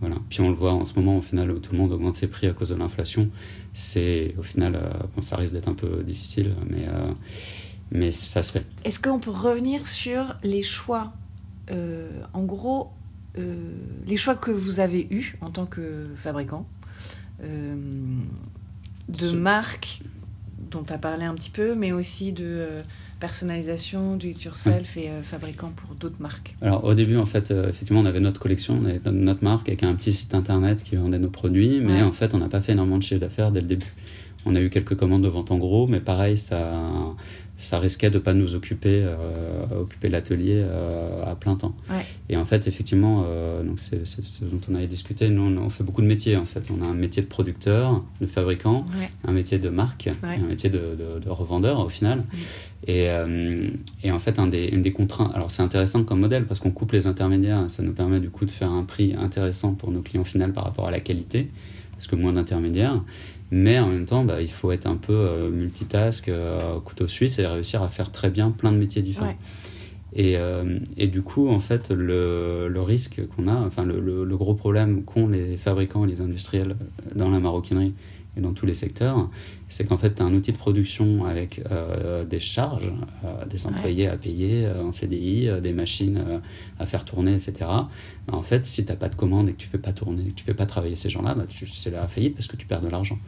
Voilà. 0.00 0.16
Puis 0.28 0.40
on 0.40 0.48
le 0.48 0.54
voit 0.54 0.72
en 0.72 0.84
ce 0.84 0.98
moment, 0.98 1.18
au 1.18 1.22
final, 1.22 1.50
où 1.50 1.58
tout 1.58 1.72
le 1.72 1.78
monde 1.78 1.92
augmente 1.92 2.14
ses 2.14 2.28
prix 2.28 2.46
à 2.46 2.52
cause 2.52 2.68
de 2.70 2.76
l'inflation. 2.76 3.28
C'est, 3.74 4.34
au 4.38 4.42
final, 4.42 4.76
euh, 4.76 5.22
ça 5.22 5.36
risque 5.36 5.54
d'être 5.54 5.68
un 5.68 5.74
peu 5.74 6.02
difficile, 6.02 6.54
mais, 6.68 6.86
euh, 6.86 7.12
mais 7.90 8.12
ça 8.12 8.42
se 8.42 8.52
fait. 8.52 8.64
Est-ce 8.84 9.00
qu'on 9.00 9.18
peut 9.18 9.30
revenir 9.30 9.86
sur 9.86 10.36
les 10.42 10.62
choix 10.62 11.12
euh, 11.70 12.08
En 12.32 12.44
gros, 12.44 12.92
les 14.06 14.16
choix 14.16 14.34
que 14.34 14.50
vous 14.50 14.80
avez 14.80 15.06
eus 15.12 15.36
en 15.40 15.50
tant 15.50 15.64
que 15.64 16.06
fabricant 16.16 16.66
de 17.40 19.30
marques 19.30 20.02
dont 20.72 20.82
tu 20.82 20.92
as 20.92 20.98
parlé 20.98 21.24
un 21.24 21.36
petit 21.36 21.50
peu, 21.50 21.76
mais 21.76 21.92
aussi 21.92 22.32
de 22.32 22.78
personnalisation, 23.20 24.16
do 24.16 24.28
it 24.28 24.42
yourself 24.42 24.96
et 24.96 25.08
euh, 25.08 25.22
fabricant 25.22 25.70
pour 25.74 25.94
d'autres 25.94 26.20
marques 26.20 26.54
Alors 26.62 26.84
au 26.84 26.94
début, 26.94 27.16
en 27.16 27.26
fait, 27.26 27.50
euh, 27.50 27.68
effectivement, 27.68 28.00
on 28.00 28.06
avait 28.06 28.20
notre 28.20 28.40
collection, 28.40 28.78
on 28.80 28.84
avait 28.86 29.00
notre 29.10 29.42
marque 29.42 29.68
avec 29.68 29.82
un 29.82 29.94
petit 29.94 30.12
site 30.12 30.34
internet 30.34 30.82
qui 30.82 30.96
vendait 30.96 31.18
nos 31.18 31.30
produits, 31.30 31.80
mais 31.80 32.02
en 32.02 32.12
fait, 32.12 32.34
on 32.34 32.38
n'a 32.38 32.48
pas 32.48 32.60
fait 32.60 32.72
énormément 32.72 32.98
de 32.98 33.02
chiffre 33.02 33.20
d'affaires 33.20 33.50
dès 33.50 33.60
le 33.60 33.66
début. 33.66 33.92
On 34.46 34.54
a 34.54 34.60
eu 34.60 34.70
quelques 34.70 34.96
commandes 34.96 35.22
de 35.22 35.28
vente 35.28 35.50
en 35.50 35.58
gros, 35.58 35.86
mais 35.86 36.00
pareil, 36.00 36.38
ça, 36.38 36.80
ça 37.58 37.80
risquait 37.80 38.08
de 38.08 38.14
ne 38.14 38.20
pas 38.20 38.34
nous 38.34 38.54
occuper, 38.54 39.02
euh, 39.04 39.80
occuper 39.80 40.08
l'atelier 40.08 40.62
euh, 40.64 41.24
à 41.26 41.34
plein 41.34 41.56
temps. 41.56 41.74
Et 42.28 42.36
en 42.36 42.44
fait, 42.44 42.68
effectivement, 42.68 43.24
euh, 43.26 43.64
donc 43.64 43.80
c'est, 43.80 44.06
ce 44.06 44.44
dont 44.44 44.60
on 44.70 44.76
avait 44.76 44.86
discuté. 44.86 45.28
Nous, 45.28 45.42
on, 45.42 45.68
fait 45.68 45.82
beaucoup 45.82 46.00
de 46.00 46.06
métiers. 46.06 46.36
En 46.36 46.44
fait, 46.44 46.68
on 46.70 46.80
a 46.84 46.86
un 46.86 46.94
métier 46.94 47.20
de 47.20 47.26
producteur, 47.26 48.04
de 48.20 48.26
fabricant, 48.26 48.86
un 49.26 49.32
métier 49.32 49.58
de 49.58 49.68
marque, 49.70 50.06
et 50.06 50.12
un 50.22 50.46
métier 50.46 50.70
de, 50.70 50.96
de, 51.20 51.28
revendeur 51.28 51.80
au 51.80 51.88
final. 51.88 52.24
Et, 52.86 53.08
et, 54.04 54.12
en 54.12 54.18
fait, 54.20 54.38
un 54.38 54.46
des, 54.46 54.66
une 54.68 54.82
des 54.82 54.92
contraintes. 54.92 55.32
Alors, 55.34 55.50
c'est 55.50 55.62
intéressant 55.62 56.04
comme 56.04 56.20
modèle 56.20 56.46
parce 56.46 56.60
qu'on 56.60 56.70
coupe 56.70 56.92
les 56.92 57.08
intermédiaires. 57.08 57.64
Ça 57.68 57.82
nous 57.82 57.92
permet 57.92 58.20
du 58.20 58.30
coup 58.30 58.44
de 58.44 58.52
faire 58.52 58.70
un 58.70 58.84
prix 58.84 59.14
intéressant 59.18 59.74
pour 59.74 59.90
nos 59.90 60.00
clients 60.00 60.24
finaux 60.24 60.52
par 60.52 60.62
rapport 60.62 60.86
à 60.86 60.92
la 60.92 61.00
qualité, 61.00 61.50
parce 61.92 62.06
que 62.06 62.14
moins 62.14 62.32
d'intermédiaires. 62.32 63.02
Mais 63.50 63.78
en 63.78 63.88
même 63.88 64.04
temps, 64.04 64.24
bah, 64.24 64.42
il 64.42 64.50
faut 64.50 64.72
être 64.72 64.86
un 64.86 64.96
peu 64.96 65.14
euh, 65.14 65.50
multitask, 65.50 66.28
euh, 66.28 66.78
couteau 66.80 67.06
suisse 67.06 67.38
et 67.38 67.46
réussir 67.46 67.82
à 67.82 67.88
faire 67.88 68.12
très 68.12 68.30
bien 68.30 68.50
plein 68.50 68.72
de 68.72 68.76
métiers 68.76 69.02
différents. 69.02 69.34
Et, 70.14 70.36
euh, 70.36 70.78
et, 70.96 71.06
du 71.06 71.22
coup, 71.22 71.48
en 71.48 71.58
fait, 71.58 71.90
le, 71.90 72.68
le 72.68 72.82
risque 72.82 73.20
qu'on 73.28 73.46
a, 73.46 73.54
enfin, 73.54 73.84
le, 73.84 74.00
le 74.00 74.36
gros 74.36 74.54
problème 74.54 75.04
qu'ont 75.04 75.28
les 75.28 75.56
fabricants 75.56 76.04
et 76.04 76.08
les 76.08 76.20
industriels 76.20 76.76
dans 77.14 77.30
la 77.30 77.40
maroquinerie, 77.40 77.94
dans 78.36 78.52
tous 78.52 78.66
les 78.66 78.74
secteurs, 78.74 79.28
c'est 79.68 79.84
qu'en 79.84 79.98
fait, 79.98 80.14
tu 80.14 80.22
as 80.22 80.24
un 80.24 80.32
outil 80.32 80.52
de 80.52 80.56
production 80.56 81.26
avec 81.26 81.62
euh, 81.70 82.24
des 82.24 82.40
charges, 82.40 82.90
euh, 83.24 83.44
des 83.44 83.66
employés 83.66 84.08
à 84.08 84.16
payer 84.16 84.64
euh, 84.64 84.82
en 84.82 84.92
CDI, 84.92 85.50
des 85.62 85.72
machines 85.72 86.40
à 86.78 86.86
faire 86.86 87.04
tourner, 87.04 87.32
etc. 87.32 87.52
Bah, 87.58 87.84
en 88.32 88.42
fait, 88.42 88.64
si 88.64 88.84
tu 88.84 88.90
n'as 88.90 88.96
pas 88.96 89.08
de 89.08 89.14
commande 89.14 89.48
et 89.48 89.52
que 89.52 89.58
tu 89.58 89.66
ne 89.66 89.72
fais 89.72 89.78
pas 89.78 89.92
tourner, 89.92 90.24
que 90.24 90.34
tu 90.34 90.44
fais 90.44 90.54
pas 90.54 90.66
travailler 90.66 90.96
ces 90.96 91.10
gens-là, 91.10 91.34
bah, 91.34 91.44
c'est 91.66 91.90
la 91.90 92.08
faillite 92.08 92.34
parce 92.34 92.46
que 92.46 92.56
tu 92.56 92.66
perds 92.66 92.80
de 92.80 92.88
l'argent. 92.88 93.18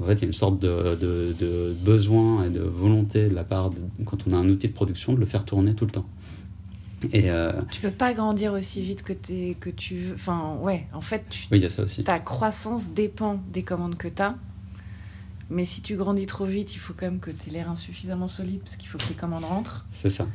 En 0.00 0.04
fait, 0.04 0.14
il 0.14 0.20
y 0.20 0.24
a 0.24 0.26
une 0.26 0.32
sorte 0.32 0.60
de, 0.60 0.94
de, 0.94 1.74
besoin 1.84 2.44
et 2.44 2.50
de 2.50 2.60
volonté 2.60 3.28
de 3.28 3.34
la 3.34 3.42
part, 3.42 3.70
quand 4.06 4.18
on 4.28 4.32
a 4.32 4.36
un 4.36 4.48
outil 4.48 4.68
de 4.68 4.72
production, 4.72 5.14
de 5.14 5.20
le 5.20 5.26
faire 5.26 5.44
tourner 5.44 5.74
tout 5.74 5.84
le 5.84 5.90
temps. 5.90 6.06
Et 7.12 7.30
euh... 7.30 7.52
Tu 7.70 7.80
peux 7.80 7.90
pas 7.90 8.12
grandir 8.12 8.52
aussi 8.52 8.80
vite 8.82 9.02
que, 9.02 9.12
es, 9.12 9.54
que 9.54 9.70
tu 9.70 9.96
veux. 9.96 10.14
Enfin, 10.14 10.56
ouais, 10.60 10.86
en 10.92 11.00
fait, 11.00 11.24
oui, 11.50 11.60
y 11.60 11.64
a 11.64 11.68
ça 11.68 11.84
aussi. 11.84 12.04
ta 12.04 12.18
croissance 12.18 12.92
dépend 12.92 13.40
des 13.52 13.62
commandes 13.62 13.96
que 13.96 14.08
tu 14.08 14.22
as. 14.22 14.36
Mais 15.50 15.64
si 15.64 15.80
tu 15.82 15.96
grandis 15.96 16.26
trop 16.26 16.44
vite, 16.44 16.74
il 16.74 16.78
faut 16.78 16.92
quand 16.94 17.06
même 17.06 17.20
que 17.20 17.30
tu 17.30 17.48
aies 17.48 17.52
l'air 17.52 17.70
insuffisamment 17.70 18.28
solide 18.28 18.60
parce 18.60 18.76
qu'il 18.76 18.88
faut 18.88 18.98
que 18.98 19.08
les 19.08 19.14
commandes 19.14 19.44
rentrent. 19.44 19.86
C'est 19.92 20.10
ça. 20.10 20.26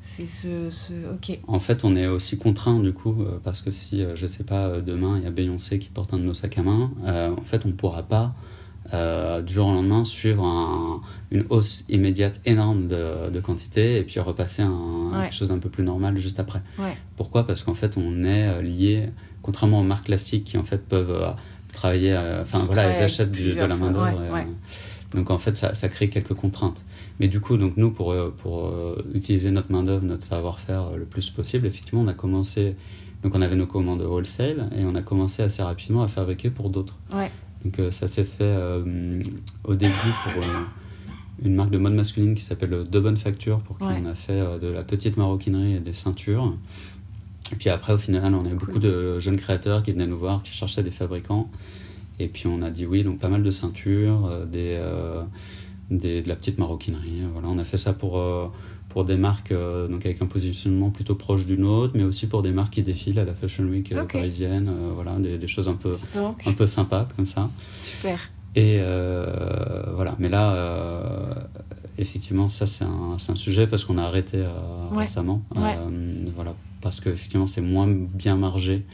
C'est 0.00 0.26
ce, 0.26 0.70
ce, 0.70 0.92
Ok. 1.14 1.38
En 1.48 1.58
fait, 1.58 1.84
on 1.84 1.96
est 1.96 2.06
aussi 2.06 2.38
contraint 2.38 2.78
du 2.80 2.92
coup, 2.92 3.22
euh, 3.22 3.38
parce 3.42 3.62
que 3.62 3.70
si, 3.70 4.02
euh, 4.02 4.14
je 4.14 4.26
sais 4.26 4.44
pas, 4.44 4.66
euh, 4.66 4.80
demain 4.80 5.16
il 5.18 5.24
y 5.24 5.26
a 5.26 5.30
Beyoncé 5.30 5.78
qui 5.78 5.88
porte 5.88 6.14
un 6.14 6.18
de 6.18 6.22
nos 6.22 6.34
sacs 6.34 6.58
à 6.58 6.62
main, 6.62 6.90
en 7.04 7.44
fait, 7.44 7.64
on 7.64 7.68
ne 7.68 7.74
pourra 7.74 8.02
pas 8.02 8.34
du 9.42 9.52
jour 9.52 9.66
au 9.68 9.72
lendemain 9.72 10.02
suivre 10.02 11.02
une 11.30 11.44
hausse 11.50 11.84
immédiate 11.90 12.40
énorme 12.46 12.86
de, 12.86 13.28
de 13.28 13.40
quantité 13.40 13.98
et 13.98 14.02
puis 14.02 14.18
repasser 14.18 14.62
à 14.62 14.70
quelque 15.24 15.34
chose 15.34 15.48
d'un 15.50 15.58
peu 15.58 15.68
plus 15.68 15.84
normal 15.84 16.16
juste 16.18 16.40
après. 16.40 16.62
Ouais. 16.78 16.96
Pourquoi? 17.16 17.46
Parce 17.46 17.62
qu'en 17.62 17.74
fait, 17.74 17.98
on 17.98 18.24
est 18.24 18.62
lié, 18.62 19.10
contrairement 19.42 19.80
aux 19.80 19.84
marques 19.84 20.06
classiques 20.06 20.44
qui 20.44 20.56
en 20.56 20.62
fait 20.62 20.88
peuvent 20.88 21.34
travailler. 21.78 22.12
Euh, 22.12 22.42
enfin 22.42 22.58
voilà, 22.66 22.90
ils 22.90 23.02
achètent 23.02 23.30
de 23.30 23.54
la 23.54 23.76
main 23.76 23.90
d'œuvre. 23.90 24.20
Euh, 24.20 24.42
donc 25.14 25.30
en 25.30 25.38
fait, 25.38 25.56
ça, 25.56 25.72
ça, 25.72 25.88
crée 25.88 26.08
quelques 26.08 26.34
contraintes. 26.34 26.84
Mais 27.18 27.28
du 27.28 27.40
coup, 27.40 27.56
donc 27.56 27.76
nous, 27.76 27.90
pour, 27.90 28.12
euh, 28.12 28.34
pour 28.36 28.72
utiliser 29.14 29.50
notre 29.50 29.72
main 29.72 29.82
d'œuvre, 29.82 30.04
notre 30.04 30.24
savoir-faire 30.24 30.96
le 30.96 31.04
plus 31.04 31.30
possible, 31.30 31.66
effectivement, 31.66 32.02
on 32.02 32.08
a 32.08 32.14
commencé. 32.14 32.76
Donc 33.22 33.34
on 33.34 33.42
avait 33.42 33.56
nos 33.56 33.66
commandes 33.66 34.02
wholesale 34.02 34.70
et 34.76 34.84
on 34.84 34.94
a 34.94 35.02
commencé 35.02 35.42
assez 35.42 35.62
rapidement 35.62 36.02
à 36.02 36.08
fabriquer 36.08 36.50
pour 36.50 36.70
d'autres. 36.70 36.96
Donc 37.64 37.80
ça 37.90 38.06
s'est 38.06 38.24
fait 38.24 38.56
au 39.64 39.74
début 39.74 40.12
pour 40.22 40.44
une 41.42 41.54
marque 41.54 41.70
de 41.70 41.78
mode 41.78 41.94
masculine 41.94 42.36
qui 42.36 42.42
s'appelle 42.42 42.84
Double 42.84 43.16
Facture, 43.16 43.58
pour 43.60 43.78
qui 43.78 43.84
on 43.84 44.06
a 44.06 44.14
fait 44.14 44.40
de 44.60 44.68
la 44.68 44.84
petite 44.84 45.16
maroquinerie 45.16 45.74
et 45.74 45.80
des 45.80 45.94
ceintures. 45.94 46.54
Et 47.52 47.56
puis 47.56 47.70
après, 47.70 47.92
au 47.92 47.98
final, 47.98 48.34
on 48.34 48.44
a 48.44 48.54
beaucoup 48.54 48.78
de 48.78 49.18
jeunes 49.20 49.36
créateurs 49.36 49.82
qui 49.82 49.92
venaient 49.92 50.06
nous 50.06 50.18
voir, 50.18 50.42
qui 50.42 50.52
cherchaient 50.52 50.82
des 50.82 50.90
fabricants. 50.90 51.50
Et 52.20 52.28
puis 52.28 52.46
on 52.46 52.62
a 52.62 52.70
dit 52.70 52.86
oui, 52.86 53.04
donc 53.04 53.18
pas 53.18 53.28
mal 53.28 53.42
de 53.42 53.50
ceintures, 53.50 54.26
euh, 54.26 54.44
des, 54.44 54.76
euh, 54.78 55.22
des, 55.90 56.22
de 56.22 56.28
la 56.28 56.36
petite 56.36 56.58
maroquinerie. 56.58 57.22
Voilà, 57.32 57.48
on 57.48 57.58
a 57.58 57.64
fait 57.64 57.78
ça 57.78 57.92
pour, 57.92 58.18
euh, 58.18 58.46
pour 58.88 59.04
des 59.04 59.16
marques 59.16 59.52
donc 59.52 60.04
avec 60.04 60.20
un 60.20 60.26
positionnement 60.26 60.90
plutôt 60.90 61.14
proche 61.14 61.46
du 61.46 61.58
nôtre, 61.58 61.94
mais 61.96 62.02
aussi 62.02 62.26
pour 62.26 62.42
des 62.42 62.50
marques 62.50 62.74
qui 62.74 62.82
défilent 62.82 63.20
à 63.20 63.24
la 63.24 63.34
Fashion 63.34 63.64
Week 63.64 63.94
parisienne. 64.12 64.70
voilà, 64.94 65.16
des, 65.18 65.38
des, 65.38 65.48
choses 65.48 65.68
un 65.68 65.74
peu, 65.74 65.92
un 66.46 66.52
peu 66.52 66.66
sympas 66.66 67.06
comme 67.14 67.24
ça. 67.26 67.50
Super. 67.82 68.18
Et 68.56 68.80
voilà, 69.94 70.16
mais 70.18 70.28
là, 70.28 71.46
effectivement, 71.98 72.48
ça 72.48 72.66
c'est 72.66 72.84
un, 72.84 73.16
un, 73.16 73.36
sujet 73.36 73.68
parce 73.68 73.84
qu'on 73.84 73.98
a 73.98 74.02
arrêté 74.02 74.42
récemment. 74.90 75.42
voilà, 76.34 76.54
parce 76.80 77.00
qu'effectivement 77.00 77.46
c'est 77.46 77.60
moins 77.60 77.88
bien 77.88 78.36
margé 78.36 78.84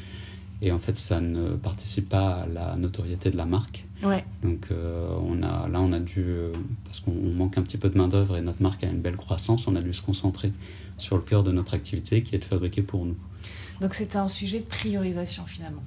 et 0.62 0.72
en 0.72 0.78
fait 0.78 0.96
ça 0.96 1.20
ne 1.20 1.50
participe 1.56 2.08
pas 2.08 2.42
à 2.42 2.46
la 2.46 2.76
notoriété 2.76 3.30
de 3.30 3.36
la 3.36 3.46
marque. 3.46 3.84
Ouais. 4.02 4.24
Donc 4.42 4.68
euh, 4.70 5.14
on 5.22 5.42
a, 5.42 5.68
là 5.68 5.80
on 5.80 5.92
a 5.92 6.00
dû, 6.00 6.24
euh, 6.26 6.52
parce 6.84 7.00
qu'on 7.00 7.12
manque 7.12 7.58
un 7.58 7.62
petit 7.62 7.78
peu 7.78 7.90
de 7.90 7.98
main 7.98 8.08
d'œuvre 8.08 8.36
et 8.36 8.42
notre 8.42 8.62
marque 8.62 8.84
a 8.84 8.86
une 8.86 9.00
belle 9.00 9.16
croissance, 9.16 9.66
on 9.66 9.76
a 9.76 9.82
dû 9.82 9.92
se 9.92 10.02
concentrer 10.02 10.52
sur 10.98 11.16
le 11.16 11.22
cœur 11.22 11.42
de 11.42 11.52
notre 11.52 11.74
activité 11.74 12.22
qui 12.22 12.34
est 12.34 12.38
de 12.38 12.44
fabriquer 12.44 12.82
pour 12.82 13.04
nous. 13.04 13.16
Donc 13.80 13.94
c'était 13.94 14.18
un 14.18 14.28
sujet 14.28 14.60
de 14.60 14.64
priorisation 14.64 15.44
finalement. 15.44 15.82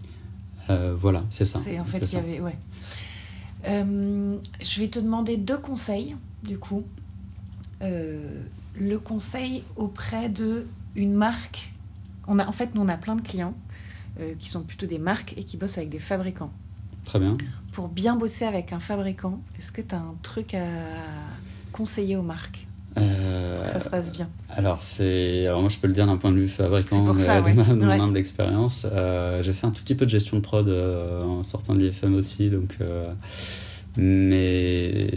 Euh, 0.70 0.96
voilà, 1.00 1.24
c'est 1.30 1.46
ça. 1.46 1.60
C'est 1.60 1.80
en 1.80 1.86
fait 1.86 2.00
il 2.00 2.16
y 2.16 2.18
avait 2.18 2.40
ouais. 2.42 2.58
je 3.64 4.80
vais 4.80 4.90
te 4.90 5.00
demander 5.00 5.38
deux 5.38 5.58
conseils, 5.58 6.16
du 6.44 6.60
coup. 6.60 6.84
le 7.82 8.98
conseil 8.98 9.64
auprès 9.76 10.30
de 10.30 10.68
une 10.96 11.14
marque. 11.14 11.72
On 12.28 12.40
a, 12.40 12.46
en 12.46 12.52
fait, 12.52 12.76
nous, 12.76 12.82
on 12.82 12.90
a 12.90 12.98
plein 12.98 13.16
de 13.16 13.22
clients 13.22 13.56
qui 14.40 14.50
sont 14.50 14.64
plutôt 14.64 14.88
des 14.88 14.98
marques 14.98 15.36
et 15.38 15.44
qui 15.44 15.58
bossent 15.58 15.78
avec 15.78 15.90
des 15.90 16.00
fabricants. 16.00 16.50
Très 17.06 17.20
bien. 17.20 17.38
Pour 17.72 17.88
bien 17.88 18.16
bosser 18.16 18.46
avec 18.46 18.74
un 18.74 18.80
fabricant, 18.80 19.40
est-ce 19.60 19.72
que 19.72 19.82
tu 19.82 19.94
as 19.94 20.00
un 20.00 20.16
truc 20.24 20.56
à 20.56 20.66
conseiller 21.72 22.16
aux 22.16 22.24
marques 22.24 22.68
euh, 22.98 23.66
ça 23.66 23.80
se 23.80 23.90
passe 23.90 24.12
bien? 24.12 24.30
Alors, 24.50 24.82
c'est... 24.82 25.46
alors 25.46 25.62
moi 25.62 25.70
je 25.70 25.78
peux 25.78 25.88
le 25.88 25.94
dire 25.94 26.08
d'un 26.08 26.18
point 26.18 26.32
de 26.32 26.38
vue 26.38 26.48
fabricant, 26.48 27.06
pour 27.06 27.16
ça, 27.16 27.42
de, 27.44 27.52
mon 27.52 27.90
humble 27.90 28.18
expérience. 28.18 28.88
Euh, 28.92 29.42
j'ai 29.42 29.54
fait 29.54 29.68
un 29.68 29.72
tout 29.72 29.84
petit 29.84 29.96
peu 29.96 30.06
de 30.06 30.10
gestion 30.10 30.38
de 30.38 30.42
prod 30.42 30.68
euh, 30.68 31.24
en 31.24 31.44
sortant 31.44 31.76
de 31.76 31.80
l'IFM 31.80 32.16
aussi, 32.16 32.50
donc. 32.50 32.78
Mais 33.98 35.10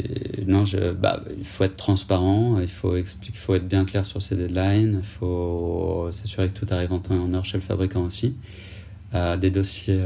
non, 0.46 0.64
je, 0.64 0.92
bah, 0.92 1.22
il 1.36 1.44
faut 1.44 1.64
être 1.64 1.76
transparent, 1.76 2.58
il 2.60 2.68
faut, 2.68 2.96
expliquer, 2.96 3.32
il 3.34 3.38
faut 3.38 3.54
être 3.54 3.68
bien 3.68 3.84
clair 3.84 4.06
sur 4.06 4.22
ses 4.22 4.36
deadlines, 4.36 4.98
il 5.02 5.06
faut 5.06 6.08
s'assurer 6.10 6.48
que 6.48 6.54
tout 6.54 6.66
arrive 6.70 6.92
en 6.92 6.98
temps 6.98 7.14
et 7.14 7.18
en 7.18 7.32
heure 7.34 7.44
chez 7.44 7.58
le 7.58 7.62
fabricant 7.62 8.04
aussi. 8.04 8.34
des 9.12 9.50
dossiers 9.50 10.00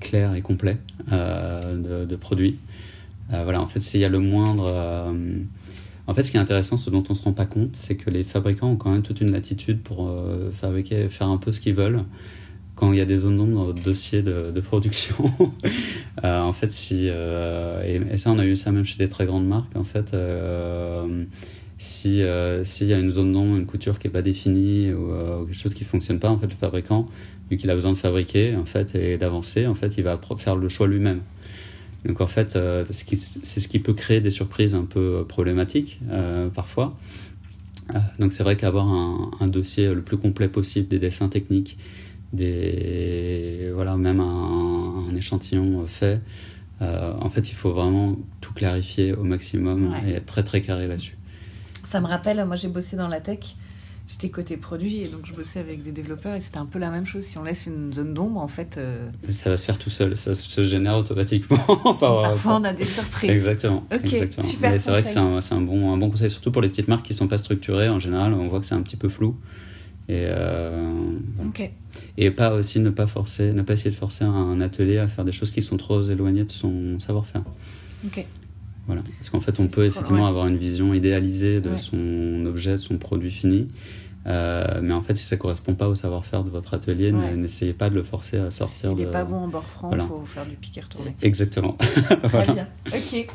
clairs 0.00 0.34
et 0.34 0.42
complets 0.42 0.78
de, 1.10 2.04
de, 2.04 2.16
produits. 2.16 2.58
voilà, 3.30 3.60
en 3.60 3.66
fait, 3.66 3.82
s'il 3.82 4.00
y 4.00 4.04
a 4.04 4.08
le 4.08 4.20
moindre 4.20 5.12
en 6.06 6.12
fait, 6.12 6.22
ce 6.22 6.30
qui 6.30 6.36
est 6.36 6.40
intéressant, 6.40 6.76
ce 6.76 6.90
dont 6.90 7.02
on 7.08 7.12
ne 7.12 7.14
se 7.14 7.22
rend 7.22 7.32
pas 7.32 7.46
compte, 7.46 7.76
c'est 7.76 7.96
que 7.96 8.10
les 8.10 8.24
fabricants 8.24 8.70
ont 8.70 8.76
quand 8.76 8.90
même 8.90 9.02
toute 9.02 9.20
une 9.20 9.32
latitude 9.32 9.80
pour 9.80 10.08
euh, 10.08 10.50
fabriquer, 10.50 11.08
faire 11.08 11.28
un 11.28 11.38
peu 11.38 11.50
ce 11.50 11.60
qu'ils 11.60 11.74
veulent 11.74 12.04
quand 12.84 12.92
il 12.92 12.98
y 12.98 13.02
a 13.02 13.06
des 13.06 13.16
zones 13.16 13.38
d'ombre 13.38 13.54
dans 13.54 13.64
votre 13.64 13.82
dossier 13.82 14.22
de, 14.22 14.60
production. 14.60 15.24
Euh, 16.22 16.40
en 16.40 16.52
fait, 16.54 16.70
si 16.72 17.08
euh, 17.10 17.82
et, 18.12 18.16
ça, 18.16 18.30
on 18.30 18.38
a 18.38 18.46
eu 18.46 18.56
ça 18.56 18.72
même 18.72 18.86
chez 18.86 18.96
des 18.96 19.10
très 19.10 19.26
grandes 19.26 19.46
marques. 19.46 19.76
En 19.76 19.84
fait, 19.84 20.16
si 21.76 22.22
s'il 22.62 22.86
y 22.86 22.94
a 22.94 22.98
une 22.98 23.10
zone 23.10 23.32
d'ombre, 23.32 23.56
une 23.56 23.66
couture 23.66 23.98
qui 23.98 24.06
est 24.06 24.10
pas 24.10 24.22
définie 24.22 24.90
ou, 24.92 25.12
quelque 25.44 25.58
chose 25.58 25.74
qui 25.74 25.84
fonctionne 25.84 26.20
pas, 26.20 26.30
en 26.30 26.38
fait, 26.38 26.46
le 26.46 26.54
fabricant, 26.54 27.06
vu 27.50 27.58
qu'il 27.58 27.68
a 27.68 27.74
besoin 27.74 27.92
de 27.92 27.98
fabriquer, 27.98 28.56
en 28.56 28.64
fait, 28.64 28.94
et 28.94 29.18
d'avancer, 29.18 29.66
en 29.66 29.74
fait, 29.74 29.98
il 29.98 30.04
va 30.04 30.18
faire 30.38 30.56
le 30.56 30.68
choix 30.68 30.86
lui-même. 30.86 31.20
Donc 32.04 32.20
en 32.20 32.26
fait, 32.26 32.56
euh, 32.56 32.84
c'est 32.90 33.60
ce 33.60 33.68
qui 33.68 33.78
peut 33.78 33.94
créer 33.94 34.20
des 34.20 34.30
surprises 34.30 34.74
un 34.74 34.84
peu 34.84 35.00
euh, 35.00 35.24
problématiques 35.24 36.00
euh, 36.10 36.50
parfois. 36.50 36.96
donc 38.18 38.32
c'est 38.32 38.42
vrai 38.42 38.56
qu'avoir 38.56 38.86
un, 38.86 39.46
dossier 39.46 39.92
le 39.92 40.02
plus 40.02 40.18
complet 40.18 40.48
possible, 40.48 40.88
des 40.88 40.98
dessins 40.98 41.28
techniques, 41.28 41.78
des 42.34 43.70
voilà 43.74 43.96
même 43.96 44.20
un, 44.20 45.14
échantillon 45.16 45.86
fait. 45.86 46.20
en 46.80 47.30
fait, 47.30 47.50
il 47.50 47.54
faut 47.54 47.72
vraiment 47.72 48.16
tout 48.40 48.52
clarifier 48.52 49.14
au 49.14 49.24
maximum 49.24 49.94
et 50.06 50.12
être 50.12 50.26
très 50.26 50.42
très 50.42 50.60
carré 50.60 50.86
là-dessus. 50.88 51.16
Ça 51.84 52.00
me 52.00 52.06
rappelle, 52.06 52.44
moi 52.44 52.56
j'ai 52.56 52.68
bossé 52.68 52.96
dans 52.96 53.08
la 53.08 53.20
tech 53.20 53.56
j'étais 54.06 54.28
côté 54.28 54.56
produit 54.56 55.02
et 55.02 55.08
donc 55.08 55.24
je 55.24 55.32
bossais 55.32 55.60
avec 55.60 55.82
des 55.82 55.92
développeurs 55.92 56.34
et 56.34 56.40
c'était 56.40 56.58
un 56.58 56.66
peu 56.66 56.78
la 56.78 56.90
même 56.90 57.06
chose. 57.06 57.24
Si 57.24 57.38
on 57.38 57.44
laisse 57.44 57.66
une 57.66 57.92
zone 57.92 58.14
d'ombre, 58.14 58.40
en 58.40 58.48
fait. 58.48 58.76
Euh, 58.76 59.08
ça 59.30 59.50
va 59.50 59.56
se 59.56 59.64
faire 59.64 59.78
tout 59.78 59.90
seul, 59.90 60.16
ça 60.16 60.34
se 60.34 60.62
génère 60.62 60.96
automatiquement. 60.96 61.56
Parfois, 62.00 62.58
on 62.60 62.64
a 62.64 62.72
des 62.72 62.84
surprises. 62.84 63.30
Exactement. 63.30 63.84
exactement. 63.90 64.46
Mais 64.62 64.78
c'est 64.78 64.90
vrai 64.90 65.02
que 65.02 65.08
c'est 65.08 65.18
un, 65.18 65.38
un, 65.38 65.60
bon, 65.60 65.92
un 65.92 65.96
bon 65.96 66.10
conseil, 66.10 66.30
surtout 66.30 66.50
pour 66.50 66.62
les 66.62 66.68
petites 66.68 66.88
marques 66.88 67.06
qui 67.06 67.12
ne 67.12 67.18
sont 67.18 67.28
pas 67.28 67.38
structurées. 67.38 67.88
En 67.88 68.00
général, 68.00 68.34
on 68.34 68.48
voit 68.48 68.60
que 68.60 68.66
c'est 68.66 68.74
un 68.74 68.82
petit 68.82 68.96
peu 68.96 69.08
flou. 69.08 69.36
Et, 70.08 70.26
euh, 70.26 71.12
et 72.18 72.30
pas 72.30 72.54
aussi 72.54 72.78
ne 72.78 72.90
pas 72.90 73.06
forcer, 73.06 73.52
ne 73.52 73.62
pas 73.62 73.72
essayer 73.72 73.90
de 73.90 73.96
forcer 73.96 74.24
un 74.24 74.60
atelier 74.60 74.98
à 74.98 75.06
faire 75.06 75.24
des 75.24 75.32
choses 75.32 75.50
qui 75.50 75.62
sont 75.62 75.76
trop 75.76 76.02
éloignées 76.02 76.44
de 76.44 76.50
son 76.50 76.98
savoir-faire. 76.98 77.42
Voilà. 78.86 79.02
Parce 79.18 79.30
qu'en 79.30 79.40
fait, 79.40 79.60
on 79.60 79.66
peut 79.66 79.84
effectivement 79.84 80.26
avoir 80.26 80.46
une 80.46 80.58
vision 80.58 80.92
idéalisée 80.92 81.60
de 81.60 81.76
son 81.76 82.44
objet, 82.46 82.72
de 82.72 82.76
son 82.76 82.98
produit 82.98 83.30
fini. 83.30 83.68
Euh, 84.26 84.80
mais 84.82 84.94
en 84.94 85.02
fait, 85.02 85.16
si 85.16 85.24
ça 85.24 85.36
ne 85.36 85.40
correspond 85.40 85.74
pas 85.74 85.88
au 85.88 85.94
savoir-faire 85.94 86.44
de 86.44 86.50
votre 86.50 86.74
atelier, 86.74 87.12
n'essayez 87.12 87.74
pas 87.74 87.90
de 87.90 87.94
le 87.94 88.02
forcer 88.02 88.38
à 88.38 88.50
sortir. 88.50 88.90
S'il 88.90 88.98
n'est 88.98 89.10
pas 89.10 89.24
bon 89.24 89.36
en 89.36 89.48
bord 89.48 89.64
franc, 89.64 89.90
il 89.92 90.00
faut 90.00 90.24
faire 90.26 90.46
du 90.46 90.56
piqué 90.56 90.80
retourné. 90.80 91.14
Exactement. 91.22 91.76
Très 92.22 92.46
bien. 92.52 92.68
Ok. 92.86 93.26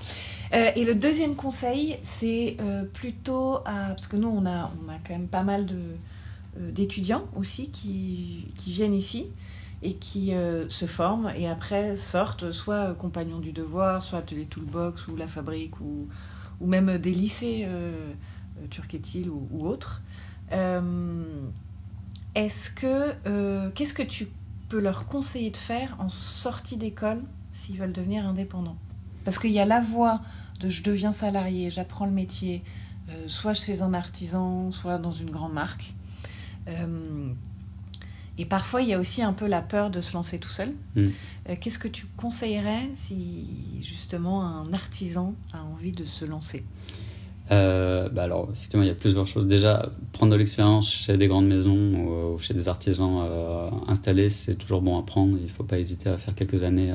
Euh, 0.51 0.71
et 0.75 0.83
le 0.83 0.95
deuxième 0.95 1.35
conseil, 1.35 1.97
c'est 2.01 2.57
euh, 2.59 2.83
plutôt 2.83 3.57
à... 3.65 3.89
Parce 3.89 4.07
que 4.07 4.15
nous, 4.15 4.29
on 4.29 4.47
a, 4.47 4.71
on 4.83 4.89
a 4.89 4.95
quand 5.07 5.13
même 5.13 5.27
pas 5.27 5.43
mal 5.43 5.67
d'étudiants 6.59 7.25
aussi 7.35 7.69
qui, 7.69 8.47
qui, 8.57 8.71
viennent 8.71 8.93
ici 8.93 9.27
et 9.81 9.93
qui 9.93 10.33
euh, 10.33 10.67
se 10.67 10.85
forment 10.85 11.31
et 11.35 11.47
après 11.47 11.95
sortent 11.95 12.51
soit 12.51 12.93
compagnons 12.95 13.39
du 13.39 13.53
devoir, 13.53 14.03
soit 14.03 14.19
atelier 14.19 14.45
toolbox 14.45 15.07
ou 15.07 15.15
la 15.15 15.27
fabrique 15.27 15.79
ou, 15.79 16.07
ou 16.59 16.67
même 16.67 16.97
des 16.97 17.11
lycées 17.11 17.63
euh, 17.65 18.11
turquetil 18.69 19.29
ou, 19.29 19.47
ou 19.51 19.67
autres. 19.67 20.01
Euh, 20.51 21.23
est-ce 22.35 22.69
que 22.69 23.69
qu'est-ce 23.69 23.93
que 23.93 24.03
tu 24.03 24.27
peux 24.67 24.79
leur 24.79 25.07
conseiller 25.07 25.49
de 25.51 25.57
faire 25.57 25.95
en 25.99 26.09
sortie 26.09 26.77
d'école 26.77 27.23
s'ils 27.51 27.77
veulent 27.77 27.93
devenir 27.93 28.25
indépendants? 28.27 28.77
Parce 29.23 29.39
qu'il 29.39 29.51
y 29.51 29.59
a 29.59 29.65
la 29.65 29.79
voie 29.79 30.21
de 30.59 30.69
je 30.69 30.83
deviens 30.83 31.11
salarié, 31.11 31.69
j'apprends 31.69 32.05
le 32.05 32.11
métier, 32.11 32.63
soit 33.27 33.53
chez 33.53 33.81
un 33.81 33.93
artisan, 33.93 34.71
soit 34.71 34.97
dans 34.99 35.11
une 35.11 35.31
grande 35.31 35.53
marque. 35.53 35.93
Et 38.39 38.45
parfois, 38.45 38.81
il 38.81 38.87
y 38.87 38.93
a 38.93 38.99
aussi 38.99 39.21
un 39.21 39.33
peu 39.33 39.47
la 39.47 39.61
peur 39.61 39.89
de 39.89 39.99
se 39.99 40.13
lancer 40.13 40.39
tout 40.39 40.49
seul. 40.49 40.69
Mm. 40.95 41.07
Euh, 41.49 41.55
qu'est-ce 41.59 41.77
que 41.77 41.89
tu 41.89 42.05
conseillerais 42.15 42.89
si 42.93 43.45
justement 43.81 44.45
un 44.45 44.71
artisan 44.71 45.35
a 45.51 45.61
envie 45.61 45.91
de 45.91 46.05
se 46.05 46.23
lancer? 46.23 46.63
Euh, 47.51 48.07
bah 48.07 48.23
alors, 48.23 48.47
effectivement, 48.53 48.83
il 48.83 48.87
y 48.87 48.91
a 48.91 48.95
plusieurs 48.95 49.27
choses. 49.27 49.45
Déjà, 49.45 49.91
prendre 50.13 50.31
de 50.31 50.37
l'expérience 50.37 50.89
chez 50.89 51.17
des 51.17 51.27
grandes 51.27 51.47
maisons 51.47 51.75
ou, 51.75 52.37
chez 52.37 52.53
des 52.53 52.69
artisans 52.69 53.19
euh, 53.23 53.69
installés, 53.87 54.29
c'est 54.29 54.55
toujours 54.55 54.81
bon 54.81 54.97
à 54.97 55.03
prendre. 55.03 55.35
Il 55.35 55.43
ne 55.43 55.49
faut 55.49 55.65
pas 55.65 55.77
hésiter 55.77 56.07
à 56.07 56.17
faire 56.17 56.33
quelques 56.33 56.63
années, 56.63 56.93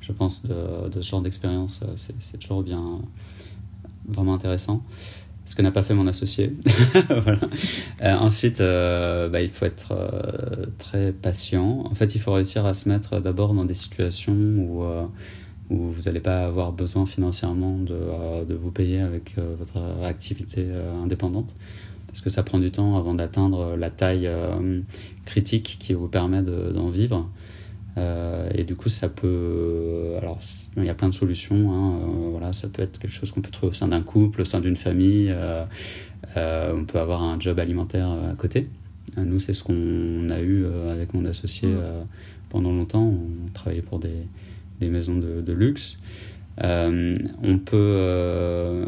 je 0.00 0.12
pense, 0.12 0.46
de, 0.46 0.88
de, 0.88 1.02
ce 1.02 1.10
genre 1.10 1.22
d'expérience. 1.22 1.80
C'est 1.96 2.38
toujours 2.38 2.62
bien, 2.62 3.00
vraiment 4.06 4.34
intéressant 4.34 4.84
ce 5.50 5.56
que 5.56 5.62
n'a 5.62 5.72
pas 5.72 5.82
fait 5.82 5.94
mon 5.94 6.06
associé. 6.06 6.52
Euh, 8.02 8.14
ensuite, 8.14 8.62
euh, 8.62 9.28
bah, 9.28 9.42
il 9.42 9.50
faut 9.50 9.66
être 9.66 9.92
euh, 9.92 10.64
très 10.78 11.12
patient. 11.12 11.84
En 11.84 11.94
fait, 11.94 12.14
il 12.14 12.20
faut 12.20 12.32
réussir 12.32 12.64
à 12.64 12.72
se 12.72 12.88
mettre 12.88 13.20
d'abord 13.20 13.52
dans 13.52 13.66
des 13.66 13.74
situations 13.74 14.32
où, 14.32 14.82
vous 15.68 16.02
n'allez 16.06 16.20
pas 16.20 16.46
avoir 16.46 16.72
besoin 16.72 17.04
financièrement 17.04 17.76
de 17.78 18.54
vous 18.54 18.70
payer 18.70 19.00
avec 19.00 19.36
votre 19.36 19.76
activité 20.02 20.66
indépendante. 21.04 21.54
Parce 22.06 22.22
que 22.22 22.30
ça 22.30 22.42
prend 22.42 22.58
du 22.58 22.70
temps 22.70 22.96
avant 22.96 23.12
d'atteindre 23.12 23.76
la 23.76 23.90
taille 23.90 24.30
critique 25.26 25.76
qui 25.78 25.92
vous 25.92 26.08
permet 26.08 26.42
d'en 26.42 26.88
vivre. 26.88 27.28
Euh, 28.00 28.48
et 28.54 28.64
du 28.64 28.76
coup, 28.76 28.88
ça 28.88 29.08
peut. 29.08 30.14
Alors, 30.18 30.38
il 30.76 30.84
y 30.84 30.88
a 30.88 30.94
plein 30.94 31.08
de 31.08 31.14
solutions. 31.14 31.72
Hein, 31.72 32.00
euh, 32.02 32.30
voilà, 32.30 32.52
ça 32.52 32.68
peut 32.68 32.82
être 32.82 32.98
quelque 32.98 33.12
chose 33.12 33.30
qu'on 33.30 33.42
peut 33.42 33.50
trouver 33.50 33.70
au 33.70 33.74
sein 33.74 33.88
d'un 33.88 34.02
couple, 34.02 34.42
au 34.42 34.44
sein 34.44 34.60
d'une 34.60 34.76
famille. 34.76 35.32
Euh, 36.36 36.72
on 36.74 36.84
peut 36.84 36.98
avoir 36.98 37.22
un 37.22 37.38
job 37.38 37.58
alimentaire 37.58 38.10
à 38.10 38.34
côté. 38.34 38.68
Nous, 39.16 39.38
c'est 39.38 39.52
ce 39.52 39.64
qu'on 39.64 40.30
a 40.30 40.40
eu 40.40 40.64
avec 40.88 41.14
mon 41.14 41.24
associé 41.24 41.68
mmh. 41.68 42.06
pendant 42.48 42.72
longtemps. 42.72 43.02
On 43.02 43.50
travaillait 43.52 43.82
pour 43.82 43.98
des, 43.98 44.26
des 44.80 44.88
maisons 44.88 45.16
de, 45.16 45.40
de 45.40 45.52
luxe. 45.52 45.98
On 46.62 47.58
peut. 47.64 48.86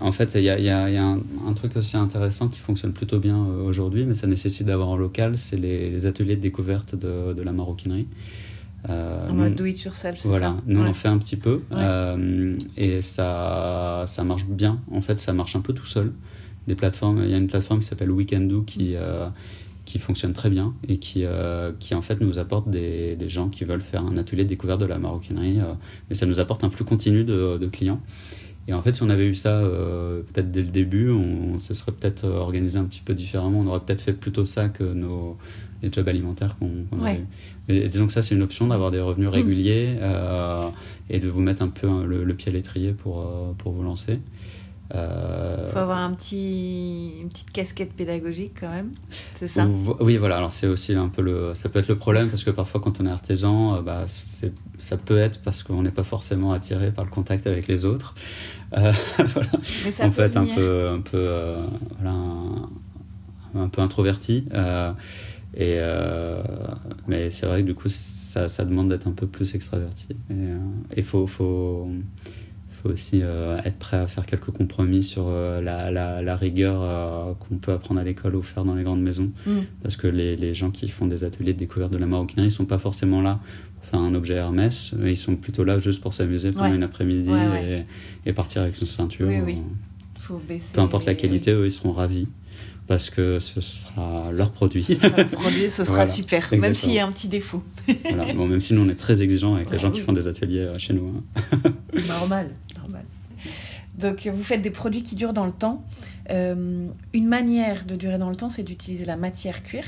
en 0.00 0.12
fait, 0.12 0.34
il 0.36 0.42
y 0.42 0.48
a, 0.48 0.58
y 0.58 0.70
a 0.70 1.04
un, 1.04 1.20
un, 1.46 1.52
truc 1.52 1.76
aussi 1.76 1.98
intéressant 1.98 2.48
qui 2.48 2.60
fonctionne 2.60 2.92
plutôt 2.92 3.18
bien 3.18 3.36
aujourd'hui, 3.36 4.06
mais 4.06 4.14
ça 4.14 4.26
nécessite 4.26 4.66
d'avoir 4.66 4.88
en 4.88 4.96
local 4.96 5.36
c'est 5.36 5.56
les, 5.56 5.90
les, 5.90 6.06
ateliers 6.06 6.36
de 6.36 6.40
découverte 6.40 6.94
de, 6.94 7.34
de 7.34 7.42
la 7.42 7.52
maroquinerie. 7.52 8.06
Euh, 8.88 9.28
en 9.28 9.34
mode 9.34 9.54
do 9.56 9.64
it 9.64 9.80
yourself, 9.82 10.18
c'est 10.18 10.28
voilà, 10.28 10.56
nous 10.66 10.80
on 10.80 10.86
en 10.86 10.94
fait 10.94 11.08
un 11.08 11.18
petit 11.18 11.34
peu 11.34 11.62
euh, 11.72 12.56
et 12.76 13.02
ça, 13.02 14.04
ça 14.06 14.22
marche 14.22 14.44
bien. 14.46 14.80
En 14.92 15.00
fait, 15.00 15.18
ça 15.18 15.32
marche 15.32 15.56
un 15.56 15.60
peu 15.60 15.72
tout 15.72 15.86
seul. 15.86 16.12
Des 16.68 16.74
plateformes, 16.74 17.22
il 17.24 17.30
y 17.30 17.34
a 17.34 17.38
une 17.38 17.48
plateforme 17.48 17.80
qui 17.80 17.86
s'appelle 17.86 18.10
Weekendoo 18.10 18.62
qui, 18.62 18.94
euh, 18.94 19.26
qui 19.84 19.98
fonctionne 19.98 20.32
très 20.32 20.50
bien 20.50 20.74
et 20.86 20.98
qui, 20.98 21.24
qui 21.80 21.94
en 21.94 22.02
fait 22.02 22.20
nous 22.20 22.38
apporte 22.38 22.70
des, 22.70 23.16
des, 23.16 23.28
gens 23.28 23.48
qui 23.48 23.64
veulent 23.64 23.80
faire 23.80 24.04
un 24.04 24.16
atelier 24.16 24.44
de 24.44 24.50
découverte 24.50 24.80
de 24.80 24.86
la 24.86 24.98
maroquinerie. 24.98 25.58
et 26.10 26.14
ça 26.14 26.26
nous 26.26 26.38
apporte 26.38 26.62
un 26.62 26.70
flux 26.70 26.84
continu 26.84 27.24
de, 27.24 27.58
de 27.58 27.66
clients. 27.66 28.00
Et 28.68 28.74
en 28.74 28.82
fait, 28.82 28.92
si 28.92 29.02
on 29.02 29.08
avait 29.08 29.26
eu 29.26 29.34
ça 29.34 29.60
peut-être 29.60 30.52
dès 30.52 30.62
le 30.62 30.68
début, 30.68 31.10
on, 31.10 31.58
se 31.58 31.74
serait 31.74 31.92
peut-être 31.92 32.28
organisé 32.28 32.78
un 32.78 32.84
petit 32.84 33.00
peu 33.00 33.14
différemment. 33.14 33.60
On 33.60 33.66
aurait 33.66 33.80
peut-être 33.80 34.02
fait 34.02 34.12
plutôt 34.12 34.44
ça 34.44 34.68
que 34.68 34.84
nos, 34.84 35.38
les 35.82 35.90
jobs 35.92 36.08
alimentaires 36.08 36.56
qu'on 36.56 37.04
a 37.04 37.14
eu. 37.14 37.88
disons 37.88 38.06
que 38.06 38.12
ça, 38.12 38.22
c'est 38.22 38.34
une 38.34 38.42
option 38.42 38.66
d'avoir 38.66 38.90
des 38.90 39.00
revenus 39.00 39.28
mm. 39.28 39.32
réguliers 39.32 39.96
euh, 40.00 40.68
et 41.10 41.18
de 41.18 41.28
vous 41.28 41.40
mettre 41.40 41.62
un 41.62 41.68
peu 41.68 42.04
le, 42.04 42.34
pied 42.34 42.50
à 42.50 42.54
l'étrier 42.54 42.92
pour, 42.92 43.20
euh, 43.20 43.52
pour 43.56 43.72
vous 43.72 43.82
lancer. 43.82 44.20
Il 44.90 45.70
faut 45.70 45.78
avoir 45.80 45.98
un 45.98 46.14
petit, 46.14 47.12
une 47.20 47.28
petite 47.28 47.50
casquette 47.50 47.92
pédagogique 47.92 48.54
quand 48.58 48.70
même, 48.70 48.90
c'est 49.34 49.46
ça 49.46 49.68
Oui, 50.00 50.16
voilà. 50.16 50.38
Alors 50.38 50.54
c'est 50.54 50.66
aussi 50.66 50.94
un 50.94 51.08
peu 51.08 51.20
le, 51.20 51.52
ça 51.52 51.68
peut 51.68 51.78
être 51.78 51.88
le 51.88 51.98
problème 51.98 52.26
parce 52.26 52.42
que 52.42 52.50
parfois 52.50 52.80
quand 52.80 52.98
on 52.98 53.04
est 53.04 53.10
artisan, 53.10 53.82
bah, 53.82 54.06
ça 54.78 54.96
peut 54.96 55.18
être 55.18 55.42
parce 55.42 55.62
qu'on 55.62 55.82
n'est 55.82 55.90
pas 55.90 56.04
forcément 56.04 56.52
attiré 56.52 56.90
par 56.90 57.04
le 57.04 57.10
contact 57.10 57.46
avec 57.46 57.68
les 57.68 57.84
autres. 57.84 58.14
Euh, 58.78 58.90
voilà. 59.18 59.50
on 60.04 60.10
peut 60.10 60.22
être 60.22 60.38
un 60.38 60.46
peu, 60.46 60.88
un 60.88 61.00
peu, 61.00 61.56
voilà, 62.00 62.16
un, 63.56 63.68
peu 63.68 63.82
introverti. 63.82 64.46
Et 65.54 65.76
euh, 65.78 66.42
mais 67.06 67.30
c'est 67.30 67.46
vrai 67.46 67.62
que 67.62 67.66
du 67.66 67.74
coup, 67.74 67.88
ça, 67.88 68.48
ça 68.48 68.64
demande 68.64 68.88
d'être 68.88 69.06
un 69.06 69.12
peu 69.12 69.26
plus 69.26 69.54
extraverti. 69.54 70.08
Et 70.30 70.96
il 70.96 71.02
faut, 71.02 71.26
faut, 71.26 71.88
faut 72.70 72.90
aussi 72.90 73.20
euh, 73.22 73.58
être 73.64 73.78
prêt 73.78 73.96
à 73.96 74.06
faire 74.06 74.26
quelques 74.26 74.50
compromis 74.50 75.02
sur 75.02 75.24
euh, 75.26 75.62
la, 75.62 75.90
la, 75.90 76.22
la, 76.22 76.36
rigueur 76.36 77.36
qu'on 77.38 77.56
peut 77.56 77.72
apprendre 77.72 78.00
à 78.00 78.04
l'école 78.04 78.36
ou 78.36 78.42
faire 78.42 78.64
dans 78.64 78.74
les 78.74 78.84
grandes 78.84 79.02
maisons. 79.02 79.30
Mm. 79.46 79.52
Parce 79.82 79.96
que 79.96 80.06
les, 80.06 80.36
les, 80.36 80.52
gens 80.52 80.70
qui 80.70 80.86
font 80.88 81.06
des 81.06 81.24
ateliers 81.24 81.54
de 81.54 81.58
découverte 81.58 81.92
de 81.92 81.98
la 81.98 82.06
maroquinerie, 82.06 82.46
ils 82.46 82.50
ne 82.50 82.54
sont 82.54 82.66
pas 82.66 82.78
forcément 82.78 83.22
là 83.22 83.40
pour 83.74 83.86
faire 83.86 84.00
un 84.00 84.14
objet 84.14 84.34
Hermès, 84.34 84.94
ils 85.02 85.16
sont 85.16 85.36
plutôt 85.36 85.64
là 85.64 85.78
juste 85.78 86.02
pour 86.02 86.12
s'amuser 86.12 86.50
pendant 86.50 86.74
une 86.74 86.82
après-midi 86.82 87.30
et, 87.30 87.84
et, 88.28 88.32
partir 88.34 88.62
avec 88.62 88.78
une 88.78 88.86
ceinture. 88.86 89.28
Oui, 89.28 89.38
oui. 89.44 89.58
Faut 90.16 90.40
baisser, 90.46 90.74
Peu 90.74 90.82
importe 90.82 91.06
la 91.06 91.14
qualité, 91.14 91.52
eux, 91.52 91.64
ils 91.64 91.70
seront 91.70 91.92
ravis 91.92 92.26
parce 92.88 93.10
que 93.10 93.38
ce 93.38 93.60
sera 93.60 94.32
leur 94.32 94.50
produit. 94.50 94.82
Ce 94.82 94.96
sera 94.96 95.24
produit, 95.24 95.70
ce 95.70 95.84
sera 95.84 96.06
super, 96.06 96.48
même 96.58 96.74
s'il 96.74 96.92
y 96.92 96.98
a 96.98 97.06
un 97.06 97.12
petit 97.12 97.28
défaut. 97.28 97.62
voilà. 98.04 98.32
bon, 98.32 98.48
même 98.48 98.60
si 98.60 98.72
nous 98.72 98.80
on 98.80 98.88
est 98.88 98.96
très 98.96 99.22
exigeants 99.22 99.54
avec 99.54 99.70
les 99.70 99.78
gens 99.78 99.90
qui 99.90 100.00
font 100.00 100.12
des 100.12 100.26
ateliers 100.26 100.60
euh, 100.60 100.78
chez 100.78 100.94
nous. 100.94 101.22
Hein. 101.36 101.72
normal, 102.08 102.50
normal. 102.76 103.04
Donc 103.98 104.26
vous 104.26 104.42
faites 104.42 104.62
des 104.62 104.70
produits 104.70 105.02
qui 105.02 105.16
durent 105.16 105.34
dans 105.34 105.44
le 105.44 105.52
temps. 105.52 105.84
Euh, 106.30 106.88
une 107.12 107.26
manière 107.26 107.84
de 107.84 107.94
durer 107.94 108.16
dans 108.16 108.30
le 108.30 108.36
temps, 108.36 108.48
c'est 108.48 108.62
d'utiliser 108.62 109.04
la 109.04 109.16
matière 109.16 109.62
cuir, 109.62 109.84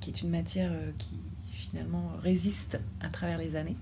qui 0.00 0.10
est 0.10 0.22
une 0.22 0.30
matière 0.30 0.70
euh, 0.72 0.90
qui 0.96 1.16
finalement 1.52 2.12
résiste 2.22 2.80
à 3.02 3.08
travers 3.08 3.36
les 3.36 3.56
années. 3.56 3.76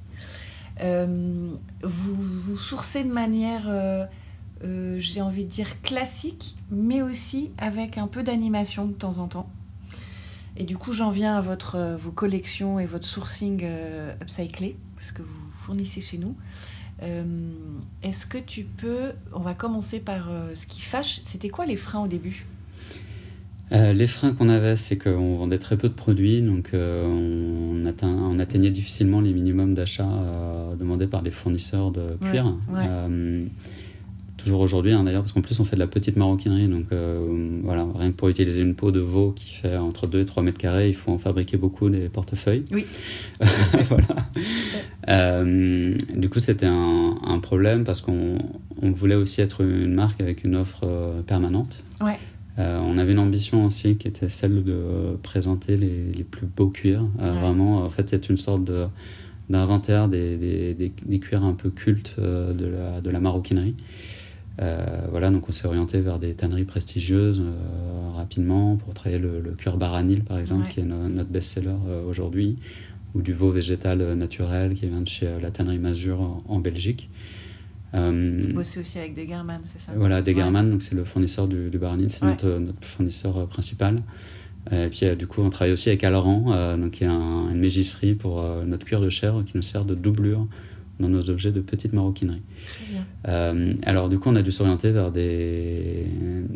vous, 1.84 2.14
vous 2.14 2.56
sourcez 2.56 3.04
de 3.04 3.12
manière 3.12 3.64
euh, 3.68 4.06
j'ai 4.62 5.20
envie 5.20 5.44
de 5.44 5.50
dire 5.50 5.80
classique, 5.82 6.56
mais 6.70 7.02
aussi 7.02 7.50
avec 7.58 7.98
un 7.98 8.06
peu 8.06 8.22
d'animation 8.22 8.86
de 8.86 8.92
temps 8.92 9.18
en 9.18 9.26
temps. 9.26 9.50
Et 10.56 10.64
du 10.64 10.76
coup, 10.76 10.92
j'en 10.92 11.10
viens 11.10 11.36
à 11.36 11.40
votre, 11.40 11.76
euh, 11.76 11.96
vos 11.96 12.10
collections 12.10 12.78
et 12.78 12.84
votre 12.84 13.06
sourcing 13.06 13.62
euh, 13.64 14.12
upcyclé, 14.20 14.76
ce 15.00 15.12
que 15.12 15.22
vous 15.22 15.40
fournissez 15.64 16.00
chez 16.00 16.18
nous. 16.18 16.36
Est-ce 18.04 18.26
que 18.26 18.38
tu 18.38 18.62
peux, 18.62 19.10
on 19.32 19.40
va 19.40 19.54
commencer 19.54 19.98
par 19.98 20.28
ce 20.54 20.66
qui 20.66 20.82
fâche, 20.82 21.18
c'était 21.22 21.48
quoi 21.48 21.66
les 21.66 21.74
freins 21.74 22.00
au 22.00 22.06
début? 22.06 22.46
Les 23.72 24.06
freins 24.06 24.34
qu'on 24.34 24.48
avait, 24.48 24.76
c'est 24.76 24.98
qu'on 24.98 25.36
vendait 25.36 25.58
très 25.58 25.76
peu 25.76 25.88
de 25.88 25.94
produits, 25.94 26.42
donc 26.42 26.70
on, 26.74 27.84
atteint, 27.86 28.14
on, 28.14 28.38
atteignait 28.38 28.70
difficilement 28.70 29.20
les 29.20 29.32
minimums 29.32 29.74
d'achat 29.74 30.08
demandés 30.78 31.08
par 31.08 31.22
les 31.22 31.32
fournisseurs 31.32 31.90
de 31.90 32.06
cuir 32.20 32.54
toujours 34.42 34.60
aujourd'hui 34.60 34.92
hein, 34.92 35.04
d'ailleurs, 35.04 35.22
parce 35.22 35.32
qu'en 35.32 35.40
plus 35.40 35.58
on 35.60 35.64
fait 35.64 35.76
de 35.76 35.80
la 35.80 35.86
petite 35.86 36.16
maroquinerie, 36.16 36.66
donc 36.66 36.86
euh, 36.92 37.60
voilà, 37.62 37.86
rien 37.94 38.10
que 38.10 38.16
pour 38.16 38.28
utiliser 38.28 38.60
une 38.60 38.74
peau 38.74 38.90
de 38.90 39.00
veau 39.00 39.32
qui 39.32 39.54
fait 39.54 39.76
entre 39.76 40.06
2 40.06 40.20
et 40.20 40.24
3 40.24 40.42
mètres 40.42 40.58
carrés, 40.58 40.88
il 40.88 40.94
faut 40.94 41.12
en 41.12 41.18
fabriquer 41.18 41.56
beaucoup 41.56 41.88
des 41.90 42.08
portefeuilles. 42.08 42.64
Oui. 42.72 42.84
voilà. 43.88 44.16
Euh, 45.08 45.94
du 46.14 46.28
coup, 46.28 46.38
c'était 46.38 46.66
un, 46.66 47.16
un, 47.24 47.38
problème 47.38 47.84
parce 47.84 48.00
qu'on 48.00 48.38
on 48.80 48.90
voulait 48.90 49.14
aussi 49.14 49.40
être 49.40 49.62
une 49.62 49.94
marque 49.94 50.20
avec 50.20 50.44
une 50.44 50.56
offre 50.56 50.80
euh, 50.84 51.22
permanente. 51.22 51.82
Ouais. 52.00 52.18
on 52.58 52.98
avait 52.98 53.12
une 53.12 53.18
ambition 53.18 53.64
aussi 53.64 53.96
qui 53.96 54.08
était 54.08 54.28
celle 54.28 54.64
de 54.64 55.16
présenter 55.22 55.76
les, 55.76 56.12
les 56.16 56.24
plus 56.24 56.46
beaux 56.46 56.68
cuirs. 56.68 57.04
Vraiment, 57.18 57.84
en 57.84 57.90
fait, 57.90 58.10
c'est 58.10 58.28
une 58.28 58.36
sorte 58.36 58.64
de 58.64 58.86
d'inventaire 59.50 60.08
des, 60.08 60.36
des, 60.38 60.72
des, 60.74 61.18
cuirs 61.18 61.44
un 61.44 61.52
peu 61.52 61.68
cultes 61.68 62.14
de, 62.18 62.66
la, 62.66 63.02
de 63.02 63.10
la 63.10 63.20
maroquinerie. 63.20 63.74
Euh, 64.60 65.06
voilà, 65.10 65.30
donc 65.30 65.48
on 65.48 65.52
s'est 65.52 65.66
orienté 65.66 66.00
vers 66.00 66.18
des 66.18 66.34
tanneries 66.34 66.64
prestigieuses 66.64 67.40
euh, 67.40 68.10
rapidement 68.14 68.76
pour 68.76 68.92
travailler 68.92 69.20
le, 69.20 69.40
cuir 69.56 69.78
baranil 69.78 70.20
par 70.20 70.38
exemple, 70.38 70.68
qui 70.68 70.80
est 70.80 70.84
notre 70.84 71.30
best-seller 71.30 71.70
euh, 71.88 72.04
aujourd'hui, 72.04 72.58
ou 73.14 73.22
du 73.22 73.32
veau 73.32 73.50
végétal 73.50 74.14
naturel 74.14 74.74
qui 74.74 74.86
vient 74.88 75.00
de 75.00 75.08
chez 75.08 75.28
la 75.40 75.50
tannerie 75.50 75.78
Mazur 75.78 76.42
en, 76.46 76.58
Belgique. 76.58 77.10
Vous 77.94 78.54
bossez 78.54 78.80
aussi 78.80 78.98
avec 78.98 79.14
Degerman, 79.14 79.60
c'est 79.64 79.78
ça? 79.78 79.92
Voilà, 79.94 80.22
Degerman, 80.22 80.70
donc 80.70 80.80
c'est 80.80 80.94
le 80.94 81.04
fournisseur 81.04 81.46
du, 81.46 81.68
du 81.68 81.78
baranil, 81.78 82.08
c'est 82.08 82.24
notre, 82.24 82.58
notre, 82.58 82.82
fournisseur 82.82 83.46
principal. 83.48 84.02
Et 84.70 84.88
puis 84.88 85.14
du 85.16 85.26
coup, 85.26 85.42
on 85.42 85.50
travaille 85.50 85.74
aussi 85.74 85.90
avec 85.90 86.02
Alran, 86.04 86.76
donc 86.78 86.92
qui 86.92 87.04
est 87.04 87.08
une 87.08 87.58
mégisserie 87.58 88.14
pour 88.14 88.42
notre 88.64 88.86
cuir 88.86 89.00
de 89.00 89.10
chèvre 89.10 89.44
qui 89.44 89.56
nous 89.56 89.62
sert 89.62 89.84
de 89.84 89.94
doublure 89.94 90.46
dans 91.02 91.08
nos 91.08 91.28
objets 91.28 91.52
de 91.52 91.60
petite 91.60 91.92
maroquinerie. 91.92 92.42
Euh, 93.28 93.70
alors 93.84 94.08
du 94.08 94.18
coup, 94.18 94.30
on 94.30 94.36
a 94.36 94.42
dû 94.42 94.50
s'orienter 94.50 94.90
vers 94.90 95.10
des, 95.10 96.06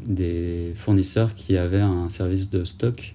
des 0.07 0.73
fournisseurs 0.75 1.35
qui 1.35 1.57
avaient 1.59 1.81
un 1.81 2.09
service 2.09 2.49
de 2.51 2.65
stock. 2.65 3.15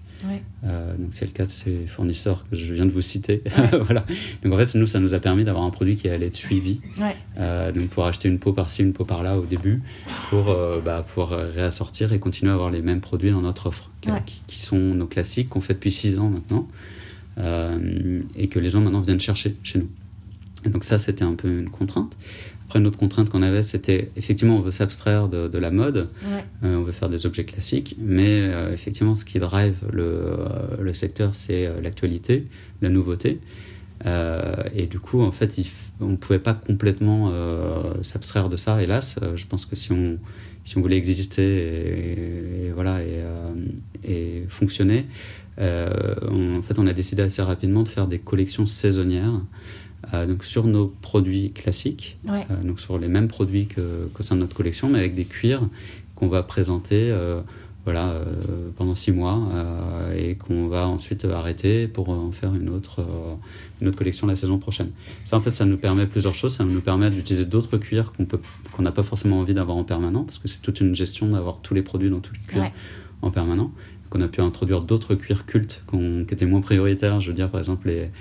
Euh, 0.64 0.96
donc 0.98 1.08
c'est 1.10 1.26
le 1.26 1.32
cas 1.32 1.48
de 1.48 1.50
ces 1.50 1.88
fournisseurs 1.88 2.44
que 2.48 2.56
je 2.56 2.74
viens 2.74 2.86
de 2.86 2.92
vous 2.92 3.02
citer. 3.02 3.42
voilà. 3.82 4.06
Donc 4.44 4.54
en 4.54 4.58
fait, 4.58 4.76
nous, 4.78 4.86
ça 4.86 5.00
nous 5.00 5.16
a 5.16 5.20
permis 5.20 5.44
d'avoir 5.44 5.64
un 5.64 5.72
produit 5.72 5.96
qui 5.96 6.10
allait 6.10 6.28
être 6.28 6.36
suivi. 6.36 6.80
Euh, 7.40 7.72
donc 7.72 7.88
pour 7.88 8.06
acheter 8.06 8.30
une 8.30 8.38
peau 8.38 8.54
par-ci, 8.54 8.84
une 8.84 8.94
peau 8.94 9.04
par-là 9.04 9.40
au 9.40 9.46
début, 9.46 9.82
pour 10.30 10.56
bah, 10.86 11.04
pouvoir 11.08 11.52
réassortir 11.52 12.14
et 12.14 12.20
continuer 12.20 12.52
à 12.52 12.56
avoir 12.56 12.70
les 12.70 12.84
mêmes 12.84 13.02
produits 13.02 13.32
dans 13.32 13.42
notre 13.42 13.66
offre, 13.66 13.90
qui, 14.26 14.44
qui, 14.46 14.62
sont 14.62 14.78
nos 14.78 15.08
classiques 15.08 15.50
qu'on 15.50 15.62
fait 15.62 15.74
depuis 15.74 15.92
6 15.92 16.20
ans 16.20 16.30
maintenant, 16.30 16.68
et 18.36 18.48
que 18.48 18.60
les 18.60 18.70
gens 18.70 18.82
maintenant 18.82 19.02
viennent 19.02 19.20
chercher 19.20 19.56
chez 19.64 19.80
nous 19.80 19.90
donc 20.70 20.84
ça, 20.84 20.98
c'était 20.98 21.24
un 21.24 21.34
peu 21.34 21.60
une 21.60 21.70
contrainte. 21.70 22.16
Après, 22.66 22.80
une 22.80 22.88
autre 22.88 23.00
contrainte 23.00 23.30
qu'on 23.30 23.42
avait, 23.42 23.64
c'était 23.64 24.12
effectivement, 24.16 24.56
on 24.56 24.62
veut 24.62 24.72
s'abstraire 24.72 25.28
de, 25.28 25.58
la 25.58 25.72
mode, 25.72 26.08
euh, 26.64 26.78
on 26.78 26.84
veut 26.84 26.94
faire 26.94 27.10
des 27.10 27.26
objets 27.26 27.44
classiques, 27.44 27.98
mais 28.00 28.44
euh, 28.44 28.72
effectivement, 28.72 29.14
ce 29.14 29.26
qui 29.26 29.40
drive 29.40 29.76
le, 29.92 30.04
euh, 30.04 30.48
le 30.80 30.94
secteur, 30.94 31.36
c'est 31.36 31.70
l'actualité, 31.82 32.48
la 32.82 32.88
nouveauté. 32.88 33.42
et 34.06 34.86
du 34.88 35.00
coup, 35.00 35.22
en 35.22 35.34
fait, 35.34 35.60
on 36.00 36.10
ne 36.10 36.16
pouvait 36.16 36.40
pas 36.40 36.54
complètement 36.54 37.34
s'abstraire 38.04 38.48
de 38.48 38.56
ça, 38.56 38.82
hélas. 38.82 39.20
je 39.36 39.46
pense 39.48 39.66
que 39.66 39.76
si 39.76 39.92
on, 39.92 40.18
si 40.64 40.78
on 40.78 40.82
voulait 40.82 40.98
exister 40.98 41.44
et, 41.44 42.72
voilà, 42.74 43.02
et, 43.02 44.10
et 44.10 44.46
fonctionner, 44.48 45.08
en 45.60 46.62
fait, 46.62 46.80
on 46.80 46.88
a 46.88 46.94
décidé 46.94 47.22
assez 47.22 47.42
rapidement 47.42 47.84
de 47.84 47.90
faire 47.90 48.08
des 48.08 48.20
collections 48.20 48.66
saisonnières. 48.66 49.42
Euh, 50.14 50.26
donc 50.26 50.44
sur 50.44 50.66
nos 50.66 50.88
produits 50.88 51.52
classiques, 51.52 52.18
euh, 52.28 52.42
donc 52.64 52.80
sur 52.80 52.98
les 52.98 53.08
mêmes 53.08 53.28
produits 53.28 53.68
que, 53.68 54.10
que 54.14 54.24
sein 54.24 54.36
de 54.36 54.42
notre 54.42 54.56
collection, 54.56 54.90
mais 54.90 55.00
avec 55.00 55.16
des 55.16 55.26
cuirs 55.26 55.62
qu'on 56.16 56.28
va 56.28 56.44
présenter 56.44 57.12
euh, 57.12 57.42
voilà, 57.86 58.14
pendant 58.76 58.94
six 58.94 59.12
mois 59.12 59.42
et 60.16 60.36
qu'on 60.36 60.68
va 60.68 60.88
ensuite 60.88 61.26
arrêter 61.26 61.88
pour 61.88 62.10
en 62.10 62.32
faire 62.32 62.54
une 62.54 62.70
autre, 62.70 63.04
une 63.82 63.88
autre 63.88 63.98
collection 63.98 64.28
la 64.28 64.36
saison 64.36 64.60
prochaine. 64.60 64.92
Ça, 65.26 65.36
en 65.36 65.42
fait, 65.42 65.50
ça 65.50 65.66
nous 65.66 65.78
permet 65.78 66.06
plusieurs 66.06 66.36
choses. 66.36 66.54
Ça 66.54 66.64
nous 66.64 66.82
permet 66.82 67.10
d'utiliser 67.10 67.46
d'autres 67.46 67.80
cuirs 67.80 68.14
qu'on 68.16 68.28
qu'on 68.72 68.84
n'a 68.84 68.92
pas 68.92 69.02
forcément 69.02 69.40
envie 69.40 69.56
d'avoir 69.56 69.78
en 69.78 69.84
permanent, 69.84 70.24
parce 70.26 70.38
que 70.38 70.48
c'est 70.48 70.62
toute 70.62 70.80
une 70.80 70.94
gestion 70.94 71.30
d'avoir 71.30 71.62
tous 71.62 71.74
les 71.74 71.82
produits 71.82 72.12
dans 72.12 72.20
tous 72.20 72.34
les 72.34 72.42
cuirs 72.42 72.72
en 73.24 73.32
permanent. 73.32 73.72
Qu'on 74.12 74.22
a 74.22 74.28
pu 74.28 74.42
introduire 74.42 74.84
d'autres 74.84 75.16
cuirs 75.16 75.48
cultes 75.48 75.82
qui 75.90 76.34
étaient 76.36 76.46
moins 76.46 76.62
prioritaires. 76.62 77.20
Je 77.20 77.32
veux 77.32 77.36
dire, 77.36 77.50
par 77.50 77.62
exemple, 77.62 77.88
les, 77.88 78.12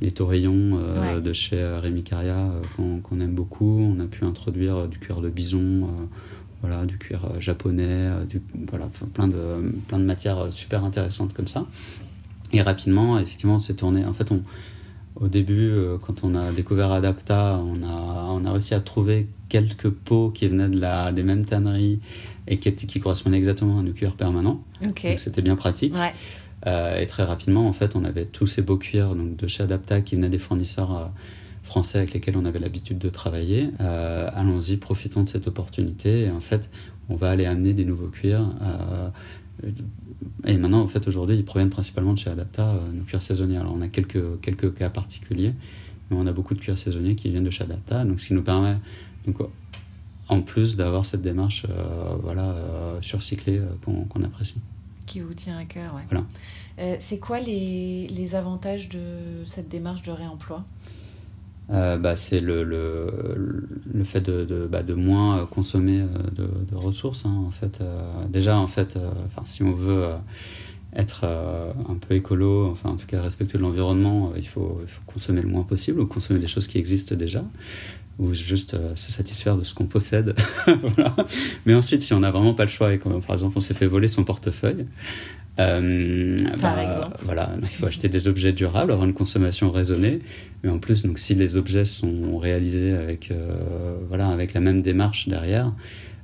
les 0.00 0.10
taurillons 0.10 0.78
euh, 0.78 1.20
de 1.20 1.32
chez 1.32 1.60
euh, 1.60 1.80
Rémi 1.80 2.02
Caria 2.02 2.36
euh, 2.36 2.98
qu'on 3.02 3.20
aime 3.20 3.34
beaucoup. 3.34 3.80
On 3.80 4.00
a 4.00 4.06
pu 4.06 4.24
introduire 4.24 4.86
du 4.88 4.98
cuir 4.98 5.20
de 5.20 5.28
bison, 5.28 5.88
voilà, 6.60 6.86
du 6.86 6.98
cuir 6.98 7.40
japonais, 7.40 8.10
du, 8.28 8.40
voilà, 8.68 8.88
plein, 9.14 9.28
de, 9.28 9.72
plein 9.88 9.98
de 9.98 10.04
matières 10.04 10.52
super 10.52 10.84
intéressantes 10.84 11.32
comme 11.32 11.48
ça. 11.48 11.66
Et 12.52 12.62
rapidement, 12.62 13.18
effectivement, 13.18 13.56
on 13.56 13.58
s'est 13.58 13.74
tourné. 13.74 14.04
En 14.04 14.12
fait, 14.12 14.30
on, 14.32 14.42
au 15.16 15.28
début, 15.28 15.72
quand 16.06 16.24
on 16.24 16.34
a 16.34 16.52
découvert 16.52 16.92
Adapta, 16.92 17.60
on 17.62 17.82
a, 17.82 18.26
on 18.30 18.44
a 18.44 18.52
réussi 18.52 18.74
à 18.74 18.80
trouver 18.80 19.28
quelques 19.48 19.90
pots 19.90 20.30
qui 20.30 20.46
venaient 20.48 20.68
de 20.68 20.80
la, 20.80 21.12
des 21.12 21.22
mêmes 21.22 21.44
tanneries 21.44 22.00
et 22.46 22.58
qui, 22.58 22.72
qui 22.74 23.00
correspondaient 23.00 23.36
exactement 23.36 23.80
à 23.80 23.82
nos 23.82 23.92
cuirs 23.92 24.14
permanents. 24.14 24.62
Donc 24.80 25.06
c'était 25.16 25.42
bien 25.42 25.56
pratique. 25.56 25.94
Ouais. 25.94 26.12
Euh, 26.66 27.00
et 27.00 27.06
très 27.06 27.24
rapidement, 27.24 27.68
en 27.68 27.72
fait, 27.72 27.96
on 27.96 28.04
avait 28.04 28.24
tous 28.24 28.46
ces 28.46 28.62
beaux 28.62 28.76
cuirs 28.76 29.14
donc, 29.14 29.36
de 29.36 29.46
chez 29.46 29.62
Adapta 29.62 30.00
qui 30.00 30.16
venaient 30.16 30.28
des 30.28 30.38
fournisseurs 30.38 30.96
euh, 30.96 31.06
français 31.62 31.98
avec 31.98 32.14
lesquels 32.14 32.36
on 32.36 32.44
avait 32.44 32.58
l'habitude 32.58 32.98
de 32.98 33.10
travailler. 33.10 33.70
Euh, 33.80 34.30
allons-y, 34.34 34.76
profitons 34.76 35.22
de 35.22 35.28
cette 35.28 35.46
opportunité. 35.46 36.22
Et 36.22 36.30
en 36.30 36.40
fait, 36.40 36.70
on 37.08 37.16
va 37.16 37.30
aller 37.30 37.46
amener 37.46 37.74
des 37.74 37.84
nouveaux 37.84 38.08
cuirs. 38.08 38.50
et 40.44 40.56
maintenant, 40.56 40.82
en 40.82 40.88
fait, 40.88 41.06
aujourd'hui, 41.08 41.36
ils 41.36 41.44
proviennent 41.44 41.70
principalement 41.70 42.12
de 42.12 42.18
chez 42.18 42.30
Adapta, 42.30 42.80
nos 42.92 43.04
cuirs 43.04 43.22
saisonniers. 43.22 43.58
Alors, 43.58 43.74
on 43.74 43.80
a 43.80 43.88
quelques, 43.88 44.40
quelques 44.40 44.74
cas 44.74 44.90
particuliers, 44.90 45.54
mais 46.10 46.16
on 46.18 46.26
a 46.26 46.32
beaucoup 46.32 46.54
de 46.54 46.60
cuirs 46.60 46.78
saisonniers 46.78 47.14
qui 47.14 47.30
viennent 47.30 47.44
de 47.44 47.50
chez 47.50 47.64
Adapta. 47.64 48.04
Donc, 48.04 48.20
ce 48.20 48.26
qui 48.26 48.34
nous 48.34 48.42
permet, 48.42 48.76
donc, 49.26 49.36
en 50.28 50.42
plus 50.42 50.76
d'avoir 50.76 51.06
cette 51.06 51.22
démarche 51.22 51.66
voilà, 52.22 52.54
surcyclée 53.00 53.60
qu'on 53.84 54.22
apprécie. 54.22 54.56
Qui 55.08 55.20
vous 55.20 55.34
tient 55.34 55.58
à 55.58 55.64
cœur, 55.64 55.94
ouais. 55.94 56.02
Voilà. 56.10 56.96
c'est 57.00 57.18
quoi 57.18 57.40
les, 57.40 58.06
les, 58.08 58.34
avantages 58.34 58.88
de 58.88 59.44
cette 59.44 59.68
démarche 59.68 60.02
de 60.02 60.12
réemploi? 60.12 60.64
Bah, 61.68 62.16
c'est 62.16 62.40
le, 62.40 62.62
le, 62.64 63.68
le, 63.92 64.04
fait 64.04 64.20
de, 64.20 64.44
de, 64.44 64.66
bah, 64.66 64.82
de 64.82 64.94
moins 64.94 65.44
consommer 65.46 66.00
de, 66.00 66.48
de 66.70 66.74
ressources. 66.76 67.26
Hein, 67.26 67.44
en 67.46 67.50
fait. 67.50 67.82
déjà, 68.28 68.58
en 68.58 68.66
fait, 68.66 68.98
enfin, 69.26 69.42
si 69.44 69.62
on 69.62 69.72
veut 69.72 70.14
être 70.94 71.22
euh, 71.24 71.72
un 71.88 71.94
peu 71.94 72.14
écolo, 72.14 72.70
enfin 72.70 72.90
en 72.90 72.96
tout 72.96 73.06
cas 73.06 73.20
respectueux 73.20 73.58
de 73.58 73.62
l'environnement, 73.62 74.30
euh, 74.30 74.38
il 74.38 74.46
faut, 74.46 74.78
il, 74.82 74.88
faut, 74.88 75.02
consommer 75.06 75.42
le 75.42 75.48
moins 75.48 75.62
possible 75.62 76.00
ou 76.00 76.06
consommer 76.06 76.40
des 76.40 76.46
choses 76.46 76.66
qui 76.66 76.78
existent 76.78 77.14
déjà 77.14 77.44
ou 78.18 78.34
juste 78.34 78.74
euh, 78.74 78.94
se 78.96 79.12
satisfaire 79.12 79.56
de 79.56 79.64
ce 79.64 79.74
qu'on 79.74 79.86
possède. 79.86 80.34
voilà. 80.66 81.14
Mais 81.66 81.74
ensuite, 81.74 82.02
si 82.02 82.12
on 82.14 82.20
n'a 82.20 82.30
vraiment 82.30 82.54
pas 82.54 82.64
le 82.64 82.70
choix 82.70 82.92
et 82.92 82.98
quand, 82.98 83.10
par 83.20 83.32
exemple 83.32 83.54
on 83.56 83.60
s'est 83.60 83.74
fait 83.74 83.86
voler 83.86 84.08
son 84.08 84.24
portefeuille, 84.24 84.86
euh, 85.60 86.36
par 86.60 86.76
bah, 86.76 86.82
exemple. 86.82 87.16
Voilà, 87.24 87.50
il 87.60 87.68
faut 87.68 87.86
acheter 87.86 88.08
des 88.08 88.28
objets 88.28 88.52
durables, 88.52 88.92
avoir 88.92 89.06
une 89.06 89.14
consommation 89.14 89.70
raisonnée. 89.70 90.20
Mais 90.62 90.70
en 90.70 90.78
plus, 90.78 91.02
donc, 91.02 91.18
si 91.18 91.34
les 91.34 91.56
objets 91.56 91.84
sont 91.84 92.38
réalisés 92.38 92.92
avec, 92.92 93.32
voilà, 94.08 94.28
avec 94.28 94.54
la 94.54 94.60
même 94.60 94.80
démarche 94.82 95.28
derrière, 95.28 95.72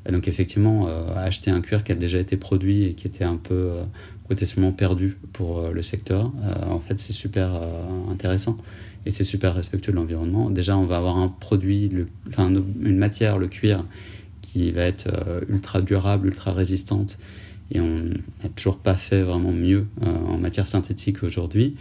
donc 0.09 0.29
effectivement, 0.29 0.89
acheter 1.17 1.51
un 1.51 1.61
cuir 1.63 1.83
qui 1.83 1.91
a 1.91 1.95
déjà 1.97 2.21
été 2.21 2.37
produit 2.37 2.85
et 2.85 2.95
qui 2.95 3.09
était 3.09 3.25
un 3.25 3.37
peu 3.37 3.71
potentiellement 4.29 4.73
perdu 4.73 5.17
pour 5.33 5.59
euh, 5.59 5.73
le 5.73 5.83
secteur, 5.83 6.33
euh, 6.43 6.71
en 6.71 6.81
fait, 6.81 6.99
c'est 6.99 7.13
super 7.13 7.55
euh, 7.55 8.11
intéressant 8.11 8.57
et 9.07 9.11
c'est 9.11 9.25
super 9.25 9.55
respectueux 9.55 9.93
de 9.93 9.97
l'environnement. 9.97 10.51
Déjà, 10.51 10.77
on 10.77 10.85
va 10.85 10.97
avoir 10.97 11.19
un 11.19 11.29
produit, 11.29 11.91
enfin 12.29 12.51
une 12.51 12.99
matière, 12.99 13.39
le 13.39 13.49
cuir, 13.49 13.85
qui 14.41 14.71
va 14.71 14.83
être 14.83 15.09
ultra 15.49 15.81
durable, 15.81 16.29
ultra 16.29 16.53
résistante. 16.53 17.19
Et 17.73 17.81
on 17.81 18.05
n'a 18.43 18.49
toujours 18.55 18.79
pas 18.79 18.95
fait 18.95 19.23
vraiment 19.23 19.53
mieux 19.53 19.87
en 20.03 20.39
matière 20.39 20.67
synthétique 20.67 21.23
aujourd'hui. 21.23 21.77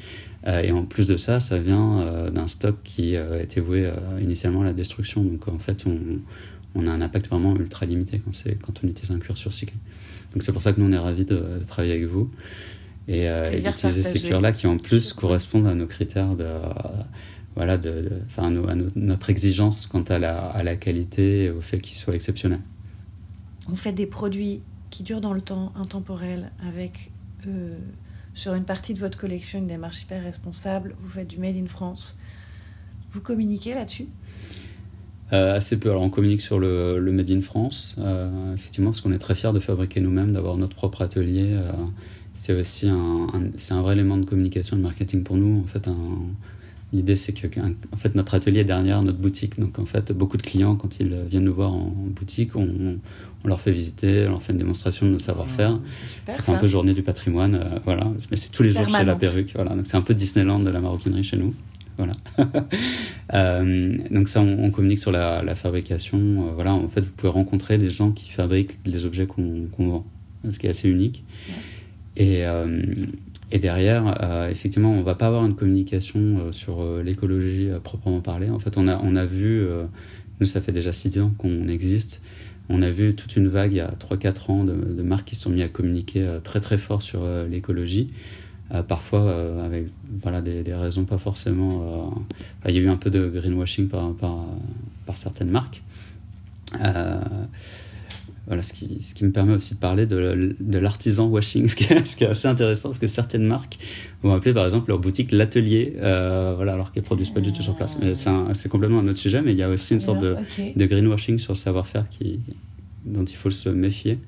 et 0.48 0.72
en 0.72 0.84
plus 0.84 1.08
de 1.08 1.18
ça, 1.18 1.40
ça 1.40 1.60
vient 1.60 2.30
d'un 2.32 2.48
stock 2.48 2.76
qui 2.84 3.16
était 3.16 3.60
voué 3.60 3.90
initialement 4.22 4.62
à 4.62 4.66
la 4.66 4.74
destruction. 4.74 5.24
Donc 5.24 5.48
en 5.48 5.60
fait, 5.60 5.86
on, 6.76 6.88
a 6.88 6.92
un 6.92 7.02
impact 7.02 7.28
vraiment 7.28 7.56
ultra 7.56 7.86
limité 7.86 8.20
quand, 8.20 8.32
quand 8.66 8.82
on 8.84 8.88
utilise 8.88 9.12
un 9.12 9.20
cuir 9.20 9.38
surcyclé. 9.38 9.78
Donc 10.34 10.42
c'est 10.44 10.52
pour 10.52 10.62
ça 10.62 10.74
que 10.74 10.82
nous, 10.82 10.88
on 10.88 10.92
est 10.92 10.98
ravis 10.98 11.26
de, 11.26 11.62
travailler 11.68 11.94
avec 11.94 12.06
vous 12.06 12.30
et, 13.08 13.30
euh, 13.30 13.52
d'utiliser 13.52 14.04
ces 14.04 14.20
cuirs-là 14.20 14.52
qui 14.52 14.68
en 14.68 14.78
plus 14.78 15.14
correspondent 15.14 15.68
à 15.68 15.76
nos 15.76 15.88
critères 15.88 16.36
de... 16.36 16.48
voilà, 17.56 17.78
de, 17.78 18.10
à, 18.38 18.50
notre 18.96 19.30
exigence 19.30 19.88
quant 19.88 20.04
à 20.04 20.20
la, 20.20 20.38
à 20.38 20.64
la 20.64 20.76
qualité 20.76 21.46
et 21.46 21.50
au 21.50 21.62
fait 21.62 21.80
qu'ils 21.80 21.98
soient 21.98 22.16
exceptionnels. 22.16 22.62
Vous 23.68 23.76
faites 23.76 23.96
des 23.96 24.08
produits 24.08 24.62
qui 24.90 25.04
durent 25.04 25.22
dans 25.22 25.34
le 25.34 25.42
temps, 25.42 25.74
intemporels, 25.76 26.52
avec 26.68 27.12
euh, 27.48 27.76
sur 28.36 28.54
une 28.54 28.64
partie 28.64 28.94
de 28.94 29.00
votre 29.00 29.18
collection 29.18 29.60
une 29.60 29.68
démarche 29.68 30.04
hyper 30.04 30.24
responsable. 30.24 30.96
Vous 31.02 31.10
faites 31.10 31.28
du 31.28 31.40
Made 31.40 31.56
in 31.56 31.68
France. 31.68 32.16
Vous 33.12 33.22
communiquez 33.22 33.74
là-dessus? 33.74 34.08
Euh, 35.32 35.56
assez 35.56 35.80
peu. 35.80 35.90
Alors 35.90 36.04
on 36.04 36.10
communique 36.10 36.42
sur 36.42 36.60
le, 36.60 37.00
Made 37.12 37.32
in 37.32 37.42
France, 37.42 37.96
euh, 38.00 38.54
effectivement, 38.54 38.92
parce 38.92 39.02
qu'on 39.02 39.12
est 39.12 39.18
très 39.18 39.34
fiers 39.34 39.52
de 39.52 39.60
fabriquer 39.60 40.00
nous-mêmes, 40.00 40.32
d'avoir 40.32 40.58
notre 40.58 40.76
propre 40.76 41.02
atelier. 41.02 41.58
Euh, 42.34 42.36
c'est 42.36 42.54
aussi 42.54 42.88
un, 42.88 43.28
c'est 43.58 43.74
un 43.74 43.82
vrai 43.82 43.94
élément 43.94 44.18
de 44.18 44.26
communication 44.26 44.76
et 44.76 44.80
de 44.80 44.84
marketing 44.84 45.24
pour 45.24 45.38
nous. 45.38 45.62
En 45.62 45.68
fait, 45.68 45.88
l'idée 46.92 47.16
c'est 47.16 47.34
que 47.34 47.48
en 47.92 47.98
fait, 47.98 48.16
notre 48.16 48.34
atelier 48.34 48.62
est 48.62 48.66
derrière 48.66 49.02
notre 49.04 49.20
boutique. 49.20 49.60
Donc 49.60 49.80
en 49.80 49.86
fait, 49.86 50.12
beaucoup 50.12 50.38
de 50.38 50.44
clients, 50.44 50.76
quand 50.76 51.00
ils 51.00 51.14
viennent 51.30 51.44
nous 51.44 51.54
voir 51.54 51.74
en, 51.74 51.94
boutique, 52.08 52.56
on, 52.56 52.98
on, 53.44 53.48
leur 53.48 53.62
fait 53.62 53.72
visiter, 53.72 54.26
on 54.28 54.32
leur 54.32 54.42
fait 54.42 54.54
une 54.54 54.60
démonstration 54.60 55.06
de 55.06 55.12
nos 55.12 55.20
savoir-faire. 55.20 55.80
ça 56.28 56.42
fait 56.42 56.52
un 56.52 56.58
peu 56.58 56.68
journée 56.68 56.94
du 56.94 57.04
patrimoine, 57.04 57.82
voilà. 57.86 58.12
Mais 58.32 58.38
c'est 58.38 58.52
tous 58.52 58.64
les 58.64 58.72
jours 58.72 58.88
chez 58.90 59.06
La 59.06 59.16
Perruque. 59.16 59.52
Voilà. 59.56 59.76
Donc 59.76 59.86
c'est 59.86 59.98
un 59.98 60.02
peu 60.02 60.14
Disneyland 60.14 60.60
de 60.60 60.70
la 60.70 60.82
maroquinerie 60.82 61.24
chez 61.24 61.38
nous. 61.38 61.54
Voilà. 61.98 62.14
Euh, 63.34 63.98
donc 64.12 64.30
ça, 64.30 64.42
on, 64.42 64.70
communique 64.70 65.00
sur 65.00 65.12
la, 65.12 65.56
fabrication. 65.56 66.20
Euh, 66.20 66.52
voilà, 66.54 66.74
en 66.74 66.88
fait, 66.88 67.02
vous 67.02 67.14
pouvez 67.14 67.32
rencontrer 67.32 67.80
les 67.80 67.90
gens 67.90 68.12
qui 68.12 68.30
fabriquent 68.30 68.74
les 68.86 69.06
objets 69.06 69.26
qu'on 69.26 69.66
vend, 69.80 70.06
ce 70.48 70.60
qui 70.60 70.68
est 70.68 70.70
assez 70.70 70.88
unique. 70.88 71.24
Et, 72.16 72.46
euh, 72.46 72.82
et, 73.52 73.60
derrière, 73.60 74.48
effectivement, 74.50 74.92
on 74.92 75.04
va 75.04 75.16
pas 75.16 75.28
avoir 75.28 75.46
une 75.46 75.56
communication 75.56 76.52
sur 76.52 76.84
l'écologie 77.04 77.70
proprement 77.84 78.20
parlée. 78.20 78.50
En 78.50 78.60
fait, 78.60 78.78
on 78.78 78.88
a, 78.88 79.00
on 79.04 79.16
a 79.16 79.26
vu, 79.26 79.68
nous, 80.40 80.46
ça 80.46 80.60
fait 80.60 80.72
déjà 80.72 80.92
six 80.92 81.20
ans 81.20 81.32
qu'on 81.38 81.68
existe. 81.68 82.22
On 82.70 82.82
a 82.82 82.90
vu 82.90 83.14
toute 83.14 83.36
une 83.36 83.48
vague 83.48 83.74
il 83.74 83.78
y 83.78 83.82
a 83.82 83.92
3-4 83.92 84.52
ans 84.52 84.64
de, 84.64 84.74
marques 85.04 85.28
qui 85.28 85.36
se 85.36 85.44
sont 85.44 85.50
mis 85.52 85.62
à 85.62 85.68
communiquer 85.68 86.26
très 86.44 86.62
très 86.62 86.78
fort 86.78 87.04
sur 87.04 87.28
l'écologie. 87.50 88.10
Euh, 88.74 88.82
parfois 88.82 89.22
euh, 89.22 89.66
avec 89.66 89.88
voilà, 90.22 90.42
des, 90.42 90.64
raisons 90.74 91.06
pas 91.06 91.18
forcément. 91.18 92.16
Euh, 92.66 92.70
il 92.70 92.76
y 92.76 92.80
a 92.80 92.82
eu 92.82 92.90
un 92.90 92.98
peu 92.98 93.10
de 93.10 93.28
greenwashing 93.28 93.88
par, 93.88 94.14
par 95.06 95.18
certaines 95.18 95.50
marques. 95.50 95.82
Voilà, 98.48 98.62
ce 98.62 98.74
qui, 98.74 99.00
ce 99.00 99.16
qui, 99.16 99.24
me 99.24 99.32
permet 99.32 99.54
aussi 99.54 99.76
de 99.76 99.80
parler 99.80 100.06
de, 100.06 100.56
de 100.60 100.78
l'artisan 100.78 101.28
washing, 101.28 101.68
ce 101.70 101.76
qui, 101.76 101.86
est, 101.86 102.06
ce 102.06 102.16
qui, 102.16 102.26
est, 102.26 102.28
assez 102.28 102.48
intéressant 102.48 102.90
parce 102.90 103.00
que 103.00 103.08
certaines 103.08 103.46
marques 103.46 103.78
vont 104.22 104.34
appeler 104.34 104.54
par 104.54 104.66
exemple 104.66 104.90
leur 104.90 105.00
boutique 105.00 105.32
l'atelier, 105.32 105.94
voilà, 105.98 106.74
alors 106.74 106.92
qu'elles 106.92 107.04
produisent 107.04 107.30
pas 107.30 107.40
du 107.40 107.54
tout 107.54 107.62
sur 107.62 107.76
place. 107.76 107.98
Mais 108.02 108.14
c'est 108.14 108.70
complètement 108.70 109.00
un 109.00 109.08
autre 109.08 109.20
sujet, 109.20 109.42
mais 109.42 109.54
il 109.54 109.58
y 109.58 109.64
a 109.64 109.70
aussi 109.70 109.94
une 109.94 110.02
sorte 110.02 110.20
de, 110.20 110.36
de 110.76 110.86
greenwashing 110.86 111.38
sur 111.38 111.54
le 111.54 111.58
savoir-faire 111.58 112.06
dont 113.06 113.24
il 113.24 113.36
faut 113.36 113.50
se 113.50 113.70
méfier. 113.70 114.20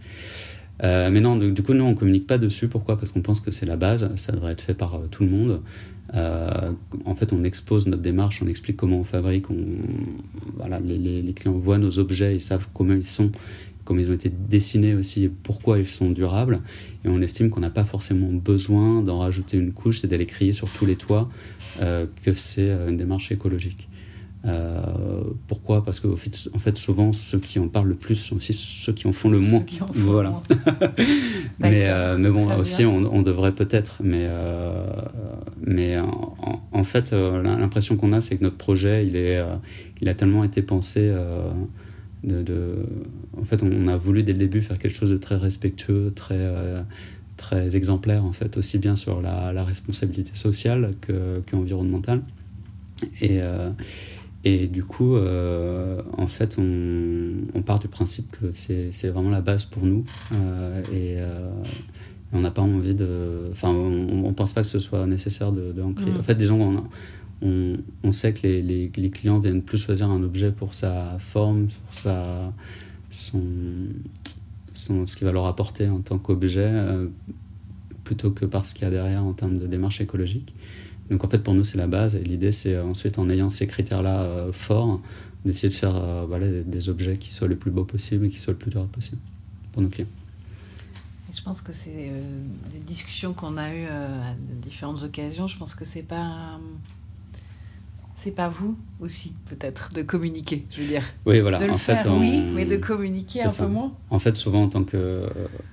Euh, 0.84 1.10
mais 1.10 1.22
non, 1.22 1.38
du, 1.38 1.64
coup, 1.64 1.74
nous, 1.74 1.86
on 1.86 1.96
communique 1.96 2.28
pas 2.28 2.38
dessus. 2.38 2.68
Pourquoi? 2.68 2.98
Parce 2.98 3.12
qu'on 3.12 3.22
pense 3.22 3.40
que 3.40 3.52
c'est 3.52 3.66
la 3.66 3.78
base, 3.78 4.14
ça 4.16 4.32
devrait 4.32 4.52
être 4.52 4.62
fait 4.62 4.74
par 4.74 4.96
euh, 4.96 5.08
tout 5.10 5.24
le 5.24 5.30
monde. 5.30 5.62
Euh, 6.14 6.72
en 7.06 7.16
fait, 7.16 7.34
on 7.34 7.44
expose 7.44 7.88
notre 7.88 8.02
démarche, 8.02 8.42
on 8.44 8.48
explique 8.48 8.78
comment 8.78 9.00
on 9.00 9.04
fabrique, 9.04 9.50
on, 9.50 9.58
voilà, 10.56 10.80
les, 10.80 10.98
les, 10.98 11.34
clients 11.34 11.54
voient 11.54 11.80
nos 11.80 11.98
objets, 11.98 12.36
ils 12.36 12.42
savent 12.42 12.68
comment 12.74 12.94
ils 12.94 13.06
sont, 13.06 13.32
comment 13.86 14.02
ils 14.02 14.10
ont 14.10 14.16
été 14.16 14.30
dessinés 14.30 14.94
aussi, 14.96 15.30
pourquoi 15.44 15.80
ils 15.80 15.88
sont 15.88 16.10
durables. 16.10 16.60
Et 17.06 17.08
on 17.08 17.22
estime 17.22 17.50
qu'on 17.50 17.62
n'a 17.62 17.70
pas 17.70 17.86
forcément 17.86 18.32
besoin 18.34 19.02
d'en 19.02 19.20
rajouter 19.20 19.58
une 19.58 19.72
couche 19.72 20.04
et 20.04 20.08
d'aller 20.08 20.26
crier 20.26 20.52
sur 20.52 20.70
tous 20.70 20.86
les 20.86 20.96
toits 20.96 21.30
que 21.80 22.34
c'est 22.34 22.70
une 22.88 22.98
démarche 22.98 23.32
écologique. 23.32 23.88
Euh, 24.48 25.24
pourquoi? 25.48 25.84
Parce 25.84 26.00
que 26.00 26.08
en 26.08 26.60
fait, 26.60 26.78
souvent, 26.78 27.14
ceux 27.14 27.40
qui 27.40 27.58
en 27.58 27.68
parlent 27.68 27.88
le 27.88 27.96
plus 27.96 28.16
sont 28.16 28.36
aussi 28.36 28.54
ceux 28.54 28.94
qui 28.94 29.08
en 29.08 29.12
font 29.12 29.30
le 29.30 29.40
moins. 29.40 29.66
voilà. 29.96 30.40
mais, 31.60 31.88
euh, 31.90 32.18
mais 32.18 32.30
bon, 32.30 32.56
aussi, 32.56 32.86
on, 32.86 33.22
devrait 33.22 33.54
peut-être. 33.54 34.02
Mais, 34.04 34.26
euh, 34.28 34.86
mais 35.66 35.98
en, 36.72 36.84
fait, 36.84 37.12
l'impression 37.12 37.96
qu'on 37.96 38.14
a, 38.14 38.22
c'est 38.22 38.38
que 38.38 38.44
notre 38.44 38.58
projet, 38.58 39.06
il, 39.08 39.16
est, 39.16 39.44
il 40.02 40.10
a 40.10 40.14
tellement 40.14 40.44
été 40.44 40.62
pensé. 40.62 41.12
De, 42.26 42.42
de, 42.42 42.76
en 43.38 43.44
fait, 43.44 43.64
on 43.64 43.88
a 43.88 43.96
voulu 43.96 44.24
dès 44.24 44.34
le 44.34 44.40
début 44.40 44.62
faire 44.62 44.78
quelque 44.78 44.96
chose 44.96 45.12
de 45.12 45.18
très 45.18 45.36
respectueux, 45.36 46.12
très, 46.16 46.50
très 47.38 47.76
exemplaire, 47.76 48.26
en 48.26 48.34
fait, 48.34 48.58
aussi 48.58 48.80
bien 48.80 48.96
sur 48.96 49.22
la, 49.22 49.54
la 49.54 49.64
responsabilité 49.64 50.32
sociale 50.34 50.94
qu'environnementale. 51.48 52.22
Que 53.20 53.26
et, 53.26 53.42
et 54.46 54.68
du 54.68 54.84
coup, 54.84 55.16
euh, 55.16 56.04
en 56.20 56.28
fait, 56.28 56.58
on, 56.60 57.34
on, 57.56 57.64
part 57.64 57.80
du 57.80 57.88
principe 57.88 58.30
que 58.40 58.52
c'est 58.52 59.10
vraiment 59.10 59.32
la 59.32 59.42
base 59.42 59.66
pour 59.66 59.84
nous. 59.84 60.06
Euh, 60.34 60.82
et 60.94 61.16
euh, 61.18 61.50
on 62.32 62.42
n'a 62.42 62.52
pas 62.52 62.62
envie 62.62 62.94
de. 62.94 63.50
Enfin, 63.52 63.70
on 63.70 64.28
ne 64.28 64.34
pense 64.34 64.54
pas 64.54 64.62
que 64.62 64.68
ce 64.68 64.78
soit 64.78 65.08
nécessaire 65.08 65.52
de, 65.52 65.72
de 65.72 65.82
en 65.82 65.94
créer. 65.94 66.12
Mm. 66.12 66.20
En 66.20 66.22
fait, 66.22 66.36
disons 66.36 66.60
qu'on 66.60 66.84
on, 67.42 68.12
sait 68.12 68.34
que 68.34 68.48
les, 68.48 69.10
clients 69.12 69.40
viennent 69.40 69.62
plus 69.62 69.78
choisir 69.78 70.10
un 70.10 70.24
objet 70.24 70.52
pour 70.52 70.74
sa 70.74 71.18
forme, 71.20 71.68
pour 71.68 71.94
sa, 71.94 72.54
ce 73.12 73.38
qu'il 75.16 75.26
va 75.26 75.32
leur 75.32 75.46
apporter 75.46 75.88
en 75.88 76.00
tant 76.00 76.18
qu'objet, 76.18 76.72
plutôt 78.04 78.32
que 78.32 78.46
par 78.46 78.66
ce 78.66 78.74
qu'il 78.74 78.84
y 78.84 78.88
a 78.88 78.92
derrière 78.92 79.24
en 79.24 79.34
termes 79.34 79.58
de 79.58 79.68
démarche 79.68 80.02
écologique. 80.02 80.54
Donc 81.10 81.24
en 81.24 81.30
fait 81.30 81.40
pour 81.40 81.54
nous 81.54 81.64
c'est 81.64 81.78
la 81.78 81.88
base 81.88 82.16
et 82.16 82.24
l'idée 82.24 82.52
c'est 82.52 82.74
euh, 82.74 82.86
ensuite 82.86 83.20
en 83.20 83.30
ayant 83.30 83.50
ces 83.50 83.68
critères-là 83.68 84.22
euh, 84.22 84.52
forts 84.52 85.02
d'essayer 85.44 85.70
de 85.70 85.74
faire 85.74 85.96
euh, 85.96 86.64
des 86.66 86.90
objets 86.90 87.18
qui 87.18 87.34
soient 87.34 87.48
le 87.48 87.56
plus 87.56 87.70
beaux 87.70 87.86
possible 87.86 88.26
et 88.26 88.30
qui 88.30 88.40
soient 88.40 88.54
le 88.54 88.60
plus 88.60 88.72
durables 88.72 88.90
possible 88.90 89.22
pour 89.72 89.84
nos 89.84 89.90
clients. 89.90 90.08
Je 91.32 91.42
pense 91.42 91.62
que 91.62 91.74
c'est 91.74 92.12
des 92.72 92.80
discussions 92.88 93.34
qu'on 93.34 93.58
a 93.58 93.74
eues 93.74 93.88
à 93.88 94.34
différentes 94.62 95.04
occasions. 95.04 95.48
Je 95.48 95.58
pense 95.58 95.76
que 95.76 95.84
c'est 95.84 96.02
pas 96.02 96.58
c'est 98.16 98.32
pas 98.32 98.48
vous 98.48 98.78
aussi, 99.02 99.34
peut-être, 99.50 99.92
de 99.94 100.02
communiquer, 100.02 100.66
je 100.72 100.82
veux 100.82 100.88
dire. 100.88 101.04
Oui, 101.26 101.42
voilà. 101.42 101.60
De 101.60 101.66
le 101.66 101.74
en 101.74 101.78
faire, 101.78 102.02
fait, 102.02 102.10
oui, 102.10 102.42
mais 102.54 102.66
de 102.66 102.78
communiquer 102.78 103.44
un 103.44 103.52
peu 103.52 103.68
moins. 103.68 103.94
En 104.10 104.20
fait, 104.20 104.38
souvent, 104.38 104.64
en 104.64 104.70
tant 104.70 104.84
que. 104.84 105.24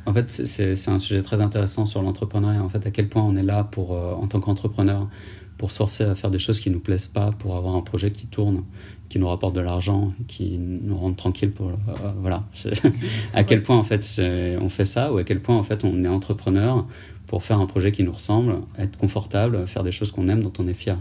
En 0.06 0.12
fait, 0.12 0.28
c'est 0.30 0.88
un 0.88 0.98
sujet 0.98 1.22
très 1.22 1.40
intéressant 1.40 1.86
sur 1.86 2.02
l'entrepreneuriat. 2.02 2.62
En 2.62 2.68
fait, 2.68 2.84
à 2.84 2.90
quel 2.90 3.08
point 3.08 3.22
on 3.22 3.36
est 3.36 3.44
là 3.44 3.64
pour, 3.64 3.94
euh, 3.94 4.14
en 4.14 4.26
tant 4.26 4.40
qu'entrepreneur 4.40 5.08
pour 5.56 5.70
se 5.70 5.76
forcer 5.76 6.02
à 6.02 6.16
faire 6.16 6.32
des 6.32 6.40
choses 6.40 6.58
qui 6.58 6.70
nous 6.70 6.80
plaisent 6.80 7.06
pas, 7.06 7.30
pour 7.30 7.54
avoir 7.54 7.76
un 7.76 7.82
projet 7.82 8.10
qui 8.10 8.26
tourne, 8.26 8.64
qui 9.08 9.20
nous 9.20 9.28
rapporte 9.28 9.54
de 9.54 9.60
l'argent, 9.60 10.12
qui 10.26 10.58
nous 10.58 10.96
rend 10.96 11.12
tranquille 11.12 11.52
pour 11.52 11.68
euh, 11.68 11.72
voilà. 12.20 12.42
à 13.34 13.44
quel 13.44 13.62
point 13.62 13.76
en 13.76 13.84
fait 13.84 14.20
on 14.60 14.68
fait 14.68 14.84
ça 14.84 15.12
ou 15.12 15.18
à 15.18 15.24
quel 15.24 15.40
point 15.40 15.56
en 15.56 15.62
fait 15.62 15.84
on 15.84 16.02
est 16.02 16.08
entrepreneur 16.08 16.84
pour 17.28 17.44
faire 17.44 17.60
un 17.60 17.66
projet 17.66 17.92
qui 17.92 18.02
nous 18.02 18.12
ressemble, 18.12 18.56
être 18.76 18.98
confortable, 18.98 19.66
faire 19.68 19.84
des 19.84 19.92
choses 19.92 20.10
qu'on 20.10 20.26
aime, 20.26 20.42
dont 20.42 20.52
on 20.58 20.66
est 20.66 20.74
fier. 20.74 20.98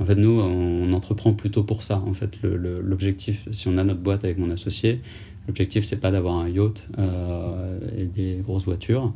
En 0.00 0.04
fait, 0.04 0.14
nous, 0.14 0.40
on 0.40 0.92
entreprend 0.92 1.32
plutôt 1.34 1.64
pour 1.64 1.82
ça. 1.82 2.02
En 2.06 2.14
fait, 2.14 2.38
l'objectif, 2.42 3.48
si 3.52 3.68
on 3.68 3.78
a 3.78 3.84
notre 3.84 4.00
boîte 4.00 4.24
avec 4.24 4.38
mon 4.38 4.50
associé, 4.50 5.00
l'objectif 5.48 5.84
c'est 5.84 5.96
pas 5.96 6.10
d'avoir 6.10 6.36
un 6.36 6.48
yacht 6.48 6.86
euh, 6.98 7.78
et 7.96 8.04
des 8.04 8.40
grosses 8.44 8.66
voitures 8.66 9.12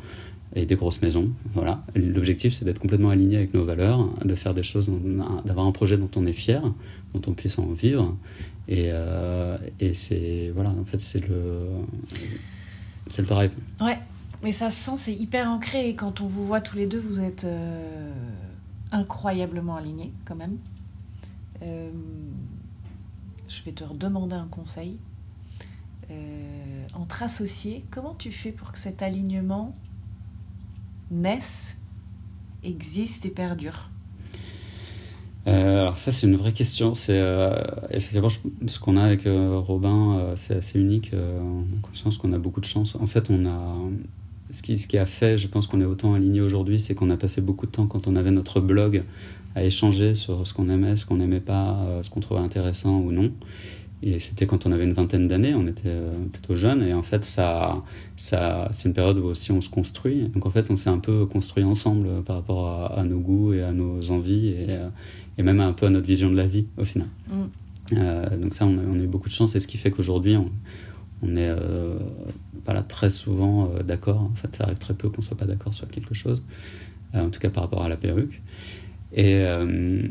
et 0.55 0.67
des 0.67 0.75
grosses 0.75 1.01
maisons. 1.01 1.31
Voilà. 1.55 1.85
L'objectif, 1.95 2.53
c'est 2.53 2.65
d'être 2.65 2.79
complètement 2.79 3.11
aligné 3.11 3.37
avec 3.37 3.55
nos 3.55 3.65
valeurs, 3.65 4.09
de 4.25 4.35
faire 4.35 4.55
des 4.55 4.63
choses, 4.63 4.91
d'avoir 5.45 5.67
un 5.67 5.73
projet 5.73 5.97
dont 5.97 6.11
on 6.17 6.27
est 6.27 6.33
fier, 6.33 6.63
dont 7.15 7.23
on 7.27 7.33
puisse 7.33 7.59
en 7.59 7.67
vivre. 7.67 8.17
Et, 8.69 8.91
euh, 8.91 9.57
c'est 9.93 10.53
voilà, 10.55 10.71
en 10.71 10.85
fait, 10.85 11.01
c'est 11.01 11.27
le 11.27 11.67
c'est 13.07 13.23
le 13.23 13.29
drive. 13.29 13.53
Ouais, 13.81 13.99
mais 14.43 14.53
ça 14.53 14.71
se 14.71 14.85
sent, 14.85 14.97
c'est 14.97 15.15
hyper 15.15 15.49
ancré. 15.49 15.89
Et 15.89 15.95
quand 15.95 16.21
on 16.21 16.27
vous 16.27 16.47
voit 16.47 16.61
tous 16.61 16.77
les 16.77 16.87
deux, 16.87 17.01
vous 17.01 17.21
êtes 17.21 17.45
euh, 17.45 18.11
incroyablement 18.91 19.77
alignés, 19.77 20.13
quand 20.25 20.37
même. 20.37 20.57
Euh, 21.63 21.91
je 23.49 23.63
vais 23.63 23.73
te 23.73 23.85
redemander 23.85 24.37
un 24.37 24.49
conseil. 24.49 24.99
entre 26.95 27.23
associés, 27.23 27.83
comment 27.91 28.15
tu 28.15 28.31
fais 28.31 28.53
pour 28.53 28.73
que 28.73 28.79
cet 28.79 29.01
alignement 29.01 29.75
naissent, 31.11 31.77
existent 32.65 33.29
et 33.29 33.31
perdurent 33.31 33.89
euh, 35.49 35.83
alors 35.83 35.99
ça 35.99 36.13
c'est 36.13 36.27
une 36.27 36.37
vraie 36.37 36.53
question. 36.53 36.95
C'est 36.95 37.19
euh, 37.19 37.57
effectivement 37.91 38.29
ce 38.29 38.79
qu'on 38.79 38.97
a 38.97 39.03
avec 39.03 39.27
euh, 39.27 39.59
Robin, 39.59 40.35
c'est 40.37 40.57
assez 40.57 40.79
unique. 40.79 41.11
on 41.15 41.63
a 41.63 41.81
conscience 41.83 42.19
qu'on 42.19 42.33
a 42.33 42.39
beaucoup 42.39 42.61
de 42.61 42.67
chance. 42.67 42.97
En 42.97 43.07
fait, 43.07 43.29
on 43.31 43.47
a 43.47 43.77
ce 44.51 44.63
qui, 44.63 44.77
ce 44.77 44.87
qui 44.87 44.99
a 44.99 45.07
fait, 45.07 45.39
je 45.39 45.49
pense 45.49 45.67
qu'on 45.67 45.81
est 45.81 45.87
autant 45.87 46.15
aligné 46.15 46.41
aujourd'hui, 46.41 46.79
c'est 46.79 46.95
qu'on 46.95 47.11
a 47.11 47.17
passé 47.17 47.41
beaucoup 47.41 47.67
de 47.67 47.73
temps 47.73 47.87
quand 47.87 48.07
on 48.07 48.17
avait 48.17 48.31
notre 48.31 48.61
blog 48.61 49.03
à 49.55 49.65
échanger 49.65 50.15
sur 50.15 50.47
ce 50.47 50.55
qu'on 50.55 50.69
aimait, 50.69 50.97
ce 50.97 51.07
qu'on 51.07 51.17
n'aimait 51.17 51.41
pas, 51.41 51.79
ce 52.03 52.11
qu'on 52.11 52.21
trouvait 52.21 52.41
intéressant 52.41 52.99
ou 52.99 53.13
non. 53.13 53.33
Et 54.05 54.19
c'était 54.19 54.47
quand 54.47 54.67
on 54.67 54.73
avait 54.73 54.83
une 54.85 54.93
vingtaine 54.93 55.29
d'années, 55.29 55.55
on 55.55 55.67
était 55.69 55.83
euh, 55.87 56.13
plutôt 56.33 56.57
jeunes. 56.57 56.83
Et 56.83 56.93
en 56.93 57.05
fait, 57.05 57.25
ça, 57.25 57.83
ça, 58.17 58.69
c'est 58.73 58.89
une 58.89 58.95
période 58.95 59.19
où 59.19 59.27
aussi 59.27 59.53
on 59.53 59.61
se 59.61 59.71
construit. 59.71 60.29
Donc 60.29 60.45
en 60.45 60.51
fait, 60.51 60.71
on 60.71 60.77
s'est 60.77 60.91
un 60.91 60.99
peu 60.99 61.25
construit 61.27 61.63
ensemble 61.63 62.09
euh, 62.09 62.21
par 62.21 62.37
rapport 62.37 62.93
à, 62.93 63.05
nos 63.05 63.21
goûts 63.21 63.53
et 63.53 63.63
à 63.63 63.71
nos 63.71 64.11
envies 64.11 64.49
et, 64.49 64.67
euh, 64.71 64.89
et, 65.39 65.45
même 65.45 65.61
un 65.61 65.73
peu 65.73 65.87
à 65.87 65.91
notre 65.91 66.07
vision 66.07 66.31
de 66.31 66.37
la 66.37 66.47
vie 66.47 66.67
au 66.77 66.85
final. 66.85 67.07
Mm. 67.29 68.41
donc 68.41 68.55
ça, 68.55 68.67
on 68.67 68.77
a, 68.77 68.81
on 68.89 68.99
a, 68.99 69.03
eu 69.03 69.07
beaucoup 69.07 69.29
de 69.29 69.35
chance. 69.35 69.55
Et 69.55 69.61
ce 69.61 69.69
qui 69.69 69.77
fait 69.77 69.93
qu'aujourd'hui, 69.93 70.37
on, 70.37 70.51
on, 71.23 71.37
est 71.37 71.55
voilà, 72.65 72.83
très 72.83 73.09
souvent 73.09 73.71
d'accord. 73.87 74.21
En 74.21 74.35
fait, 74.35 74.53
ça 74.57 74.65
arrive 74.65 74.79
très 74.79 74.95
peu 74.95 75.11
qu'on 75.11 75.23
soit 75.23 75.37
pas 75.37 75.47
d'accord 75.47 75.75
sur 75.75 75.87
quelque 75.87 76.15
chose. 76.15 76.43
en 77.15 77.31
tout 77.31 77.39
cas 77.39 77.51
par 77.51 77.63
rapport 77.63 77.85
à 77.85 77.89
la 77.89 77.97
perruque. 77.97 78.43
Et, 79.15 79.45
euh, 79.45 80.03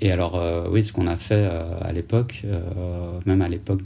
et 0.00 0.12
alors, 0.12 0.36
euh, 0.36 0.68
oui, 0.70 0.84
ce 0.84 0.92
qu'on 0.92 1.06
a 1.06 1.16
fait 1.16 1.48
euh, 1.50 1.74
à 1.80 1.92
l'époque, 1.92 2.42
même 3.26 3.42
à 3.42 3.48
l'époque 3.48 3.82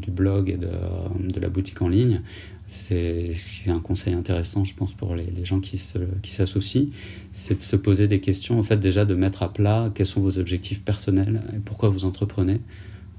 du 0.00 0.10
blog 0.10 0.50
et 0.50 0.56
de, 0.56 1.40
la 1.40 1.48
boutique 1.48 1.80
en 1.82 1.88
ligne, 1.88 2.22
c'est 2.66 3.34
un 3.68 3.80
conseil 3.80 4.14
intéressant, 4.14 4.64
je 4.64 4.74
pense, 4.74 4.94
pour 4.94 5.14
les, 5.14 5.44
gens 5.44 5.60
qui 5.60 5.78
s'associent, 5.78 6.86
c'est 7.32 7.56
de 7.56 7.60
se 7.60 7.76
poser 7.76 8.08
des 8.08 8.20
questions, 8.20 8.58
en 8.58 8.62
fait, 8.62 8.78
déjà 8.78 9.04
de 9.04 9.14
mettre 9.14 9.42
à 9.42 9.52
plat 9.52 9.90
quels 9.94 10.06
sont 10.06 10.22
vos 10.22 10.38
objectifs 10.38 10.82
personnels 10.82 11.42
et 11.54 11.58
pourquoi 11.58 11.88
vous 11.88 12.04
entreprenez 12.04 12.60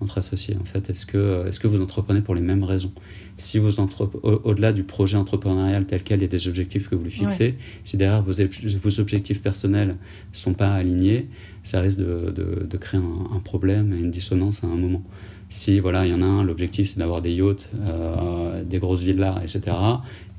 entre 0.02 0.18
associés 0.18 0.58
en 0.60 0.66
fait. 0.66 0.90
Est-ce 0.90 1.06
que, 1.06 1.48
est 1.48 1.60
que 1.60 1.68
vous 1.68 1.82
entreprenez 1.82 2.22
pour 2.22 2.36
les 2.36 2.42
mêmes 2.42 2.64
raisons? 2.64 2.92
Si 3.38 3.60
vous 3.60 3.80
au-delà 4.24 4.74
du 4.74 4.84
projet 4.84 5.18
entrepreneurial 5.18 5.86
tel 5.86 6.04
quel, 6.04 6.20
il 6.20 6.24
y 6.24 6.26
a 6.26 6.30
des 6.30 6.48
objectifs 6.48 6.90
que 6.90 6.96
vous 6.96 7.04
lui 7.04 7.12
fixez, 7.12 7.56
si 7.84 7.98
derrière 7.98 8.22
vos, 8.22 8.32
vos 8.32 9.00
objectifs 9.00 9.42
personnels 9.42 9.90
ne 9.90 9.96
sont 10.34 10.54
pas 10.54 10.74
alignés, 10.74 11.28
ça 11.64 11.80
risque 11.82 12.00
de, 12.00 12.32
de, 12.32 12.78
créer 12.78 13.00
un, 13.00 13.36
un, 13.36 13.40
problème 13.40 13.94
et 13.94 13.98
une 13.98 14.12
dissonance 14.12 14.64
à 14.64 14.68
un 14.68 14.76
moment. 14.76 15.04
Si 15.50 15.80
voilà, 15.80 16.06
il 16.06 16.12
y 16.12 16.14
en 16.14 16.22
a 16.22 16.26
un, 16.26 16.44
l'objectif 16.44 16.90
c'est 16.90 17.00
d'avoir 17.00 17.22
des 17.22 17.32
yachts, 17.32 17.70
euh, 17.76 18.64
des 18.64 18.80
grosses 18.80 19.02
villas, 19.02 19.36
etc. 19.44 19.78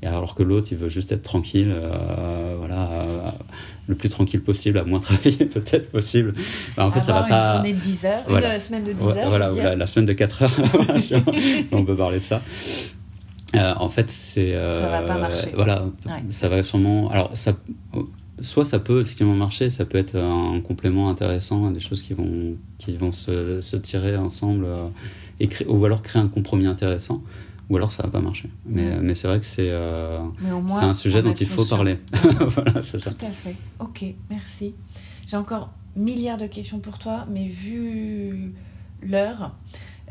Et 0.03 0.07
alors 0.07 0.35
que 0.35 0.43
l'autre, 0.43 0.67
il 0.71 0.77
veut 0.77 0.89
juste 0.89 1.11
être 1.11 1.23
tranquille, 1.23 1.71
euh, 1.71 2.55
voilà, 2.59 2.89
euh, 2.91 3.29
le 3.87 3.95
plus 3.95 4.09
tranquille 4.09 4.41
possible, 4.41 4.77
à 4.77 4.83
moins 4.83 4.99
travailler 4.99 5.45
peut-être 5.45 5.89
possible. 5.89 6.33
Bah, 6.75 6.85
en 6.85 6.91
fait, 6.91 6.99
ça 6.99 7.13
va 7.13 7.23
pas. 7.23 7.47
Une 7.47 7.55
journée 7.55 7.73
de 7.73 7.79
10 7.79 8.05
heures, 8.05 8.23
une 8.29 8.59
semaine 8.59 8.83
de 8.83 8.93
10 8.93 9.03
heures. 9.03 9.29
Voilà, 9.29 9.75
la, 9.75 9.87
semaine 9.87 10.05
de 10.05 10.13
4 10.13 10.43
heures. 10.43 10.51
on 11.71 11.85
peut 11.85 11.95
parler 11.95 12.19
de 12.19 12.23
ça. 12.23 12.41
en 13.55 13.89
fait, 13.89 14.09
c'est. 14.11 14.53
ça 14.53 14.89
va 14.89 15.01
pas 15.01 15.17
marcher. 15.17 15.51
Voilà, 15.55 15.85
ça 16.31 16.49
va 16.49 16.61
sûrement. 16.63 17.09
Alors, 17.09 17.31
ça 17.33 17.53
soit 18.41 18.65
ça 18.65 18.79
peut 18.79 19.01
effectivement 19.01 19.35
marcher, 19.35 19.69
ça 19.69 19.85
peut 19.85 19.97
être 19.97 20.15
un 20.15 20.61
complément 20.61 21.09
intéressant, 21.09 21.71
des 21.71 21.79
choses 21.79 22.01
qui 22.01 22.13
vont, 22.13 22.55
qui 22.77 22.95
vont 22.97 23.11
se, 23.11 23.61
se 23.61 23.77
tirer 23.77 24.15
ensemble, 24.15 24.65
euh, 24.65 24.87
et 25.39 25.49
ou 25.67 25.83
alors 25.85 26.01
créer 26.01 26.21
un 26.21 26.27
compromis 26.27 26.67
intéressant, 26.67 27.23
ou 27.69 27.77
alors 27.77 27.91
ça 27.91 28.03
va 28.03 28.09
pas 28.09 28.21
marcher. 28.21 28.49
Mais, 28.65 28.99
mais 29.01 29.13
c'est 29.13 29.27
vrai 29.27 29.39
que 29.39 29.45
c'est 29.45 29.69
euh, 29.69 30.19
un 30.67 30.93
sujet 30.93 31.21
dont 31.21 31.33
il 31.33 31.47
faut 31.47 31.65
parler. 31.65 31.97
voilà, 32.39 32.83
c'est 32.83 32.99
ça. 32.99 33.11
Tout 33.11 33.25
à 33.25 33.31
fait. 33.31 33.55
Ok, 33.79 34.05
merci. 34.29 34.73
J'ai 35.27 35.37
encore 35.37 35.71
milliards 35.95 36.37
de 36.37 36.47
questions 36.47 36.79
pour 36.79 36.99
toi, 36.99 37.25
mais 37.29 37.47
vu 37.47 38.53
l'heure, 39.01 39.55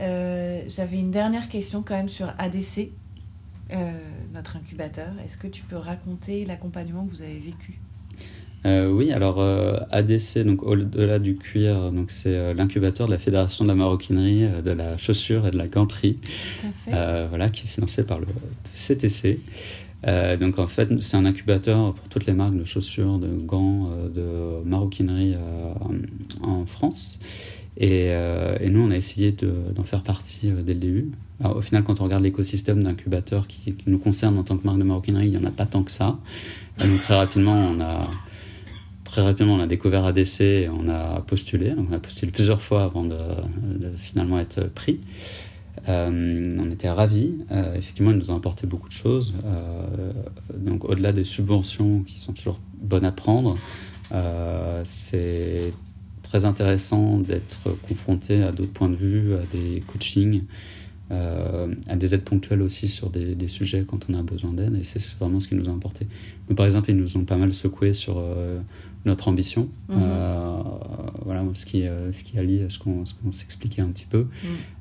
euh, 0.00 0.62
j'avais 0.66 0.98
une 0.98 1.12
dernière 1.12 1.48
question 1.48 1.82
quand 1.82 1.94
même 1.94 2.08
sur 2.08 2.32
ADC, 2.38 2.90
notre 4.32 4.56
incubateur. 4.56 5.12
Est-ce 5.24 5.36
que 5.36 5.46
tu 5.46 5.62
peux 5.62 5.76
raconter 5.76 6.44
l'accompagnement 6.44 7.04
que 7.06 7.10
vous 7.10 7.22
avez 7.22 7.38
vécu? 7.38 7.80
Euh, 8.66 8.90
oui, 8.90 9.12
alors 9.12 9.40
euh, 9.40 9.78
ADC, 9.92 10.38
donc 10.44 10.64
au-delà 10.64 11.20
du 11.20 11.36
cuir, 11.36 11.92
donc 11.92 12.10
c'est 12.10 12.34
euh, 12.34 12.52
l'incubateur 12.52 13.06
de 13.06 13.12
la 13.12 13.18
Fédération 13.18 13.64
de 13.64 13.68
la 13.68 13.76
maroquinerie, 13.76 14.48
de 14.64 14.70
la 14.72 14.96
chaussure 14.96 15.46
et 15.46 15.52
de 15.52 15.56
la 15.58 15.68
ganterie, 15.68 16.16
voilà, 16.86 17.48
qui 17.48 17.64
est 17.64 17.68
financé 17.68 18.04
par 18.04 18.18
le 18.18 18.26
CTC. 18.74 19.38
donc 20.40 20.58
en 20.58 20.66
fait, 20.66 21.00
c'est 21.00 21.16
un 21.16 21.24
incubateur 21.24 21.94
pour 21.94 22.08
toutes 22.08 22.26
les 22.26 22.32
marques 22.32 22.56
de 22.56 22.64
chaussures, 22.64 23.18
de 23.18 23.28
gants, 23.28 23.90
de 24.12 24.64
maroquinerie 24.64 25.36
en 26.42 26.66
France. 26.66 27.18
Et, 27.78 28.06
et, 28.06 28.70
nous, 28.70 28.80
on 28.80 28.90
a 28.90 28.96
essayé 28.96 29.32
d'en 29.74 29.84
faire 29.84 30.02
partie 30.02 30.50
dès 30.50 30.74
le 30.74 30.80
début. 30.80 31.10
Alors, 31.40 31.58
au 31.58 31.60
final, 31.60 31.84
quand 31.84 32.00
on 32.00 32.04
regarde 32.04 32.22
l'écosystème 32.22 32.82
d'incubateurs 32.82 33.46
qui, 33.46 33.74
qui, 33.74 33.84
nous 33.90 33.98
concerne 33.98 34.38
en 34.38 34.44
tant 34.44 34.56
que 34.56 34.64
marque 34.64 34.78
de 34.78 34.84
maroquinerie, 34.84 35.26
il 35.26 35.30
n'y 35.30 35.36
en 35.36 35.44
a 35.44 35.50
pas 35.50 35.66
tant 35.66 35.82
que 35.82 35.90
ça. 35.90 36.18
donc 36.78 37.00
très 37.02 37.16
rapidement, 37.16 37.54
on 37.54 37.80
a 37.80 38.08
très 39.16 39.24
rapidement, 39.24 39.54
on 39.54 39.60
a 39.60 39.66
découvert 39.66 40.04
ADC 40.04 40.40
et 40.42 40.68
on 40.68 40.90
a 40.90 41.22
postulé. 41.22 41.72
on 41.78 41.90
a 41.90 41.98
postulé 41.98 42.30
plusieurs 42.30 42.60
fois 42.60 42.82
avant 42.82 43.02
de, 43.02 43.16
finalement 43.96 44.38
être 44.38 44.68
pris. 44.68 45.00
Euh, 45.88 46.58
on 46.58 46.70
était 46.70 46.90
ravis. 46.90 47.32
Euh, 47.50 47.74
effectivement, 47.76 48.10
ils 48.10 48.18
nous 48.18 48.30
ont 48.30 48.36
apporté 48.36 48.66
beaucoup 48.66 48.88
de 48.88 48.92
choses. 48.92 49.32
Euh, 49.46 50.12
donc, 50.54 50.84
au-delà 50.84 51.12
des 51.12 51.24
subventions 51.24 52.02
qui 52.02 52.18
sont 52.18 52.34
toujours 52.34 52.60
bonnes 52.78 53.06
à 53.06 53.12
prendre, 53.12 53.56
c'est 54.84 55.72
très 56.22 56.44
intéressant 56.44 57.16
d'être 57.16 57.70
confronté 57.88 58.42
à 58.42 58.52
d'autres 58.52 58.74
points 58.74 58.90
de 58.90 58.96
vue, 58.96 59.34
à 59.34 59.40
des 59.50 59.82
coachings, 59.86 60.42
à 61.08 61.96
des 61.96 62.14
aides 62.14 62.24
ponctuelles 62.24 62.60
aussi 62.60 62.86
sur 62.86 63.08
des, 63.08 63.48
sujets 63.48 63.86
quand 63.88 64.10
on 64.10 64.14
a 64.18 64.22
besoin 64.22 64.52
d'aide. 64.52 64.76
Et 64.78 64.84
c'est 64.84 65.16
vraiment 65.18 65.40
ce 65.40 65.48
qui 65.48 65.54
nous 65.54 65.70
a 65.70 65.72
apporté. 65.72 66.06
Par 66.54 66.66
exemple, 66.66 66.90
ils 66.90 66.96
nous 66.96 67.16
ont 67.16 67.24
pas 67.24 67.38
mal 67.38 67.54
secoué 67.54 67.94
sur 67.94 68.22
notre 69.06 69.28
ambition. 69.28 69.68
Mhm. 69.88 69.98
Euh, 70.02 70.62
voilà, 71.24 71.42
ce 71.54 71.64
qui, 71.64 71.86
euh, 71.86 72.12
ce 72.12 72.24
qui 72.24 72.38
allie 72.38 72.60
ce 72.68 72.78
qu'on 72.78 73.04
s'expliquait 73.32 73.82
un 73.82 73.88
petit 73.88 74.04
peu. 74.04 74.18
Mhm. 74.18 74.28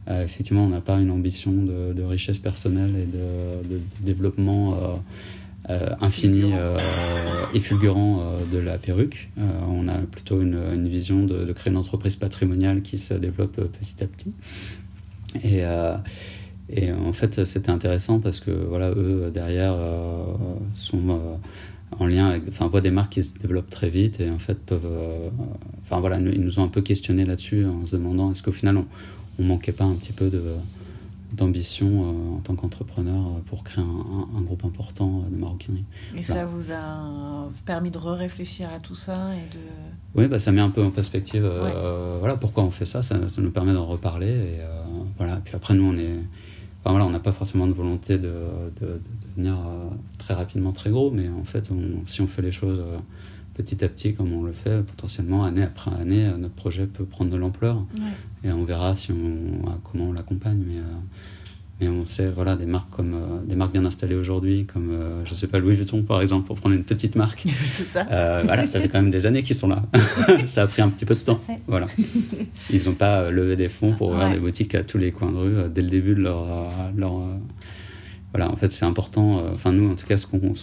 Euh, 0.10 0.24
effectivement, 0.24 0.66
on 0.66 0.70
n'a 0.70 0.82
pas 0.82 1.00
une 1.00 1.12
ambition 1.12 1.52
de, 1.52 2.04
richesse 2.04 2.40
personnelle 2.40 2.94
et 2.98 3.06
de, 3.06 3.80
développement 4.02 4.78
infini 6.00 6.52
et 7.54 7.60
fulgurant 7.60 8.38
de 8.52 8.60
la 8.60 8.78
perruque. 8.78 9.32
on 9.38 9.88
a 9.88 9.96
plutôt 9.96 10.42
une, 10.42 10.88
vision 10.88 11.26
de, 11.26 11.52
créer 11.54 11.72
une 11.72 11.78
entreprise 11.78 12.16
patrimoniale 12.16 12.82
qui 12.82 12.98
se 12.98 13.16
développe 13.16 13.56
petit 13.56 14.04
à 14.04 14.08
petit. 14.08 14.34
Et, 15.44 15.64
et 16.70 16.92
en 16.92 17.14
fait, 17.14 17.46
c'était 17.46 17.72
intéressant 17.72 18.20
parce 18.20 18.40
que 18.40 18.52
voilà, 18.52 18.92
eux 18.92 19.32
derrière 19.34 19.76
sont 20.76 21.40
en 22.00 22.06
lien 22.06 22.28
avec, 22.28 22.44
enfin, 22.50 22.66
on 22.66 22.70
voit 22.70 22.82
des 22.82 22.92
marques 22.92 23.14
qui 23.14 23.24
se 23.24 23.38
développent 23.38 23.70
très 23.70 23.90
vite 23.90 24.20
et 24.20 24.30
en 24.30 24.40
fait 24.40 24.58
peuvent, 24.66 24.82
euh, 24.86 25.30
enfin 25.84 26.00
voilà, 26.00 26.18
ils 26.20 26.42
nous 26.42 26.60
ont 26.60 26.64
un 26.64 26.70
peu 26.70 26.82
questionné 26.82 27.26
là-dessus 27.26 27.66
en 27.66 27.86
se 27.86 27.96
demandant 27.96 28.32
est-ce 28.32 28.44
qu'au 28.44 28.52
final 28.52 28.78
on, 28.78 28.86
on 29.40 29.44
manquait 29.44 29.72
pas 29.72 29.84
un 29.86 29.94
petit 29.94 30.12
peu 30.12 30.30
de, 30.30 30.56
d'ambition 31.34 31.88
euh, 31.88 32.38
en 32.38 32.40
tant 32.40 32.56
qu'entrepreneur 32.56 33.16
euh, 33.16 33.40
pour 33.46 33.64
créer 33.64 33.84
un, 33.84 34.42
groupe 34.42 34.66
important 34.66 35.24
de 35.30 35.38
maroquinerie? 35.38 35.86
Et 36.16 36.22
ça 36.22 36.46
vous 36.46 36.72
a 36.72 37.50
permis 37.66 37.92
de 37.92 37.98
réfléchir 37.98 38.70
à 38.76 38.80
tout 38.80 38.96
ça 38.96 39.30
et 39.34 39.54
de... 39.54 39.62
Oui, 40.16 40.28
bah, 40.28 40.40
ça 40.40 40.52
met 40.52 40.62
un 40.62 40.70
peu 40.70 40.84
en 40.84 40.92
perspective 40.92 41.50
voilà, 42.20 42.36
pourquoi 42.36 42.64
on 42.64 42.72
fait 42.72 42.86
ça, 42.86 43.04
ça, 43.04 43.18
nous 43.38 43.52
permet 43.52 43.74
d'en 43.74 43.86
reparler. 43.86 44.30
Et, 44.30 44.60
voilà. 45.18 45.42
Puis 45.44 45.56
après, 45.56 45.74
nous, 45.74 45.86
on 45.86 45.98
est... 45.98 46.20
Enfin, 46.86 46.92
voilà, 46.92 47.08
on 47.08 47.10
n'a 47.10 47.20
pas 47.20 47.32
forcément 47.32 47.66
de 47.66 47.74
volonté 47.74 48.20
de, 48.20 48.32
de, 48.80 49.02
devenir 49.36 49.58
très 50.20 50.36
rapidement 50.36 50.72
très 50.72 50.92
gros, 50.92 51.10
mais 51.10 51.28
en 51.30 51.44
fait, 51.44 51.72
si 52.06 52.22
on 52.22 52.28
fait 52.28 52.44
les 52.44 52.52
choses 52.52 52.80
petit 53.56 53.84
à 53.84 53.90
petit, 53.90 54.14
comme 54.14 54.34
on 54.34 54.44
le 54.44 54.52
fait, 54.52 54.84
potentiellement 54.86 55.44
année 55.44 55.64
après 55.64 55.92
année, 55.96 56.28
euh, 56.28 56.38
notre 56.38 56.54
projet 56.54 56.86
peut 56.86 57.06
prendre 57.06 57.32
de 57.32 57.38
l'ampleur. 57.38 57.84
Et 58.44 58.52
on 58.52 58.64
verra 58.64 58.96
si 58.96 59.12
on, 59.12 59.80
comment 59.90 60.10
on 60.10 60.14
l'accompagne. 60.14 60.62
Mais, 60.68 60.78
euh, 60.78 60.84
mais 61.80 61.88
on 61.90 62.06
sait, 62.06 62.30
voilà, 62.30 62.56
des 62.56 62.66
marques 62.66 62.90
comme 62.90 63.14
euh, 63.14 63.46
des 63.46 63.56
marques 63.56 63.74
bien 63.74 63.86
installées 63.86 64.16
aujourd'hui, 64.16 64.66
comme 64.66 64.92
je 65.26 65.34
sais 65.34 65.48
pas 65.48 65.60
Louis 65.60 65.76
Vuitton 65.76 66.04
par 66.04 66.22
exemple, 66.22 66.48
pour 66.48 66.56
prendre 66.56 66.76
une 66.76 66.84
petite 66.84 67.16
marque. 67.16 67.44
C'est 67.72 67.86
ça. 67.86 68.04
voilà, 68.44 68.66
ça 68.68 68.80
fait 68.80 68.88
quand 68.88 69.02
même 69.02 69.12
des 69.12 69.26
années 69.26 69.44
qu'ils 69.44 69.56
sont 69.56 69.68
là. 69.68 69.84
ça 70.46 70.64
a 70.64 70.68
pris 70.68 70.82
un 70.82 70.90
petit 70.90 71.06
peu 71.06 71.16
de 71.16 71.20
temps. 71.20 71.40
Voilà. 71.68 71.88
Ils 72.70 72.86
n'ont 72.86 72.96
pas 72.96 73.30
levé 73.30 73.56
des 73.56 73.70
fonds 73.70 73.94
pour 73.94 74.10
ouvrir 74.10 74.30
des 74.30 74.40
boutiques 74.40 74.76
à 74.76 74.84
tous 74.84 74.98
les 74.98 75.12
coins 75.12 75.32
de 75.32 75.38
rue 75.38 75.70
dès 75.70 75.82
le 75.82 75.90
début 75.90 76.16
de 76.16 76.22
leur, 76.22 76.46
leur 76.96 77.22
voilà. 78.32 78.52
En 78.52 78.56
fait, 78.56 78.72
c'est 78.72 78.86
important. 78.86 79.44
Enfin, 79.54 79.72
nous, 79.72 79.90
en 79.90 79.96
tout 79.96 80.06
cas, 80.06 80.18
ce 80.18 80.26
qu'on 80.28 80.54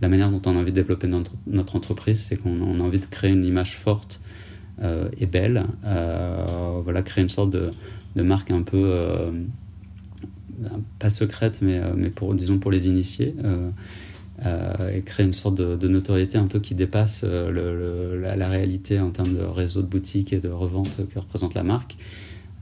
la 0.00 0.08
manière 0.08 0.30
dont 0.30 0.40
on 0.46 0.56
a 0.56 0.58
envie 0.58 0.72
de 0.72 0.76
développer 0.76 1.06
notre, 1.06 1.32
notre 1.46 1.76
entreprise, 1.76 2.20
c'est 2.20 2.36
qu'on 2.36 2.80
a 2.80 2.82
envie 2.82 2.98
de 2.98 3.06
créer 3.06 3.30
une 3.30 3.44
image 3.44 3.76
forte 3.76 4.20
euh, 4.82 5.08
et 5.18 5.26
belle. 5.26 5.64
Euh, 5.84 6.80
voilà, 6.82 7.02
créer 7.02 7.22
une 7.22 7.28
sorte 7.28 7.50
de, 7.50 7.70
de 8.16 8.22
marque 8.22 8.50
un 8.50 8.62
peu, 8.62 8.82
euh, 8.82 9.30
pas 10.98 11.10
secrète, 11.10 11.60
mais, 11.62 11.80
mais 11.96 12.10
pour, 12.10 12.34
disons 12.34 12.58
pour 12.58 12.70
les 12.70 12.88
initiés. 12.88 13.34
et 14.44 15.02
créer 15.02 15.26
une 15.26 15.32
sorte 15.32 15.56
de, 15.56 15.88
notoriété 15.88 16.38
un 16.38 16.46
peu 16.46 16.60
qui 16.60 16.74
dépasse 16.74 17.24
le, 17.24 18.18
la, 18.18 18.48
réalité 18.48 18.98
en 18.98 19.10
termes 19.10 19.34
de 19.34 19.42
réseau 19.42 19.82
de 19.82 19.86
boutiques 19.86 20.32
et 20.32 20.40
de 20.40 20.48
revente 20.48 21.00
que 21.12 21.18
représente 21.18 21.54
la 21.54 21.62
marque. 21.62 21.96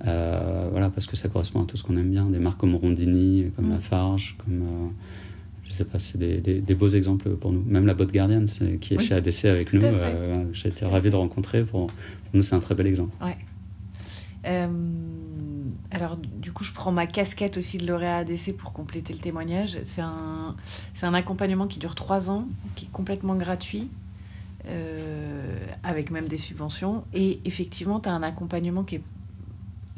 voilà, 0.03 0.91
parce 0.91 1.07
que 1.07 1.17
ça 1.17 1.29
correspond 1.29 1.63
à 1.63 1.67
tout 1.67 1.77
ce 1.77 1.83
qu'on 1.83 1.97
aime 1.97 2.11
bien. 2.11 2.27
Des 2.27 2.39
marques 2.39 2.59
comme 2.59 2.75
Rondini, 2.75 3.47
comme 3.57 3.69
mmh. 3.69 3.71
Lafarge, 3.71 4.37
comme 4.45 4.93
je 5.69 5.75
sais 5.75 5.85
pas, 5.85 5.99
c'est 5.99 6.19
des, 6.19 6.75
beaux 6.75 6.89
exemples 6.89 7.31
pour 7.31 7.53
nous. 7.53 7.63
Même 7.67 7.87
la 7.87 7.95
botte 7.95 8.13
Guardian, 8.13 8.47
qui 8.81 8.95
est 8.95 8.99
chez 8.99 9.15
ADC 9.15 9.45
avec 9.45 9.73
nous, 9.75 9.83
euh, 9.85 10.47
j'ai 10.53 10.71
été 10.71 10.87
ravi 10.87 11.11
de 11.11 11.17
rencontrer. 11.17 11.63
Pour, 11.65 11.89
nous, 12.33 12.43
c'est 12.43 12.55
un 12.55 12.61
très 12.61 12.75
bel 12.75 12.87
exemple. 12.87 13.15
Ouais. 13.23 13.37
Euh, 14.47 14.67
alors, 15.91 16.19
je 16.65 16.73
prends 16.73 16.93
ma 16.93 17.07
casquette 17.07 17.57
aussi 17.57 17.79
de 17.79 17.87
lauréat 17.87 18.19
ADC 18.19 18.57
pour 18.57 18.73
compléter 18.73 19.13
le 19.13 19.19
témoignage. 19.19 19.79
C'est 19.85 20.03
un, 20.03 21.15
accompagnement 21.15 21.67
qui 21.67 21.79
dure 21.79 21.95
trois 21.95 22.31
ans, 22.31 22.47
qui 22.75 22.87
est 22.87 22.91
complètement 22.91 23.37
gratuit, 23.37 23.91
euh, 24.67 25.57
avec 25.83 26.11
même 26.11 26.29
des 26.29 26.39
subventions. 26.39 27.05
Et 27.15 27.41
effectivement, 27.45 28.01
tu 28.01 28.09
as 28.09 28.13
un 28.13 28.23
accompagnement 28.23 28.83
qui 28.83 28.97
est 28.97 29.03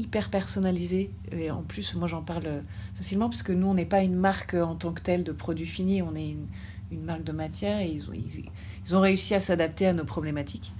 hyper 0.00 0.30
personnalisé. 0.30 1.10
Et 1.32 1.50
en 1.50 1.62
plus, 1.62 1.94
moi, 1.94 2.08
j'en 2.08 2.22
parle 2.22 2.62
facilement 2.94 3.28
parce 3.28 3.42
que 3.42 3.52
nous, 3.52 3.66
on 3.66 3.74
n'est 3.74 3.84
pas 3.84 4.02
une 4.02 4.16
marque 4.16 4.54
en 4.54 4.74
tant 4.74 4.92
que 4.92 5.02
telle 5.02 5.24
de 5.24 5.32
produits 5.32 5.66
finis, 5.66 6.02
on 6.02 6.14
est 6.14 6.30
une, 6.90 7.02
marque 7.04 7.22
de 7.22 7.32
matière 7.32 7.78
et 7.78 7.88
ils 7.88 8.96
ont, 8.96 9.00
réussi 9.00 9.34
à 9.34 9.40
s'adapter 9.40 9.86
à 9.86 9.92
nos 9.92 10.04
problématiques. 10.04 10.72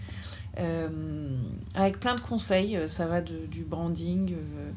Euh, 0.59 1.39
avec 1.74 2.01
plein 2.01 2.16
de 2.16 2.20
conseils, 2.20 2.76
euh, 2.76 2.89
ça 2.89 3.07
va 3.07 3.20
du 3.20 3.62
branding 3.62 4.33
euh, 4.33 4.72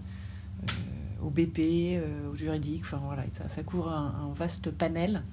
au 1.25 1.29
BP, 1.29 1.99
au 2.31 2.35
juridique, 2.35 2.81
enfin 2.83 3.01
voilà, 3.03 3.23
ça, 3.47 3.63
couvre 3.63 3.89
un, 3.89 4.33
vaste 4.35 4.71
panel. 4.71 5.23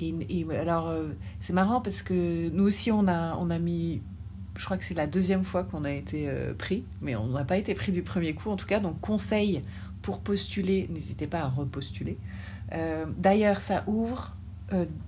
Et, 0.00 0.14
et, 0.28 0.46
alors, 0.56 0.92
c'est 1.40 1.52
marrant 1.52 1.80
parce 1.80 2.02
que 2.02 2.48
nous 2.50 2.64
aussi, 2.64 2.90
on 2.90 3.06
a, 3.08 3.36
on 3.36 3.50
a 3.50 3.58
mis 3.58 4.00
je 4.60 4.64
crois 4.66 4.76
que 4.76 4.84
c'est 4.84 4.94
la 4.94 5.06
deuxième 5.06 5.42
fois 5.42 5.64
qu'on 5.64 5.84
a 5.84 5.90
été 5.90 6.28
euh, 6.28 6.52
pris, 6.52 6.84
mais 7.00 7.16
on 7.16 7.28
n'a 7.28 7.44
pas 7.44 7.56
été 7.56 7.74
pris 7.74 7.92
du 7.92 8.02
premier 8.02 8.34
coup 8.34 8.50
en 8.50 8.56
tout 8.56 8.66
cas. 8.66 8.78
Donc 8.78 9.00
conseil 9.00 9.62
pour 10.02 10.20
postuler, 10.20 10.86
n'hésitez 10.92 11.26
pas 11.26 11.40
à 11.40 11.48
repostuler. 11.48 12.18
Euh, 12.72 13.06
d'ailleurs, 13.16 13.62
ça 13.62 13.84
ouvre 13.86 14.36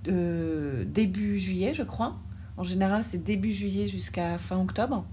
euh, 0.07 0.85
début 0.85 1.37
juillet, 1.37 1.73
je 1.73 1.83
crois. 1.83 2.17
En 2.57 2.63
général, 2.63 3.03
c'est 3.03 3.23
début 3.23 3.53
juillet 3.53 3.87
jusqu'à 3.87 4.39
fin 4.39 4.59
octobre. 4.59 5.05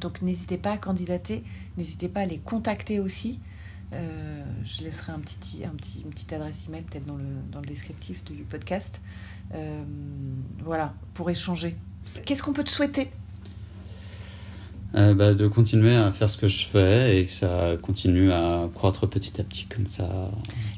Donc 0.00 0.22
n'hésitez 0.22 0.58
pas 0.58 0.72
à 0.72 0.78
candidater, 0.78 1.42
n'hésitez 1.76 2.08
pas 2.08 2.20
à 2.20 2.26
les 2.26 2.38
contacter 2.38 3.00
aussi. 3.00 3.40
je 3.92 4.82
laisserai 4.82 5.12
un 5.12 5.20
petit, 5.20 5.64
un 5.64 5.74
petit, 5.74 6.02
une 6.02 6.10
petite 6.10 6.32
adresse 6.32 6.68
email 6.68 6.82
peut-être 6.82 7.06
dans 7.06 7.16
le, 7.16 7.24
dans 7.50 7.60
le 7.60 7.66
descriptif 7.66 8.22
du 8.24 8.42
podcast. 8.42 9.00
voilà, 10.64 10.94
pour 11.14 11.30
échanger. 11.30 11.76
Qu'est-ce 12.24 12.42
qu'on 12.42 12.52
peut 12.52 12.64
te 12.64 12.70
souhaiter? 12.70 13.10
Euh, 14.94 15.14
bah, 15.14 15.34
de 15.34 15.46
continuer 15.46 15.94
à 15.94 16.10
faire 16.10 16.30
ce 16.30 16.38
que 16.38 16.48
je 16.48 16.64
fais 16.64 17.18
et 17.18 17.24
que 17.24 17.30
ça 17.30 17.72
continue 17.82 18.32
à 18.32 18.68
croître 18.74 19.06
petit 19.06 19.40
à 19.40 19.44
petit 19.44 19.66
comme 19.66 19.86
ça. 19.86 20.30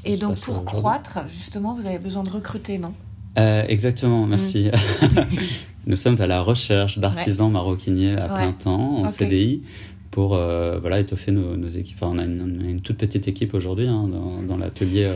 et 0.03 0.17
donc 0.17 0.41
pour 0.41 0.65
croître, 0.65 1.19
justement, 1.29 1.73
vous 1.73 1.85
avez 1.85 1.99
besoin 1.99 2.23
de 2.23 2.29
recruter, 2.29 2.79
non? 2.79 2.93
Euh, 3.37 3.63
Exactement, 3.67 4.25
merci. 4.25 4.69
Mm. 5.01 5.07
Nous 5.87 5.95
sommes 5.95 6.21
à 6.21 6.27
la 6.27 6.41
recherche 6.41 6.99
d'artisans 6.99 7.51
maroquiniers 7.51 8.15
à 8.15 8.29
plein 8.29 8.51
temps 8.51 8.97
en 8.97 9.07
CDI 9.07 9.63
pour 10.11 10.35
euh, 10.35 10.79
voilà, 10.79 10.99
étoffer 10.99 11.31
nos, 11.31 11.69
équipes. 11.69 11.97
on, 12.01 12.17
a 12.17 12.23
une, 12.23 12.81
toute 12.81 12.97
petite 12.97 13.27
équipe 13.27 13.53
aujourd'hui 13.53 13.87
hein, 13.87 14.09
dans, 14.47 14.57
l'atelier. 14.57 15.11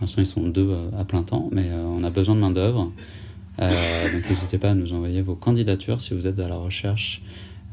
l'instant, 0.00 0.22
ils 0.22 0.26
sont 0.26 0.46
deux 0.46 0.74
à 0.98 1.04
plein 1.04 1.22
temps, 1.22 1.48
mais 1.52 1.70
on 1.72 2.02
a 2.02 2.10
besoin 2.10 2.34
de 2.34 2.40
main-d'œuvre. 2.40 2.92
donc 3.58 4.28
n'hésitez 4.28 4.56
pas 4.56 4.70
à 4.70 4.74
nous 4.74 4.92
envoyer 4.92 5.20
vos 5.20 5.34
candidatures 5.34 6.00
si 6.00 6.14
vous 6.14 6.26
êtes 6.26 6.38
à 6.38 6.48
la 6.48 6.56
recherche 6.56 7.22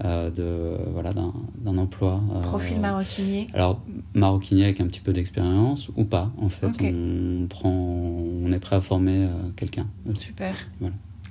euh, 0.03 0.29
de 0.29 0.91
voilà 0.91 1.13
d'un 1.13 1.77
emploi. 1.77 2.21
Euh, 2.35 2.41
Profil 2.41 2.81
maroquinier. 2.81 3.47
Alors 3.53 3.81
maroquinier 4.13 4.65
avec 4.65 4.81
un 4.81 4.87
petit 4.87 4.99
peu 4.99 5.13
d'expérience 5.13 5.89
ou 5.95 6.03
pas 6.03 6.33
en 6.37 6.49
fait. 6.49 6.67
On 6.81 7.47
prend, 7.47 7.69
on 7.69 8.51
est 8.51 8.59
prêt 8.59 8.75
à 8.75 8.81
former 8.81 9.23
euh, 9.23 9.29
quelqu'un. 9.55 9.87
Super. 10.15 10.53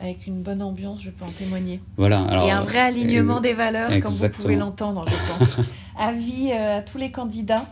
Avec 0.01 0.27
une 0.27 0.43
bonne 0.43 0.61
ambiance, 0.61 1.03
je 1.03 1.11
peux 1.11 1.25
en 1.25 1.31
témoigner. 1.31 1.81
Voilà. 1.97 2.23
Alors, 2.23 2.47
et 2.47 2.51
un 2.51 2.63
vrai 2.63 2.81
alignement 2.81 3.41
des 3.41 3.55
valeurs, 3.55 3.91
comme 4.01 4.13
vous 4.13 4.29
pouvez 4.29 4.57
l'entendre, 4.57 5.07
je 5.09 5.45
pense. 5.45 5.67
Avis 5.99 6.53
à 6.53 6.83
tous 6.83 6.99
les 6.99 7.11
candidats. 7.11 7.67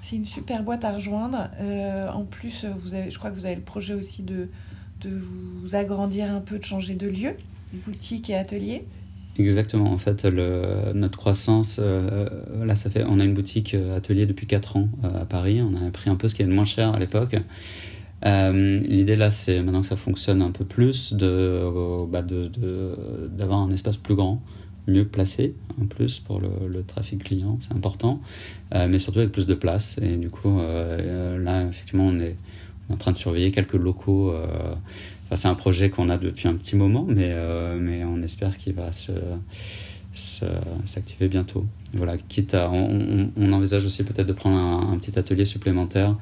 C'est 0.00 0.16
une 0.16 0.24
super 0.24 0.62
boîte 0.62 0.84
à 0.84 0.92
rejoindre. 0.92 1.48
en 2.14 2.24
plus, 2.24 2.64
vous 2.82 2.94
avez, 2.94 3.10
je 3.10 3.18
crois 3.18 3.30
que 3.30 3.34
vous 3.34 3.46
avez 3.46 3.56
le 3.56 3.60
projet 3.60 3.94
aussi 3.94 4.22
de, 4.22 4.48
de 5.02 5.10
vous 5.10 5.74
agrandir 5.74 6.30
un 6.30 6.40
peu, 6.40 6.58
de 6.58 6.64
changer 6.64 6.94
de 6.94 7.08
lieu, 7.08 7.36
boutique 7.86 8.30
et 8.30 8.36
atelier. 8.36 8.86
Exactement. 9.38 9.92
En 9.92 9.98
fait, 9.98 10.24
le, 10.24 10.92
notre 10.94 11.18
croissance, 11.18 11.78
euh, 11.78 12.28
là, 12.64 12.74
ça 12.74 12.88
fait, 12.90 13.04
on 13.06 13.20
a 13.20 13.24
une 13.24 13.34
boutique 13.34 13.74
euh, 13.74 13.96
atelier 13.96 14.26
depuis 14.26 14.46
4 14.46 14.76
ans 14.76 14.88
euh, 15.04 15.22
à 15.22 15.24
Paris. 15.24 15.60
On 15.60 15.86
a 15.86 15.90
pris 15.90 16.08
un 16.08 16.16
peu 16.16 16.28
ce 16.28 16.34
qui 16.34 16.42
est 16.42 16.46
le 16.46 16.54
moins 16.54 16.64
cher 16.64 16.94
à 16.94 16.98
l'époque. 16.98 17.36
L'idée 18.24 19.16
là, 19.16 19.30
c'est 19.30 19.62
maintenant 19.62 19.82
que 19.82 19.86
ça 19.86 19.96
fonctionne 19.96 20.42
un 20.42 20.50
peu 20.50 20.64
plus, 20.64 21.12
de, 21.12 22.06
bah, 22.08 22.22
de, 22.22 22.50
d'avoir 23.28 23.60
un 23.60 23.70
espace 23.70 23.96
plus 23.96 24.14
grand, 24.14 24.42
mieux 24.88 25.06
placé 25.06 25.54
en 25.80 25.86
plus 25.86 26.18
pour 26.18 26.40
le, 26.40 26.82
trafic 26.82 27.24
client, 27.24 27.58
c'est 27.60 27.74
important, 27.74 28.20
mais 28.72 28.98
surtout 28.98 29.20
avec 29.20 29.32
plus 29.32 29.46
de 29.46 29.54
place. 29.54 29.98
Et 30.02 30.16
du 30.16 30.30
coup, 30.30 30.58
là, 30.58 31.66
effectivement, 31.68 32.06
on 32.06 32.18
est, 32.18 32.36
en 32.88 32.96
train 32.96 33.12
de 33.12 33.18
surveiller 33.18 33.50
quelques 33.50 33.74
locaux 33.74 34.32
c'est 35.34 35.48
un 35.48 35.54
projet 35.54 35.90
qu'on 35.90 36.08
a 36.08 36.18
depuis 36.18 36.46
un 36.46 36.54
petit 36.54 36.76
moment, 36.76 37.04
mais, 37.08 37.30
euh, 37.32 37.78
mais 37.80 38.04
on 38.04 38.22
espère 38.22 38.56
qu'il 38.56 38.74
va 38.74 38.92
se, 38.92 39.12
s'activer 40.12 41.28
bientôt. 41.28 41.66
Voilà, 41.94 42.16
quitte 42.16 42.54
à, 42.54 42.70
on, 42.70 43.52
envisage 43.52 43.84
aussi 43.84 44.04
peut-être 44.04 44.26
de 44.26 44.32
prendre 44.32 44.56
un, 44.56 44.96
petit 44.98 45.18
atelier 45.18 45.44
supplémentaire 45.44 46.16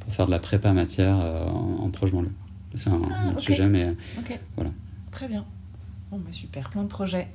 pour 0.00 0.12
faire 0.12 0.26
de 0.26 0.30
la 0.30 0.38
prépa 0.38 0.72
matière 0.72 1.18
euh, 1.20 1.46
en, 1.46 1.90
proche 1.90 2.12
banlieue. 2.12 2.32
C'est 2.74 2.90
un, 2.90 3.00
ah, 3.10 3.38
sujet, 3.38 3.66
mais 3.66 3.94
voilà. 4.56 4.70
Très 5.10 5.28
bien. 5.28 5.44
Bon, 6.10 6.18
bah, 6.18 6.32
super, 6.32 6.70
plein 6.70 6.82
de 6.82 6.88
projets. 6.88 7.28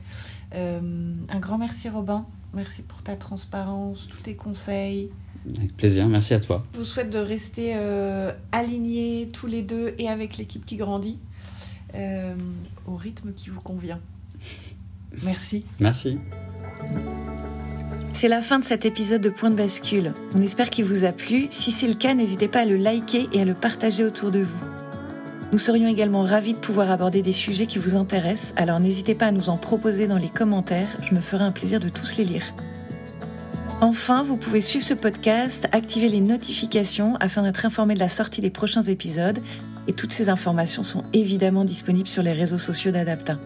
Euh, 0.54 1.14
un 1.30 1.40
grand 1.40 1.58
merci 1.58 1.90
Robin. 1.90 2.26
Merci 2.54 2.84
pour 2.84 3.04
ta 3.04 3.16
transparence, 3.16 4.08
tous 4.08 4.22
tes 4.22 4.36
conseils. 4.36 5.10
Avec 5.58 5.76
plaisir, 5.76 6.08
merci 6.08 6.34
à 6.34 6.40
toi. 6.40 6.66
Je 6.74 6.80
vous 6.80 6.86
souhaite 6.86 7.10
de 7.10 7.20
rester 7.20 7.74
euh, 7.76 8.32
alignés 8.52 9.28
tous 9.32 9.48
les 9.48 9.62
deux 9.62 9.94
et 9.98 10.10
avec 10.10 10.38
l'équipe 10.38 10.66
qui 10.66 10.78
grandit 10.78 11.20
euh, 11.94 12.36
au 12.88 12.96
rythme 12.96 13.34
qui 13.34 13.50
vous 13.50 13.62
convient. 13.62 14.00
Merci. 15.24 15.66
Merci. 15.80 16.18
C'est 18.16 18.30
la 18.30 18.42
fin 18.42 18.60
de 18.60 18.64
cet 18.64 18.86
épisode 18.86 19.20
de 19.20 19.28
Point 19.28 19.50
de 19.50 19.56
bascule. 19.56 20.14
On 20.34 20.42
espère 20.42 20.70
qu'il 20.70 20.86
vous 20.86 21.04
a 21.04 21.12
plu. 21.12 21.48
Si 21.50 21.70
c'est 21.70 21.86
le 21.86 21.96
cas, 21.96 22.14
n'hésitez 22.14 22.48
pas 22.48 22.62
à 22.62 22.66
le 22.66 22.78
liker 22.78 23.28
et 23.34 23.42
à 23.42 23.46
le 23.46 23.54
partager 23.54 24.06
autour 24.06 24.32
de 24.32 24.40
vous. 24.40 24.66
Nous 25.52 25.60
serions 25.60 25.90
également 25.90 26.24
ravis 26.24 26.54
de 26.54 26.58
pouvoir 26.58 26.92
aborder 26.92 27.22
des 27.22 27.34
sujets 27.34 27.66
qui 27.66 27.78
vous 27.78 27.98
intéressent, 27.98 28.54
alors 28.56 28.80
n'hésitez 28.80 29.16
pas 29.16 29.28
à 29.28 29.32
nous 29.32 29.50
en 29.50 29.58
proposer 29.58 30.08
dans 30.08 30.18
les 30.18 30.30
commentaires, 30.30 30.88
je 31.04 31.14
me 31.14 31.20
ferai 31.20 31.44
un 31.44 31.52
plaisir 31.52 31.82
de 31.82 31.90
tous 31.90 32.16
les 32.18 32.24
lire. 32.24 32.54
Enfin, 33.82 34.24
vous 34.24 34.38
pouvez 34.38 34.62
suivre 34.62 34.86
ce 34.86 34.94
podcast, 34.94 35.68
activer 35.74 36.08
les 36.08 36.22
notifications 36.22 37.18
afin 37.20 37.44
d'être 37.44 37.66
informé 37.66 37.96
de 37.96 38.00
la 38.00 38.10
sortie 38.10 38.40
des 38.40 38.50
prochains 38.50 38.84
épisodes. 38.84 39.40
Et 39.90 39.94
toutes 39.94 40.14
ces 40.14 40.30
informations 40.30 40.84
sont 40.84 41.04
évidemment 41.12 41.66
disponibles 41.66 42.08
sur 42.08 42.24
les 42.24 42.34
réseaux 42.34 42.58
sociaux 42.58 42.92
d'Adapta. 42.92 43.38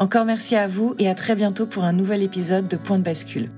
Encore 0.00 0.24
merci 0.24 0.56
à 0.56 0.66
vous 0.66 0.96
et 0.98 1.08
à 1.08 1.14
très 1.14 1.36
bientôt 1.36 1.66
pour 1.66 1.84
un 1.84 1.92
nouvel 1.92 2.22
épisode 2.22 2.66
de 2.66 2.76
Point 2.76 2.98
de 2.98 3.04
bascule. 3.04 3.50